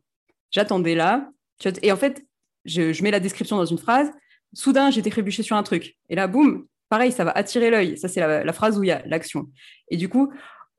j'attendais 0.51 0.95
là, 0.95 1.29
et 1.81 1.91
en 1.91 1.97
fait, 1.97 2.25
je, 2.65 3.03
mets 3.03 3.11
la 3.11 3.19
description 3.19 3.57
dans 3.57 3.65
une 3.65 3.77
phrase, 3.77 4.09
soudain, 4.53 4.89
j'ai 4.89 5.01
trébuché 5.01 5.43
sur 5.43 5.55
un 5.55 5.63
truc. 5.63 5.95
Et 6.09 6.15
là, 6.15 6.27
boum, 6.27 6.65
pareil, 6.89 7.11
ça 7.11 7.23
va 7.23 7.31
attirer 7.31 7.69
l'œil. 7.69 7.97
Ça, 7.97 8.07
c'est 8.07 8.19
la, 8.19 8.43
la, 8.43 8.53
phrase 8.53 8.79
où 8.79 8.83
il 8.83 8.87
y 8.87 8.91
a 8.91 9.03
l'action. 9.05 9.47
Et 9.89 9.97
du 9.97 10.09
coup, 10.09 10.33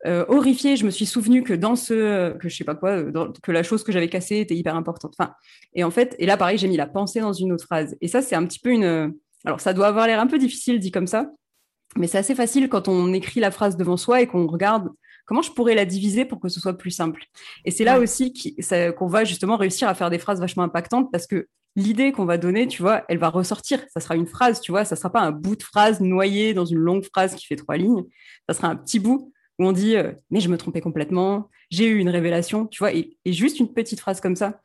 euh, 0.05 0.25
horrifiée, 0.29 0.77
je 0.77 0.85
me 0.85 0.91
suis 0.91 1.07
souvenu 1.07 1.45
que 1.45 1.55
dans 1.55 1.77
ce, 1.77 2.37
que 2.37 2.49
je 2.49 2.57
sais 2.57 2.65
pas 2.65 2.75
quoi, 2.75 2.91
euh, 2.91 3.33
que 3.43 3.53
la 3.53 3.63
chose 3.63 3.85
que 3.85 3.93
j'avais 3.93 4.09
cassée 4.09 4.39
était 4.39 4.57
hyper 4.57 4.75
importante. 4.75 5.15
Enfin, 5.19 5.33
et 5.75 5.85
en 5.85 5.91
fait, 5.91 6.17
et 6.19 6.27
là, 6.27 6.37
pareil, 6.37 6.59
j'ai 6.59 6.69
mis 6.69 6.77
la 6.77 6.87
pensée 6.87 7.21
dans 7.21 7.33
une 7.33 7.53
autre 7.53 7.65
phrase. 7.65 7.97
Et 8.01 8.09
ça, 8.09 8.21
c'est 8.21 8.35
un 8.35 8.45
petit 8.45 8.59
peu 8.59 8.71
une. 8.71 9.15
Alors, 9.45 9.61
ça 9.61 9.73
doit 9.73 9.87
avoir 9.87 10.07
l'air 10.07 10.21
un 10.21 10.27
peu 10.27 10.39
difficile 10.39 10.81
dit 10.81 10.91
comme 10.91 11.07
ça, 11.07 11.31
mais 11.97 12.07
c'est 12.07 12.19
assez 12.19 12.35
facile 12.35 12.69
quand 12.69 12.89
on 12.89 13.13
écrit 13.13 13.41
la 13.41 13.51
phrase 13.51 13.77
devant 13.77 13.97
soi 13.97 14.21
et 14.23 14.27
qu'on 14.27 14.47
regarde 14.47 14.89
comment 15.25 15.43
je 15.43 15.53
pourrais 15.53 15.75
la 15.75 15.85
diviser 15.85 16.25
pour 16.25 16.41
que 16.41 16.49
ce 16.49 16.61
soit 16.61 16.77
plus 16.77 16.91
simple. 16.91 17.23
Et 17.65 17.71
c'est 17.71 17.85
là 17.85 18.01
aussi 18.01 18.33
qu'on 18.99 19.07
va 19.07 19.25
justement 19.25 19.57
réussir 19.57 19.89
à 19.89 19.95
faire 19.95 20.11
des 20.11 20.19
phrases 20.19 20.41
vachement 20.41 20.65
impactantes 20.65 21.11
parce 21.13 21.27
que 21.27 21.47
l'idée 21.77 22.13
qu'on 22.13 22.25
va 22.25 22.39
donner, 22.39 22.67
tu 22.67 22.83
vois, 22.83 23.05
elle 23.09 23.19
va 23.19 23.29
ressortir. 23.29 23.81
Ça 23.93 24.01
sera 24.01 24.17
une 24.17 24.27
phrase, 24.27 24.61
tu 24.61 24.73
vois, 24.73 24.85
ça 24.85 24.97
sera 24.97 25.11
pas 25.11 25.21
un 25.21 25.31
bout 25.31 25.57
de 25.57 25.63
phrase 25.63 26.01
noyé 26.01 26.55
dans 26.55 26.65
une 26.65 26.79
longue 26.79 27.05
phrase 27.05 27.35
qui 27.35 27.47
fait 27.47 27.57
trois 27.57 27.77
lignes. 27.77 28.05
Ça 28.49 28.55
sera 28.55 28.69
un 28.69 28.77
petit 28.77 28.99
bout 28.99 29.33
où 29.59 29.67
on 29.67 29.73
dit 29.73 29.97
euh, 29.97 30.13
mais 30.31 30.41
je 30.41 30.49
me 30.49 30.57
trompais 30.57 30.81
complètement, 30.81 31.51
j'ai 31.71 31.87
eu 31.87 31.99
une 31.99 32.09
révélation, 32.09 32.67
tu 32.67 32.79
vois, 32.79 32.93
et, 32.93 33.17
juste 33.27 33.61
une 33.61 33.73
petite 33.73 34.01
phrase 34.01 34.21
comme 34.21 34.37
ça. 34.37 34.61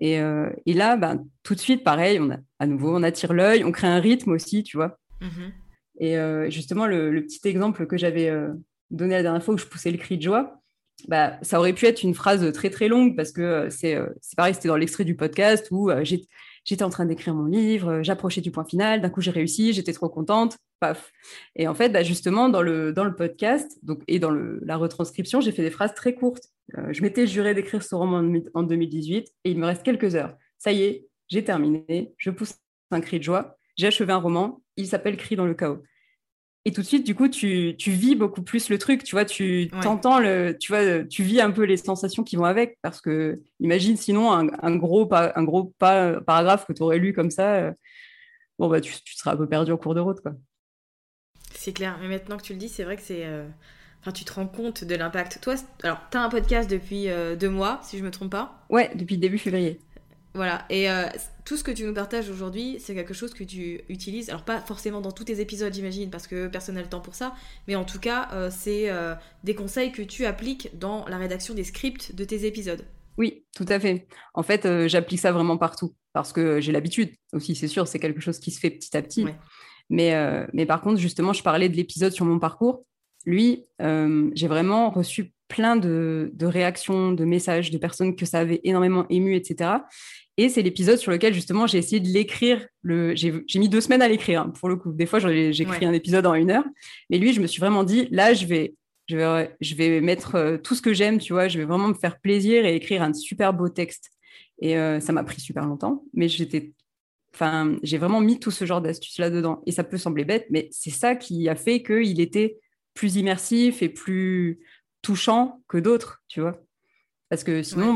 Et, 0.00 0.20
euh, 0.20 0.50
là, 0.66 0.96
ben, 0.96 1.24
tout 1.42 1.54
de 1.54 1.60
suite, 1.60 1.82
pareil, 1.82 2.18
on 2.20 2.30
a, 2.30 2.36
à 2.58 2.66
nouveau, 2.66 2.96
on 2.96 3.02
attire 3.02 3.32
l'œil, 3.32 3.64
on 3.64 3.72
crée 3.72 3.88
un 3.88 4.00
rythme 4.00 4.32
aussi, 4.32 4.62
tu 4.62 4.76
vois. 4.76 4.98
Mm-hmm. 5.20 5.52
Et 6.00 6.16
euh, 6.16 6.50
justement, 6.50 6.86
le, 6.86 7.20
petit 7.22 7.46
exemple 7.48 7.86
que 7.86 7.96
j'avais 7.96 8.32
donné 8.90 9.14
la 9.14 9.22
dernière 9.22 9.42
fois 9.42 9.54
où 9.54 9.58
je 9.58 9.66
poussais 9.66 9.90
le 9.90 9.98
cri 9.98 10.16
de 10.16 10.22
joie, 10.22 10.60
bah, 11.08 11.38
ça 11.42 11.58
aurait 11.58 11.72
pu 11.72 11.86
être 11.86 12.02
une 12.02 12.14
phrase 12.14 12.52
très 12.52 12.70
très 12.70 12.88
longue 12.88 13.16
parce 13.16 13.32
que 13.32 13.68
c'est 13.70 13.98
pareil, 14.36 14.54
c'était 14.54 14.68
dans 14.68 14.76
l'extrait 14.76 15.04
du 15.04 15.16
podcast 15.16 15.68
où 15.70 15.90
j'ai 16.02 16.26
j'étais 16.68 16.82
en 16.82 16.90
train 16.90 17.06
d'écrire 17.06 17.34
mon 17.34 17.46
livre, 17.46 17.88
euh, 17.88 18.02
j'approchais 18.02 18.42
du 18.42 18.50
point 18.50 18.64
final, 18.64 19.00
d'un 19.00 19.08
coup 19.08 19.22
j'ai 19.22 19.30
réussi, 19.30 19.72
j'étais 19.72 19.94
trop 19.94 20.10
contente, 20.10 20.58
paf. 20.80 21.12
Et 21.56 21.66
en 21.66 21.74
fait, 21.74 21.88
bah, 21.88 22.02
justement, 22.02 22.50
dans 22.50 22.60
le, 22.60 22.92
dans 22.92 23.04
le 23.04 23.14
podcast 23.14 23.80
et 24.06 24.18
dans 24.18 24.30
la 24.30 24.76
retranscription, 24.76 25.40
j'ai 25.40 25.50
fait 25.50 25.62
des 25.62 25.70
phrases 25.70 25.94
très 25.94 26.14
courtes. 26.14 26.44
Euh, 26.76 26.92
je 26.92 27.00
m'étais 27.00 27.26
juré 27.26 27.54
d'écrire 27.54 27.82
ce 27.82 27.94
roman 27.94 28.22
en, 28.52 28.62
2018 28.62 29.28
et 29.44 29.50
il 29.50 29.58
me 29.58 29.64
reste 29.64 29.82
quelques 29.82 30.14
heures. 30.14 30.36
Ça 30.58 30.70
y 30.70 30.82
est, 30.82 31.08
j'ai 31.28 31.42
terminé, 31.42 32.12
je 32.18 32.30
pousse 32.30 32.54
un 32.90 33.00
cri 33.00 33.18
de 33.18 33.24
joie, 33.24 33.56
j'ai 33.76 33.86
achevé 33.86 34.12
un 34.12 34.18
roman, 34.18 34.62
il 34.76 34.86
s'appelle 34.86 35.16
Cri 35.16 35.36
dans 35.36 35.46
le 35.46 35.54
chaos 35.54 35.82
et 36.68 36.72
tout 36.72 36.82
de 36.82 36.86
suite, 36.86 37.06
du 37.06 37.14
coup, 37.14 37.28
tu, 37.28 37.76
tu, 37.78 37.90
vis 37.92 38.14
beaucoup 38.14 38.42
plus 38.42 38.68
le 38.68 38.76
truc, 38.76 39.02
tu 39.02 39.14
vois, 39.14 39.24
tu 39.24 39.70
t'entends 39.80 40.18
le, 40.18 40.54
tu 40.60 40.70
vois, 40.70 41.02
tu 41.02 41.22
vis 41.22 41.40
un 41.40 41.50
peu 41.50 41.62
les 41.62 41.78
sensations 41.78 42.24
qui 42.24 42.36
vont 42.36 42.44
avec, 42.44 42.76
parce 42.82 43.00
que 43.00 43.40
imagine 43.58 43.96
sinon 43.96 44.30
un, 44.30 44.48
un 44.60 44.76
gros, 44.76 45.08
un 45.14 45.44
gros 45.44 45.72
paragraphe 45.78 46.66
que 46.66 46.74
tu 46.74 46.82
aurais 46.82 46.98
lu 46.98 47.14
comme 47.14 47.30
ça, 47.30 47.54
euh, 47.54 47.72
bon 48.58 48.68
bah 48.68 48.82
tu, 48.82 48.92
tu, 49.02 49.16
seras 49.16 49.32
un 49.32 49.36
peu 49.38 49.48
perdu 49.48 49.72
en 49.72 49.78
cours 49.78 49.94
de 49.94 50.00
route, 50.00 50.20
quoi. 50.20 50.32
C'est 51.54 51.72
clair, 51.72 51.96
mais 52.02 52.08
maintenant 52.08 52.36
que 52.36 52.42
tu 52.42 52.52
le 52.52 52.58
dis, 52.58 52.68
c'est 52.68 52.84
vrai 52.84 52.96
que 52.96 53.02
c'est, 53.02 53.24
euh, 53.24 53.48
enfin, 54.02 54.12
tu 54.12 54.26
te 54.26 54.32
rends 54.34 54.46
compte 54.46 54.84
de 54.84 54.94
l'impact. 54.94 55.38
Toi, 55.40 55.54
alors, 55.82 56.00
tu 56.10 56.18
as 56.18 56.22
un 56.22 56.28
podcast 56.28 56.70
depuis 56.70 57.08
euh, 57.08 57.34
deux 57.34 57.48
mois, 57.48 57.80
si 57.82 57.96
je 57.96 58.04
me 58.04 58.10
trompe 58.10 58.30
pas? 58.30 58.66
Ouais, 58.68 58.90
depuis 58.94 59.16
début 59.16 59.38
février. 59.38 59.80
Voilà, 60.38 60.64
et 60.70 60.88
euh, 60.88 61.08
tout 61.44 61.56
ce 61.56 61.64
que 61.64 61.72
tu 61.72 61.82
nous 61.82 61.92
partages 61.92 62.30
aujourd'hui, 62.30 62.76
c'est 62.78 62.94
quelque 62.94 63.12
chose 63.12 63.34
que 63.34 63.42
tu 63.42 63.80
utilises, 63.88 64.30
alors 64.30 64.44
pas 64.44 64.60
forcément 64.60 65.00
dans 65.00 65.10
tous 65.10 65.24
tes 65.24 65.40
épisodes, 65.40 65.74
j'imagine, 65.74 66.10
parce 66.10 66.28
que 66.28 66.46
personne 66.46 66.76
n'a 66.76 66.82
le 66.82 66.88
temps 66.88 67.00
pour 67.00 67.16
ça, 67.16 67.34
mais 67.66 67.74
en 67.74 67.84
tout 67.84 67.98
cas, 67.98 68.28
euh, 68.32 68.48
c'est 68.48 68.88
euh, 68.88 69.16
des 69.42 69.56
conseils 69.56 69.90
que 69.90 70.00
tu 70.00 70.26
appliques 70.26 70.78
dans 70.78 71.04
la 71.08 71.18
rédaction 71.18 71.54
des 71.54 71.64
scripts 71.64 72.14
de 72.14 72.22
tes 72.22 72.46
épisodes. 72.46 72.84
Oui, 73.16 73.46
tout 73.56 73.66
à 73.68 73.80
fait. 73.80 74.06
En 74.32 74.44
fait, 74.44 74.86
j'applique 74.86 75.18
ça 75.18 75.32
vraiment 75.32 75.56
partout, 75.56 75.96
parce 76.12 76.32
que 76.32 76.60
j'ai 76.60 76.70
l'habitude 76.70 77.10
aussi, 77.32 77.56
c'est 77.56 77.66
sûr, 77.66 77.88
c'est 77.88 77.98
quelque 77.98 78.20
chose 78.20 78.38
qui 78.38 78.52
se 78.52 78.60
fait 78.60 78.70
petit 78.70 78.96
à 78.96 79.02
petit. 79.02 79.26
Mais, 79.90 80.46
mais 80.52 80.66
par 80.66 80.80
contre, 80.82 81.00
justement, 81.00 81.32
je 81.32 81.42
parlais 81.42 81.68
de 81.68 81.74
l'épisode 81.74 82.12
sur 82.12 82.26
mon 82.26 82.38
parcours. 82.38 82.84
Lui, 83.26 83.64
j'ai 83.80 84.46
vraiment 84.46 84.90
reçu 84.90 85.32
plein 85.48 85.74
de, 85.74 86.30
de, 86.34 86.46
réactions, 86.46 87.10
de 87.10 87.24
messages 87.24 87.70
de 87.72 87.78
personnes 87.78 88.14
que 88.14 88.26
ça 88.26 88.38
avait 88.38 88.60
énormément 88.62 89.06
ému, 89.08 89.34
etc. 89.34 89.80
Et 90.38 90.48
c'est 90.48 90.62
l'épisode 90.62 90.98
sur 90.98 91.10
lequel 91.10 91.34
justement 91.34 91.66
j'ai 91.66 91.78
essayé 91.78 92.00
de 92.00 92.08
l'écrire. 92.08 92.66
Le... 92.82 93.14
J'ai 93.14 93.42
mis 93.56 93.68
deux 93.68 93.80
semaines 93.80 94.02
à 94.02 94.08
l'écrire 94.08 94.42
hein, 94.42 94.50
pour 94.50 94.68
le 94.68 94.76
coup. 94.76 94.92
Des 94.92 95.04
fois 95.04 95.18
j'écris 95.18 95.84
un 95.84 95.92
épisode 95.92 96.26
en 96.26 96.34
une 96.34 96.50
heure, 96.50 96.64
mais 97.10 97.18
lui 97.18 97.32
je 97.32 97.40
me 97.40 97.46
suis 97.46 97.60
vraiment 97.60 97.82
dit 97.82 98.08
là 98.12 98.32
je 98.32 98.46
vais 98.46 98.74
je 99.08 99.16
vais 99.16 99.56
je 99.60 99.74
vais 99.74 100.00
mettre 100.00 100.36
euh, 100.36 100.56
tout 100.56 100.76
ce 100.76 100.80
que 100.80 100.94
j'aime, 100.94 101.18
tu 101.18 101.32
vois. 101.32 101.48
Je 101.48 101.58
vais 101.58 101.64
vraiment 101.64 101.88
me 101.88 101.94
faire 101.94 102.20
plaisir 102.20 102.64
et 102.64 102.76
écrire 102.76 103.02
un 103.02 103.12
super 103.12 103.52
beau 103.52 103.68
texte. 103.68 104.10
Et 104.60 104.76
euh, 104.78 105.00
ça 105.00 105.12
m'a 105.12 105.24
pris 105.24 105.40
super 105.40 105.66
longtemps, 105.66 106.04
mais 106.14 106.28
j'étais 106.28 106.72
Enfin, 107.34 107.76
j'ai 107.82 107.98
vraiment 107.98 108.20
mis 108.20 108.40
tout 108.40 108.50
ce 108.50 108.64
genre 108.64 108.80
d'astuces 108.80 109.18
là-dedans. 109.18 109.62
Et 109.66 109.72
ça 109.72 109.84
peut 109.84 109.98
sembler 109.98 110.24
bête, 110.24 110.46
mais 110.50 110.68
c'est 110.72 110.90
ça 110.90 111.14
qui 111.14 111.48
a 111.48 111.54
fait 111.54 111.82
qu'il 111.82 112.20
était 112.20 112.58
plus 112.94 113.16
immersif 113.16 113.82
et 113.82 113.88
plus 113.88 114.60
touchant 115.02 115.62
que 115.68 115.78
d'autres, 115.78 116.22
tu 116.26 116.40
vois. 116.40 116.60
Parce 117.28 117.44
que 117.44 117.62
sinon, 117.62 117.92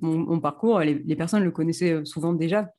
mon, 0.00 0.40
parcours, 0.40 0.80
les, 0.80 1.16
personnes 1.16 1.44
le 1.44 1.50
connaissaient 1.50 1.92
euh, 1.92 2.04
souvent 2.04 2.32
déjà. 2.32 2.70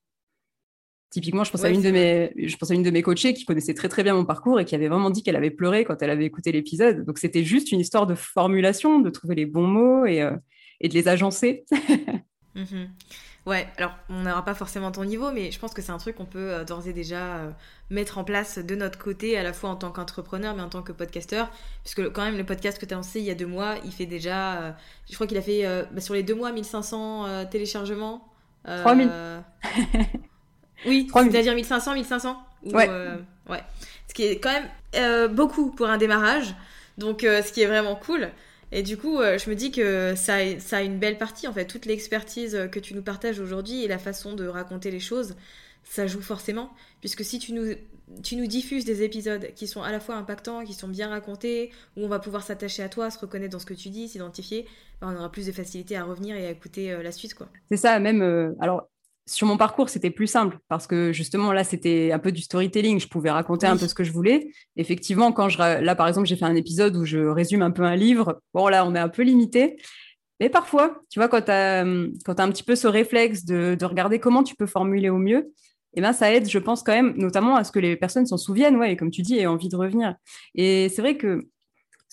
Typiquement, 1.12 1.44
je 1.44 1.52
pense, 1.52 1.64
à 1.64 1.70
une 1.70 1.82
de 1.82 1.92
mes, 1.92 2.34
je 2.36 2.58
pense 2.58 2.72
à 2.72 2.74
une 2.74 2.84
de 2.84 2.90
mes 2.90 3.02
coachées 3.02 3.34
qui 3.34 3.46
connaissait 3.46 3.76
très 3.76 3.88
très 3.88 4.04
bien 4.04 4.16
mon 4.16 4.26
parcours 4.26 4.60
et 4.60 4.66
qui 4.66 4.76
avait 4.76 4.88
vraiment 4.88 5.12
dit 5.12 5.24
qu'elle 5.24 5.36
avait 5.36 5.52
pleuré 5.52 5.86
quand 5.86 6.02
elle 6.02 6.10
avait 6.10 6.26
écouté 6.26 6.52
l'épisode. 6.52 7.06
Donc 7.06 7.20
c'était 7.20 7.44
juste 7.44 7.72
une 7.72 7.80
histoire 7.80 8.08
de 8.08 8.16
formulation, 8.16 9.00
de 9.00 9.10
trouver 9.10 9.36
les 9.36 9.46
bons 9.46 9.68
mots 9.68 10.06
et, 10.06 10.22
euh, 10.22 10.36
et 10.82 10.90
de 10.90 10.94
les 10.94 11.08
agencer. 11.08 11.66
Mhm. 12.56 12.88
Ouais, 13.46 13.68
alors 13.78 13.92
on 14.10 14.24
n'aura 14.24 14.44
pas 14.44 14.56
forcément 14.56 14.92
ton 14.92 15.06
niveau, 15.06 15.32
mais 15.32 15.52
je 15.52 15.60
pense 15.60 15.72
que 15.72 15.82
c'est 15.84 15.92
un 15.92 16.00
truc 16.00 16.16
qu'on 16.16 16.26
peut 16.26 16.52
euh, 16.52 16.64
d'ores 16.64 16.88
et 16.88 16.94
déjà 16.94 17.38
euh, 17.38 17.52
mettre 17.92 18.18
en 18.18 18.24
place 18.24 18.58
de 18.58 18.76
notre 18.76 18.98
côté, 18.98 19.38
à 19.38 19.44
la 19.44 19.54
fois 19.54 19.70
en 19.70 19.76
tant 19.76 19.92
qu'entrepreneur, 19.92 20.56
mais 20.56 20.64
en 20.64 20.70
tant 20.70 20.82
que 20.82 20.92
podcasteur. 20.92 21.52
Puisque 21.84 22.12
quand 22.12 22.24
même, 22.24 22.38
le 22.38 22.44
podcast 22.44 22.80
que 22.80 22.88
tu 22.88 22.94
as 22.96 22.98
lancé 22.98 23.20
il 23.20 23.26
y 23.26 23.30
a 23.30 23.36
deux 23.36 23.46
mois, 23.46 23.76
il 23.86 23.92
fait 23.92 24.08
déjà. 24.08 24.56
Euh, 24.56 24.72
je 25.08 25.14
crois 25.14 25.28
qu'il 25.28 25.38
a 25.38 25.44
fait 25.44 25.64
bah, 25.92 26.02
sur 26.02 26.16
les 26.16 26.24
deux 26.24 26.34
mois 26.34 26.52
1500 26.52 27.46
téléchargements. 27.52 28.28
3000. 28.66 29.12
oui, 30.88 31.08
c'est-à-dire 31.14 31.54
1500, 31.54 31.94
1500. 31.94 32.44
ouais. 32.74 32.90
ouais. 33.48 33.64
Ce 34.08 34.14
qui 34.16 34.24
est 34.24 34.40
quand 34.40 34.52
même 34.52 35.36
beaucoup 35.36 35.70
pour 35.70 35.88
un 35.88 35.98
démarrage. 35.98 36.56
Donc, 36.98 37.22
ce 37.22 37.52
qui 37.52 37.62
est 37.62 37.68
vraiment 37.68 37.96
cool. 37.96 38.32
Et 38.72 38.84
du 38.84 38.98
coup, 38.98 39.20
euh, 39.20 39.38
je 39.38 39.50
me 39.50 39.56
dis 39.56 39.72
que 39.72 40.14
ça, 40.16 40.36
a 40.36 40.82
une 40.82 41.00
belle 41.00 41.18
partie, 41.18 41.48
en 41.48 41.54
fait. 41.54 41.66
Toute 41.66 41.86
l'expertise 41.86 42.68
que 42.72 42.80
tu 42.80 42.94
nous 42.94 43.02
partages 43.02 43.40
aujourd'hui 43.40 43.84
et 43.84 43.88
la 43.88 44.00
façon 44.00 44.34
de 44.34 44.48
raconter 44.48 44.92
les 44.92 45.00
choses, 45.00 45.36
ça 45.84 46.08
joue 46.08 46.22
forcément. 46.22 46.72
Puisque 47.00 47.24
si 47.24 47.40
tu 47.40 47.54
nous, 47.54 48.48
diffuses 48.48 48.86
des 48.86 49.04
épisodes 49.04 49.48
qui 49.56 49.68
sont 49.68 49.84
à 49.84 49.92
la 49.92 50.00
fois 50.00 50.16
impactants, 50.16 50.64
qui 50.64 50.74
sont 50.74 50.88
bien 50.88 51.10
racontés, 51.10 51.72
où 51.96 52.04
on 52.04 52.08
va 52.08 52.20
pouvoir 52.20 52.44
s'attacher 52.44 52.84
à 52.84 52.90
toi, 52.90 53.10
se 53.12 53.20
reconnaître 53.20 53.52
dans 53.52 53.60
ce 53.60 53.66
que 53.66 53.74
tu 53.74 53.90
dis, 53.90 54.08
s'identifier, 54.08 54.66
bah, 55.00 55.08
on 55.12 55.16
aura 55.16 55.32
plus 55.32 55.46
de 55.46 55.52
facilité 55.52 55.96
à 55.96 56.04
revenir 56.04 56.36
et 56.36 56.48
à 56.48 56.52
écouter 56.52 56.92
euh, 56.92 57.04
la 57.04 57.12
suite, 57.12 57.36
quoi. 57.36 57.48
C'est 57.70 57.78
ça, 57.78 58.00
même. 58.00 58.22
Euh, 58.22 58.54
alors, 58.60 58.90
sur 59.28 59.48
mon 59.48 59.58
parcours, 59.58 59.90
c'était 59.90 60.12
plus 60.12 60.28
simple 60.28 60.60
parce 60.68 60.86
que 60.86 61.12
justement 61.12 61.52
là, 61.52 61.64
c'était 61.64 62.12
un 62.12 62.20
peu 62.20 62.32
du 62.32 62.42
storytelling. 62.42 63.00
Je 63.00 63.08
pouvais 63.08 63.32
raconter 63.32 63.66
un 63.66 63.76
peu 63.76 63.88
ce 63.88 63.96
que 63.96 64.04
je 64.04 64.12
voulais. 64.12 64.52
Effectivement, 64.76 65.32
quand 65.32 65.50
je 65.50 65.58
là, 65.58 65.96
par 65.96 66.08
exemple, 66.08 66.28
j'ai 66.28 66.36
fait 66.36 66.46
un 66.46 66.56
épisode 66.56 66.96
où 66.96 67.06
je 67.06 67.20
résume 67.20 67.62
un 67.62 67.72
peu 67.72 67.84
un 67.84 67.96
livre. 67.96 68.40
Bon, 68.54 68.68
là, 68.68 68.86
on 68.86 68.94
est 68.96 69.00
un 69.00 69.10
peu 69.10 69.24
limité. 69.24 69.78
Mais 70.40 70.50
parfois, 70.50 71.02
tu 71.10 71.20
vois, 71.20 71.30
quand 71.30 71.42
tu 71.42 71.52
as, 71.52 71.80
as 71.82 71.84
un 71.84 72.52
petit 72.52 72.64
peu 72.64 72.76
ce 72.76 72.88
réflexe 72.88 73.46
de, 73.46 73.76
de, 73.80 73.86
regarder 73.86 74.20
comment 74.20 74.44
tu 74.44 74.56
peux 74.56 74.66
formuler 74.66 75.10
au 75.10 75.18
mieux, 75.18 75.54
eh 75.96 76.02
ben, 76.02 76.12
ça 76.12 76.32
aide, 76.32 76.50
je 76.50 76.60
pense, 76.60 76.84
quand 76.84 76.92
même, 76.92 77.14
notamment 77.16 77.56
à 77.56 77.64
ce 77.64 77.72
que 77.72 77.80
les 77.80 77.96
personnes 77.96 78.26
s'en 78.26 78.38
souviennent, 78.38 78.76
ouais, 78.76 78.92
et 78.92 78.98
comme 78.98 79.12
tu 79.12 79.22
dis, 79.22 79.40
aient 79.40 79.46
envie 79.46 79.70
de 79.70 79.78
revenir. 79.78 80.16
Et 80.54 80.90
c'est 80.90 81.02
vrai 81.02 81.16
que 81.16 81.48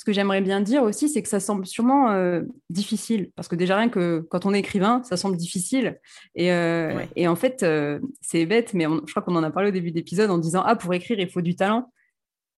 ce 0.02 0.04
que 0.04 0.12
j'aimerais 0.12 0.40
bien 0.40 0.60
dire 0.60 0.82
aussi, 0.82 1.08
c'est 1.08 1.22
que 1.22 1.28
ça 1.28 1.38
semble 1.38 1.64
sûrement 1.64 2.10
euh, 2.10 2.42
difficile, 2.70 3.30
parce 3.36 3.46
que 3.46 3.54
déjà 3.54 3.76
rien 3.76 3.88
que 3.88 4.26
quand 4.30 4.46
on 4.46 4.52
est 4.52 4.58
écrivain, 4.58 5.00
ça 5.04 5.16
semble 5.16 5.36
difficile. 5.36 6.00
Et, 6.34 6.50
euh, 6.50 7.04
et 7.14 7.28
en 7.28 7.36
fait, 7.36 7.62
euh, 7.62 8.00
c'est 8.20 8.44
bête, 8.44 8.74
mais 8.74 8.82
je 8.82 9.12
crois 9.12 9.22
qu'on 9.22 9.36
en 9.36 9.44
a 9.44 9.52
parlé 9.52 9.68
au 9.68 9.72
début 9.72 9.92
d'épisode 9.92 10.28
en 10.28 10.38
disant 10.38 10.64
ah 10.66 10.74
pour 10.74 10.92
écrire 10.92 11.20
il 11.20 11.30
faut 11.30 11.40
du 11.40 11.54
talent. 11.54 11.92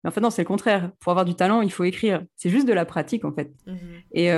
Mais 0.03 0.09
en 0.09 0.11
fait 0.11 0.23
non, 0.23 0.31
c'est 0.31 0.41
le 0.41 0.47
contraire. 0.47 0.91
Pour 1.01 1.11
avoir 1.11 1.27
du 1.27 1.35
talent, 1.35 1.61
il 1.61 1.71
faut 1.71 1.85
écrire. 1.85 2.25
C'est 2.35 2.49
juste 2.49 2.67
de 2.67 2.73
la 2.73 2.87
pratique 2.87 3.27
en 3.27 3.33
fait. 3.35 3.53
Mhm. 3.67 3.77
Et 4.13 4.29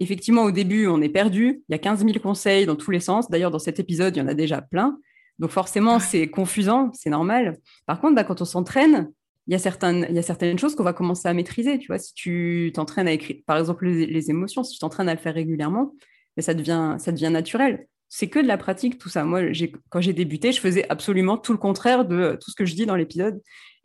effectivement 0.00 0.44
au 0.44 0.50
début 0.50 0.86
on 0.86 1.02
est 1.02 1.10
perdu. 1.10 1.60
Il 1.68 1.72
y 1.72 1.74
a 1.74 1.78
15 1.78 2.06
000 2.06 2.18
conseils 2.22 2.64
dans 2.64 2.76
tous 2.76 2.90
les 2.90 3.00
sens. 3.00 3.28
D'ailleurs 3.28 3.50
dans 3.50 3.58
cet 3.58 3.80
épisode 3.80 4.16
il 4.16 4.20
y 4.20 4.22
en 4.22 4.28
a 4.28 4.34
déjà 4.34 4.62
plein. 4.62 4.98
Donc 5.38 5.50
forcément 5.50 5.98
c'est 5.98 6.28
confusant, 6.28 6.90
c'est 6.94 7.10
normal. 7.10 7.58
Par 7.84 8.00
contre 8.00 8.14
bah, 8.14 8.24
quand 8.24 8.40
on 8.40 8.46
s'entraîne 8.46 9.10
il 9.48 9.52
y, 9.52 9.54
a 9.54 9.58
certaines, 9.58 10.06
il 10.08 10.16
y 10.16 10.18
a 10.18 10.22
certaines 10.22 10.58
choses 10.58 10.74
qu'on 10.74 10.82
va 10.82 10.92
commencer 10.92 11.28
à 11.28 11.34
maîtriser. 11.34 11.78
Tu 11.78 11.86
vois, 11.86 11.98
si 11.98 12.14
tu 12.14 12.72
t'entraînes 12.74 13.06
à 13.06 13.12
écrire, 13.12 13.36
par 13.46 13.56
exemple, 13.58 13.86
les, 13.86 14.30
émotions, 14.30 14.64
si 14.64 14.74
tu 14.74 14.78
t'entraînes 14.80 15.08
à 15.08 15.14
le 15.14 15.20
faire 15.20 15.34
régulièrement, 15.34 15.92
mais 16.36 16.42
ça, 16.42 16.52
devient, 16.52 16.96
ça 16.98 17.12
devient 17.12 17.30
naturel. 17.30 17.86
C'est 18.08 18.28
que 18.28 18.40
de 18.40 18.46
la 18.46 18.58
pratique, 18.58 18.98
tout 18.98 19.08
ça. 19.08 19.24
Moi, 19.24 19.42
quand 19.88 20.00
j'ai 20.00 20.12
débuté, 20.12 20.52
je 20.52 20.60
faisais 20.60 20.88
absolument 20.88 21.38
tout 21.38 21.52
le 21.52 21.58
contraire 21.58 22.04
de 22.04 22.36
tout 22.40 22.50
ce 22.50 22.56
que 22.56 22.64
je 22.64 22.74
dis 22.74 22.86
dans 22.86 22.96
l'épisode. 22.96 23.40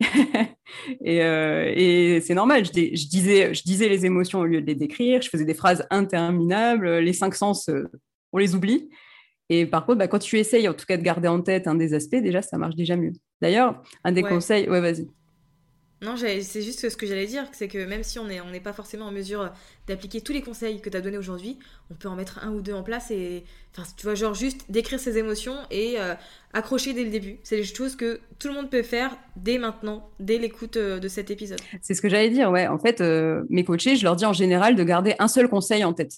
et, 1.04 1.22
euh, 1.22 1.72
et 1.74 2.20
c'est 2.20 2.34
normal, 2.34 2.64
je, 2.64 2.72
je, 2.72 3.08
disais, 3.08 3.54
je 3.54 3.62
disais 3.62 3.88
les 3.88 4.04
émotions 4.04 4.40
au 4.40 4.44
lieu 4.44 4.60
de 4.60 4.66
les 4.66 4.74
décrire, 4.74 5.22
je 5.22 5.28
faisais 5.28 5.44
des 5.44 5.54
phrases 5.54 5.86
interminables, 5.90 6.98
les 6.98 7.12
cinq 7.12 7.36
sens, 7.36 7.68
euh, 7.68 7.84
on 8.32 8.38
les 8.38 8.56
oublie. 8.56 8.88
Et 9.48 9.66
par 9.66 9.86
contre, 9.86 9.98
bah, 9.98 10.08
quand 10.08 10.18
tu 10.18 10.38
essayes 10.38 10.66
en 10.68 10.74
tout 10.74 10.86
cas 10.86 10.96
de 10.96 11.02
garder 11.02 11.28
en 11.28 11.40
tête 11.40 11.68
un 11.68 11.74
des 11.74 11.94
aspects, 11.94 12.16
déjà, 12.16 12.42
ça 12.42 12.58
marche 12.58 12.74
déjà 12.74 12.96
mieux. 12.96 13.12
D'ailleurs, 13.40 13.82
un 14.02 14.12
des 14.12 14.22
conseils, 14.22 14.68
ouais, 14.68 14.80
vas-y. 14.80 15.06
Non, 16.02 16.16
c'est 16.16 16.62
juste 16.62 16.88
ce 16.88 16.96
que 16.96 17.06
j'allais 17.06 17.26
dire, 17.26 17.44
c'est 17.52 17.68
que 17.68 17.84
même 17.84 18.02
si 18.02 18.18
on 18.18 18.26
n'est 18.26 18.60
pas 18.60 18.72
forcément 18.72 19.06
en 19.06 19.12
mesure 19.12 19.52
d'appliquer 19.86 20.20
tous 20.20 20.32
les 20.32 20.42
conseils 20.42 20.80
que 20.80 20.90
tu 20.90 20.96
as 20.96 21.00
donnés 21.00 21.16
aujourd'hui, 21.16 21.60
on 21.90 21.94
peut 21.94 22.08
en 22.08 22.16
mettre 22.16 22.44
un 22.44 22.50
ou 22.50 22.60
deux 22.60 22.72
en 22.72 22.82
place 22.82 23.12
et, 23.12 23.44
enfin, 23.70 23.88
tu 23.96 24.02
vois, 24.02 24.16
genre 24.16 24.34
juste 24.34 24.64
décrire 24.68 24.98
ses 24.98 25.16
émotions 25.16 25.54
et 25.70 26.00
euh, 26.00 26.14
accrocher 26.54 26.92
dès 26.92 27.04
le 27.04 27.10
début. 27.10 27.38
C'est 27.44 27.56
des 27.56 27.64
choses 27.64 27.94
que 27.94 28.20
tout 28.40 28.48
le 28.48 28.54
monde 28.54 28.68
peut 28.68 28.82
faire 28.82 29.16
dès 29.36 29.58
maintenant, 29.58 30.10
dès 30.18 30.38
l'écoute 30.38 30.76
euh, 30.76 30.98
de 30.98 31.06
cet 31.06 31.30
épisode. 31.30 31.60
C'est 31.82 31.94
ce 31.94 32.02
que 32.02 32.08
j'allais 32.08 32.30
dire, 32.30 32.50
ouais. 32.50 32.66
En 32.66 32.80
fait, 32.80 33.00
euh, 33.00 33.44
mes 33.48 33.62
coachés, 33.62 33.94
je 33.94 34.02
leur 34.02 34.16
dis 34.16 34.26
en 34.26 34.32
général 34.32 34.74
de 34.74 34.82
garder 34.82 35.14
un 35.20 35.28
seul 35.28 35.48
conseil 35.48 35.84
en 35.84 35.92
tête 35.92 36.14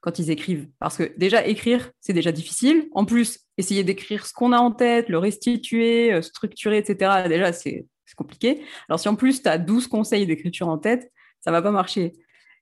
quand 0.00 0.20
ils 0.20 0.30
écrivent. 0.30 0.68
Parce 0.78 0.96
que 0.96 1.12
déjà, 1.16 1.44
écrire, 1.44 1.90
c'est 2.00 2.12
déjà 2.12 2.30
difficile. 2.30 2.86
En 2.92 3.04
plus, 3.04 3.40
essayer 3.58 3.82
d'écrire 3.82 4.26
ce 4.26 4.32
qu'on 4.32 4.52
a 4.52 4.58
en 4.58 4.70
tête, 4.70 5.08
le 5.08 5.18
restituer, 5.18 6.22
structurer, 6.22 6.78
etc., 6.78 7.24
déjà, 7.26 7.52
c'est 7.52 7.86
compliqué. 8.14 8.62
Alors, 8.88 8.98
si 9.00 9.08
en 9.08 9.16
plus, 9.16 9.42
tu 9.42 9.48
as 9.48 9.58
12 9.58 9.86
conseils 9.88 10.26
d'écriture 10.26 10.68
en 10.68 10.78
tête, 10.78 11.10
ça 11.40 11.50
va 11.50 11.62
pas 11.62 11.70
marcher. 11.70 12.12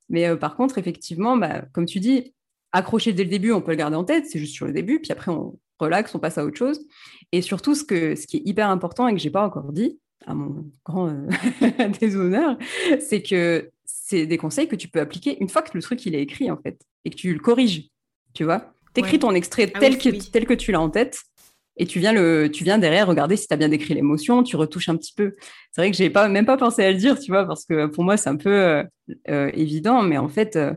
Mais 0.08 0.28
euh, 0.28 0.36
par 0.36 0.56
contre, 0.56 0.78
effectivement, 0.78 1.36
bah, 1.36 1.64
comme 1.72 1.86
tu 1.86 2.00
dis, 2.00 2.34
accrocher 2.72 3.12
dès 3.12 3.24
le 3.24 3.30
début, 3.30 3.52
on 3.52 3.60
peut 3.60 3.72
le 3.72 3.76
garder 3.76 3.96
en 3.96 4.04
tête, 4.04 4.26
c'est 4.26 4.38
juste 4.38 4.54
sur 4.54 4.66
le 4.66 4.72
début, 4.72 5.00
puis 5.00 5.12
après, 5.12 5.30
on 5.30 5.58
relaxe, 5.78 6.14
on 6.14 6.18
passe 6.18 6.38
à 6.38 6.44
autre 6.44 6.56
chose. 6.56 6.80
Et 7.32 7.42
surtout, 7.42 7.74
ce, 7.74 7.84
que, 7.84 8.14
ce 8.14 8.26
qui 8.26 8.38
est 8.38 8.42
hyper 8.44 8.68
important 8.68 9.08
et 9.08 9.14
que 9.14 9.20
j'ai 9.20 9.30
pas 9.30 9.44
encore 9.44 9.72
dit, 9.72 9.98
à 10.26 10.34
mon 10.34 10.70
grand 10.84 11.08
euh, 11.08 11.88
déshonneur, 12.00 12.56
c'est 13.00 13.22
que 13.22 13.70
c'est 13.84 14.26
des 14.26 14.38
conseils 14.38 14.68
que 14.68 14.76
tu 14.76 14.88
peux 14.88 15.00
appliquer 15.00 15.38
une 15.40 15.48
fois 15.48 15.62
que 15.62 15.70
le 15.74 15.82
truc 15.82 16.04
il 16.06 16.14
est 16.14 16.22
écrit, 16.22 16.50
en 16.50 16.56
fait, 16.56 16.80
et 17.04 17.10
que 17.10 17.16
tu 17.16 17.32
le 17.32 17.40
corriges, 17.40 17.88
tu 18.34 18.44
vois. 18.44 18.72
Tu 18.94 19.00
écris 19.00 19.18
ton 19.18 19.32
extrait 19.32 19.70
ah 19.74 19.80
tel, 19.80 19.96
que, 19.96 20.10
tel 20.30 20.46
que 20.46 20.52
tu 20.52 20.70
l'as 20.70 20.80
en 20.80 20.90
tête, 20.90 21.22
et 21.76 21.86
tu 21.86 21.98
viens, 22.00 22.12
tu 22.48 22.64
viens 22.64 22.78
derrière 22.78 23.06
regarder 23.06 23.36
si 23.36 23.46
tu 23.48 23.54
as 23.54 23.56
bien 23.56 23.68
décrit 23.68 23.94
l'émotion, 23.94 24.42
tu 24.42 24.56
retouches 24.56 24.88
un 24.88 24.96
petit 24.96 25.14
peu. 25.14 25.34
C'est 25.72 25.80
vrai 25.80 25.90
que 25.90 25.96
j'ai 25.96 26.10
pas, 26.10 26.28
même 26.28 26.44
pas 26.44 26.56
pensé 26.56 26.84
à 26.84 26.90
le 26.90 26.98
dire, 26.98 27.18
tu 27.18 27.30
vois, 27.30 27.46
parce 27.46 27.64
que 27.64 27.86
pour 27.86 28.04
moi, 28.04 28.16
c'est 28.16 28.28
un 28.28 28.36
peu 28.36 28.52
euh, 28.52 28.82
euh, 29.30 29.50
évident, 29.54 30.02
mais 30.02 30.18
en 30.18 30.28
fait, 30.28 30.56
euh, 30.56 30.74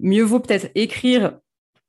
mieux 0.00 0.22
vaut 0.22 0.40
peut-être 0.40 0.70
écrire 0.74 1.38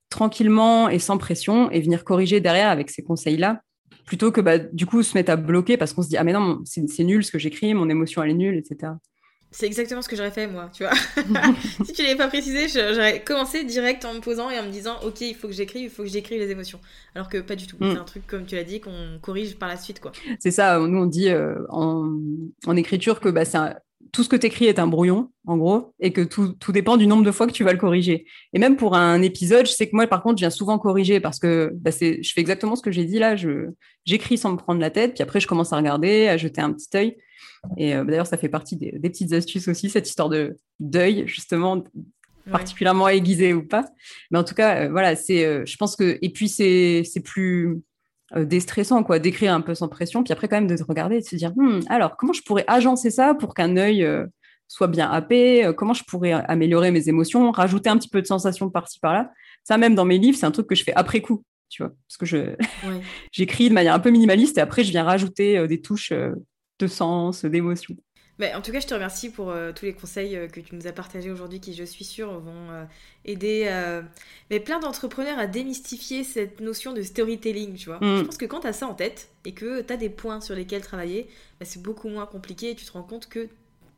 tranquillement 0.10 0.90
et 0.90 1.00
sans 1.00 1.18
pression 1.18 1.72
et 1.72 1.80
venir 1.80 2.04
corriger 2.04 2.42
derrière 2.42 2.70
avec 2.70 2.90
ces 2.90 3.04
conseils-là, 3.04 3.62
plutôt 4.06 4.32
que 4.32 4.42
bah, 4.42 4.58
du 4.58 4.86
coup 4.86 5.04
se 5.04 5.18
mettre 5.18 5.32
à 5.32 5.36
bloquer 5.36 5.78
parce 5.78 5.94
qu'on 5.94 6.02
se 6.02 6.10
dit, 6.10 6.18
ah 6.18 6.24
mais 6.24 6.34
non, 6.34 6.62
c'est 6.66 7.04
nul 7.04 7.24
ce 7.24 7.32
que 7.32 7.40
j'écris, 7.40 7.74
mon 7.74 7.90
émotion 7.90 8.24
elle 8.24 8.32
est 8.32 8.34
nulle, 8.34 8.58
etc. 8.58 8.94
C'est 9.52 9.66
exactement 9.66 10.02
ce 10.04 10.10
que 10.10 10.16
j'aurais 10.16 10.32
fait 10.32 10.46
moi, 10.46 10.70
tu 10.72 10.84
vois. 10.84 10.94
si 11.86 11.94
tu 11.94 12.04
l'avais 12.04 12.16
pas 12.16 12.28
précisé, 12.28 12.68
j'aurais 12.68 13.24
commencé 13.24 13.64
direct 13.64 14.06
en 14.06 14.14
me 14.14 14.20
posant 14.20 14.50
et 14.50 14.60
en 14.60 14.64
me 14.64 14.72
disant 14.72 14.98
ok, 15.04 15.22
il 15.22 15.36
faut 15.36 15.48
que 15.48 15.54
j'écrive, 15.54 15.84
il 15.84 15.90
faut 15.90 16.04
que 16.04 16.10
j'écrive 16.10 16.40
les 16.40 16.52
émotions. 16.52 16.80
Alors 17.16 17.30
que 17.30 17.40
pas 17.40 17.56
du 17.56 17.66
tout. 17.66 17.78
Mm. 17.80 17.92
C'est 17.92 17.98
un 17.98 18.04
truc 18.04 18.28
comme 18.28 18.46
tu 18.46 18.56
l'as 18.56 18.64
dit 18.64 18.80
qu'on 18.80 19.18
corrige 19.22 19.58
par 19.58 19.70
la 19.70 19.78
suite 19.78 20.00
quoi. 20.00 20.12
C'est 20.40 20.52
ça. 20.52 20.78
Nous 20.80 21.00
on 21.00 21.08
dit 21.08 21.30
euh, 21.30 21.56
en, 21.70 22.20
en, 22.68 22.76
écriture 22.76 23.20
que 23.20 23.30
bah, 23.30 23.46
tout 24.12 24.24
ce 24.24 24.30
que 24.30 24.36
tu 24.36 24.48
écris 24.48 24.66
est 24.66 24.80
un 24.80 24.88
brouillon, 24.88 25.32
en 25.46 25.58
gros, 25.58 25.94
et 26.00 26.12
que 26.12 26.22
tout, 26.22 26.54
tout, 26.54 26.72
dépend 26.72 26.98
du 26.98 27.08
nombre 27.08 27.24
de 27.24 27.32
fois 27.32 27.48
que 27.48 27.52
tu 27.52 27.64
vas 27.64 27.72
le 27.72 27.78
corriger. 27.78 28.26
Et 28.54 28.60
même 28.60 28.76
pour 28.76 28.96
un 28.96 29.22
épisode, 29.22 29.66
je 29.66 29.72
sais 29.72 29.90
que 29.90 29.96
moi, 29.96 30.08
par 30.08 30.22
contre, 30.22 30.38
je 30.38 30.42
viens 30.42 30.50
souvent 30.50 30.78
corriger 30.80 31.20
parce 31.20 31.40
que 31.40 31.72
bah, 31.76 31.92
je 31.92 32.32
fais 32.34 32.42
exactement 32.42 32.76
ce 32.76 32.82
que 32.82 32.92
j'ai 32.92 33.06
dit 33.06 33.20
là. 33.20 33.36
J'écris 34.06 34.38
sans 34.38 34.52
me 34.52 34.58
prendre 34.58 34.80
la 34.80 34.90
tête, 34.90 35.14
puis 35.14 35.24
après, 35.24 35.40
je 35.40 35.48
commence 35.48 35.74
à 35.74 35.78
regarder, 35.78 36.28
à 36.28 36.38
jeter 36.38 36.62
un 36.62 36.74
petit 36.74 36.90
œil. 36.96 37.18
Et 37.78 37.96
euh, 37.96 38.04
d'ailleurs, 38.04 38.28
ça 38.28 38.38
fait 38.38 38.50
partie 38.50 38.76
des, 38.76 38.92
petites 39.00 39.34
astuces 39.34 39.68
aussi, 39.68 39.90
cette 39.90 40.08
histoire 40.08 40.30
de 40.30 40.58
deuil, 40.80 41.24
justement, 41.28 41.84
particulièrement 42.52 43.08
aiguisé 43.08 43.54
ou 43.54 43.66
pas. 43.66 43.86
Mais 44.32 44.40
en 44.40 44.44
tout 44.44 44.56
cas, 44.56 44.84
euh, 44.86 44.90
voilà, 44.90 45.16
c'est, 45.16 45.46
euh, 45.46 45.66
je 45.66 45.78
pense 45.78 45.96
que, 45.96 46.18
et 46.22 46.30
puis 46.30 46.50
c'est, 46.50 47.04
plus 47.24 47.82
déstressant, 48.36 49.04
quoi, 49.04 49.20
d'écrire 49.20 49.54
un 49.54 49.62
peu 49.62 49.76
sans 49.76 49.88
pression, 49.88 50.24
puis 50.24 50.34
après 50.34 50.48
quand 50.48 50.58
même 50.58 50.68
de 50.68 50.78
te 50.78 50.84
regarder 50.84 51.18
et 51.18 51.22
de 51.22 51.26
se 51.26 51.36
dire, 51.36 51.52
hmm, 51.56 51.82
alors 51.90 52.18
comment 52.18 52.34
je 52.34 52.42
pourrais 52.42 52.66
agencer 52.68 53.10
ça 53.10 53.34
pour 53.34 53.54
qu'un 53.54 53.78
œil 53.78 54.08
soit 54.68 54.88
bien 54.88 55.10
happé, 55.10 55.72
comment 55.76 55.94
je 55.94 56.04
pourrais 56.04 56.32
améliorer 56.32 56.92
mes 56.92 57.10
émotions, 57.10 57.52
rajouter 57.52 57.90
un 57.90 57.98
petit 57.98 58.10
peu 58.10 58.22
de 58.22 58.28
sensations 58.28 58.70
par-ci 58.70 59.00
par-là. 59.00 59.32
Ça, 59.64 59.78
même 59.78 59.96
dans 59.96 60.06
mes 60.06 60.20
livres, 60.20 60.38
c'est 60.38 60.46
un 60.46 60.52
truc 60.52 60.68
que 60.68 60.76
je 60.76 60.84
fais 60.84 60.94
après 60.94 61.22
coup, 61.22 61.44
tu 61.70 61.82
vois, 61.82 61.92
parce 62.08 62.18
que 62.18 62.26
je 62.26 62.56
j'écris 63.32 63.70
de 63.70 63.74
manière 63.74 63.96
un 63.96 64.00
peu 64.00 64.12
minimaliste 64.12 64.58
et 64.58 64.62
après 64.62 64.84
je 64.84 64.92
viens 64.92 65.04
rajouter 65.04 65.68
des 65.68 65.82
touches 65.82 66.14
de 66.80 66.88
sens, 66.88 67.46
d'émotion. 67.46 67.96
Bah, 68.40 68.48
en 68.56 68.62
tout 68.62 68.72
cas, 68.72 68.80
je 68.80 68.88
te 68.88 68.94
remercie 68.94 69.30
pour 69.30 69.50
euh, 69.50 69.74
tous 69.74 69.84
les 69.84 69.94
conseils 69.94 70.38
euh, 70.38 70.48
que 70.48 70.62
tu 70.62 70.74
nous 70.74 70.88
as 70.88 70.94
partagés 70.94 71.30
aujourd'hui 71.30 71.60
qui, 71.60 71.74
je 71.74 71.84
suis 71.84 72.06
sûre, 72.06 72.40
vont 72.40 72.72
euh, 72.72 72.86
aider 73.26 73.70
mais 74.50 74.62
plein 74.62 74.80
d'entrepreneurs 74.80 75.38
à 75.38 75.46
démystifier 75.46 76.24
cette 76.24 76.62
notion 76.62 76.94
de 76.94 77.02
storytelling, 77.02 77.76
tu 77.76 77.90
vois. 77.90 77.98
Mm. 77.98 78.18
Je 78.20 78.24
pense 78.24 78.38
que 78.38 78.46
quand 78.46 78.62
tu 78.62 78.68
as 78.68 78.74
ça 78.74 78.88
en 78.88 78.94
tête 78.94 79.30
et 79.44 79.52
que 79.54 79.82
tu 79.82 79.94
as 79.94 79.98
des 79.98 80.10
points 80.10 80.40
sur 80.40 80.56
lesquels 80.56 80.82
travailler, 80.82 81.28
bah, 81.60 81.66
c'est 81.66 81.82
beaucoup 81.82 82.08
moins 82.08 82.26
compliqué 82.26 82.72
et 82.72 82.76
tu 82.76 82.86
te 82.86 82.94
rends 82.94 83.04
compte 83.04 83.28
que 83.28 83.50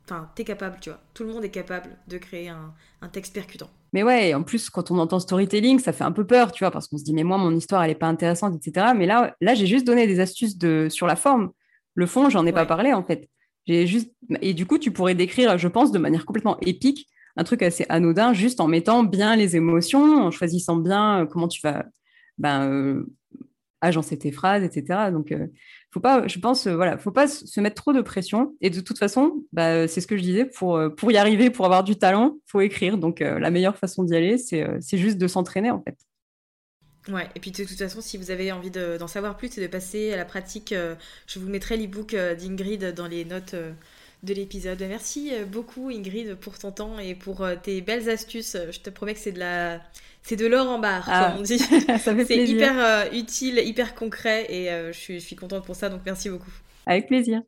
tu 0.08 0.42
es 0.42 0.44
capable, 0.44 0.78
tu 0.80 0.90
vois. 0.90 0.98
Tout 1.14 1.22
le 1.22 1.30
monde 1.30 1.44
est 1.44 1.50
capable 1.50 1.90
de 2.08 2.18
créer 2.18 2.48
un, 2.48 2.74
un, 3.00 3.08
texte 3.08 3.32
percutant. 3.32 3.70
Mais 3.92 4.02
ouais, 4.02 4.34
en 4.34 4.42
plus, 4.42 4.68
quand 4.68 4.90
on 4.90 4.98
entend 4.98 5.20
storytelling, 5.20 5.78
ça 5.78 5.92
fait 5.92 6.04
un 6.04 6.12
peu 6.12 6.26
peur, 6.26 6.50
tu 6.50 6.64
vois, 6.64 6.72
parce 6.72 6.88
qu'on 6.88 6.98
se 6.98 7.04
dit, 7.04 7.14
mais 7.14 7.22
moi, 7.22 7.38
mon 7.38 7.54
histoire, 7.54 7.84
elle 7.84 7.90
n'est 7.90 7.94
pas 7.94 8.08
intéressante, 8.08 8.54
etc. 8.56 8.88
Mais 8.96 9.06
là, 9.06 9.36
là 9.40 9.54
j'ai 9.54 9.66
juste 9.66 9.86
donné 9.86 10.08
des 10.08 10.18
astuces 10.18 10.58
de, 10.58 10.88
sur 10.90 11.06
la 11.06 11.14
forme. 11.14 11.52
Le 11.94 12.06
fond, 12.06 12.28
j'en 12.28 12.44
ai 12.44 12.52
pas 12.52 12.66
parlé 12.66 12.92
en 12.92 13.04
fait. 13.04 13.28
Et 13.68 14.54
du 14.54 14.66
coup, 14.66 14.78
tu 14.78 14.90
pourrais 14.90 15.14
décrire, 15.14 15.58
je 15.58 15.68
pense, 15.68 15.92
de 15.92 15.98
manière 15.98 16.26
complètement 16.26 16.58
épique, 16.60 17.08
un 17.36 17.44
truc 17.44 17.62
assez 17.62 17.86
anodin, 17.88 18.32
juste 18.32 18.60
en 18.60 18.68
mettant 18.68 19.04
bien 19.04 19.36
les 19.36 19.56
émotions, 19.56 20.26
en 20.26 20.30
choisissant 20.30 20.76
bien 20.76 21.22
euh, 21.22 21.26
comment 21.26 21.48
tu 21.48 21.60
vas 21.62 21.86
ben, 22.38 22.68
euh, 22.68 23.06
agencer 23.80 24.18
tes 24.18 24.32
phrases, 24.32 24.62
etc. 24.62 25.10
Donc, 25.12 25.32
euh, 25.32 25.46
faut 25.90 26.00
pas, 26.00 26.26
je 26.26 26.38
pense, 26.38 26.66
voilà, 26.66 26.98
faut 26.98 27.10
pas 27.10 27.26
se 27.28 27.60
mettre 27.60 27.80
trop 27.82 27.92
de 27.92 28.00
pression. 28.00 28.54
Et 28.60 28.70
de 28.70 28.80
toute 28.80 28.98
façon, 28.98 29.44
bah, 29.52 29.88
c'est 29.88 30.00
ce 30.00 30.06
que 30.06 30.16
je 30.16 30.22
disais, 30.22 30.44
pour, 30.44 30.80
pour 30.96 31.10
y 31.12 31.16
arriver, 31.16 31.50
pour 31.50 31.64
avoir 31.64 31.84
du 31.84 31.96
talent, 31.96 32.38
faut 32.46 32.60
écrire. 32.60 32.98
Donc, 32.98 33.20
la 33.20 33.50
meilleure 33.50 33.76
façon 33.76 34.04
d'y 34.04 34.14
aller, 34.14 34.38
c'est 34.38 34.98
juste 34.98 35.18
de 35.18 35.26
s'entraîner 35.26 35.70
en 35.70 35.82
fait. 35.82 35.96
Ouais, 37.08 37.28
et 37.34 37.40
puis 37.40 37.50
de 37.50 37.64
toute 37.64 37.78
façon, 37.78 38.00
si 38.00 38.16
vous 38.16 38.30
avez 38.30 38.52
envie 38.52 38.70
d'en 38.70 39.08
savoir 39.08 39.36
plus 39.36 39.56
et 39.58 39.60
de 39.60 39.66
passer 39.66 40.12
à 40.12 40.16
la 40.16 40.24
pratique, 40.24 40.72
euh, 40.72 40.94
je 41.26 41.40
vous 41.40 41.48
mettrai 41.48 41.76
l'e-book 41.76 42.14
euh, 42.14 42.36
d'Ingrid 42.36 42.94
dans 42.94 43.08
les 43.08 43.24
notes 43.24 43.54
euh, 43.54 43.72
de 44.22 44.32
l'épisode. 44.32 44.80
Merci 44.88 45.32
beaucoup 45.50 45.90
Ingrid 45.90 46.36
pour 46.36 46.58
ton 46.58 46.70
temps 46.70 47.00
et 47.00 47.16
pour 47.16 47.44
tes 47.64 47.80
belles 47.80 48.08
astuces. 48.08 48.56
Je 48.70 48.78
te 48.78 48.88
promets 48.88 49.14
que 49.14 49.20
c'est 49.20 49.32
de 49.32 49.40
la 49.40 49.80
c'est 50.22 50.36
de 50.36 50.46
l'or 50.46 50.68
en 50.68 50.78
barre, 50.78 51.04
comme 51.04 51.14
ah, 51.14 51.36
on 51.36 51.42
dit. 51.42 51.58
c'est 51.98 52.46
hyper 52.46 53.12
utile, 53.12 53.58
hyper 53.58 53.96
concret 53.96 54.46
et 54.48 54.68
je, 54.92 54.96
suis, 54.96 55.18
je 55.18 55.26
suis 55.26 55.34
contente 55.34 55.64
pour 55.64 55.74
ça, 55.74 55.88
donc 55.88 56.02
merci 56.06 56.28
beaucoup. 56.28 56.52
Avec 56.86 57.08
plaisir. 57.08 57.42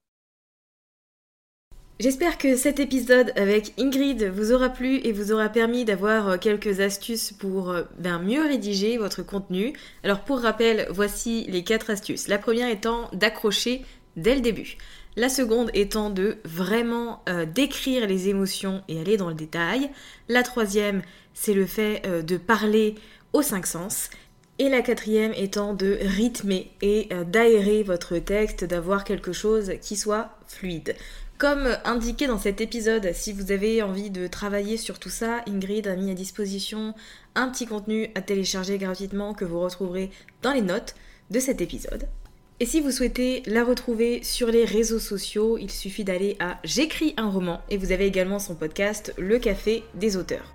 J'espère 2.01 2.39
que 2.39 2.57
cet 2.57 2.81
épisode 2.81 3.33
avec 3.37 3.73
Ingrid 3.79 4.25
vous 4.25 4.51
aura 4.51 4.69
plu 4.69 4.97
et 5.05 5.13
vous 5.13 5.31
aura 5.31 5.49
permis 5.49 5.85
d'avoir 5.85 6.29
euh, 6.29 6.39
quelques 6.39 6.81
astuces 6.81 7.31
pour 7.31 7.71
euh, 7.71 7.83
bien 7.99 8.19
mieux 8.19 8.43
rédiger 8.43 8.99
votre 8.99 9.23
contenu. 9.23 9.75
Alors 10.03 10.23
pour 10.23 10.41
rappel, 10.41 10.89
voici 10.91 11.47
les 11.49 11.63
quatre 11.63 11.91
astuces. 11.91 12.27
La 12.27 12.39
première 12.39 12.69
étant 12.69 13.09
d'accrocher 13.13 13.85
dès 14.17 14.35
le 14.35 14.41
début. 14.41 14.77
La 15.15 15.29
seconde 15.29 15.71
étant 15.73 16.11
de 16.11 16.39
vraiment 16.45 17.23
euh, 17.29 17.47
décrire 17.47 18.09
les 18.09 18.29
émotions 18.29 18.83
et 18.89 18.99
aller 18.99 19.17
dans 19.17 19.29
le 19.29 19.37
détail. 19.37 19.89
La 20.29 20.43
troisième, 20.43 21.01
c'est 21.33 21.55
le 21.55 21.65
fait 21.65 22.03
de 22.25 22.37
parler 22.37 22.97
aux 23.33 23.43
cinq 23.43 23.67
sens. 23.67 24.11
Et 24.59 24.69
la 24.69 24.83
quatrième 24.83 25.33
étant 25.35 25.75
de 25.75 25.99
rythmer 26.01 26.71
et 26.81 27.09
d'aérer 27.27 27.83
votre 27.83 28.19
texte, 28.19 28.65
d'avoir 28.65 29.03
quelque 29.03 29.33
chose 29.33 29.73
qui 29.83 29.97
soit 29.97 30.31
fluide. 30.47 30.95
Comme 31.45 31.77
indiqué 31.85 32.27
dans 32.27 32.39
cet 32.39 32.63
épisode, 32.63 33.11
si 33.13 33.35
vous 33.35 33.53
avez 33.53 33.83
envie 33.83 34.09
de 34.09 34.27
travailler 34.27 34.79
sur 34.79 34.99
tout 34.99 35.11
ça, 35.11 35.43
Ingrid 35.47 35.87
a 35.87 35.95
mis 35.95 36.11
à 36.11 36.15
disposition 36.15 36.95
un 37.35 37.51
petit 37.51 37.67
contenu 37.67 38.09
à 38.15 38.23
télécharger 38.23 38.79
gratuitement 38.79 39.35
que 39.35 39.45
vous 39.45 39.61
retrouverez 39.61 40.11
dans 40.41 40.55
les 40.55 40.63
notes 40.63 40.95
de 41.31 41.39
cet 41.41 41.61
épisode. 41.61 42.09
Et 42.61 42.65
si 42.65 42.81
vous 42.81 42.91
souhaitez 42.91 43.43
la 43.45 43.63
retrouver 43.63 44.23
sur 44.23 44.49
les 44.49 44.65
réseaux 44.65 44.99
sociaux, 44.99 45.59
il 45.59 45.71
suffit 45.71 46.03
d'aller 46.03 46.39
à 46.41 46.59
J'écris 46.65 47.13
un 47.19 47.29
roman 47.29 47.61
et 47.69 47.77
vous 47.77 47.93
avez 47.93 48.07
également 48.07 48.39
son 48.39 48.55
podcast 48.55 49.13
Le 49.19 49.39
Café 49.39 49.85
des 49.93 50.17
auteurs. 50.17 50.55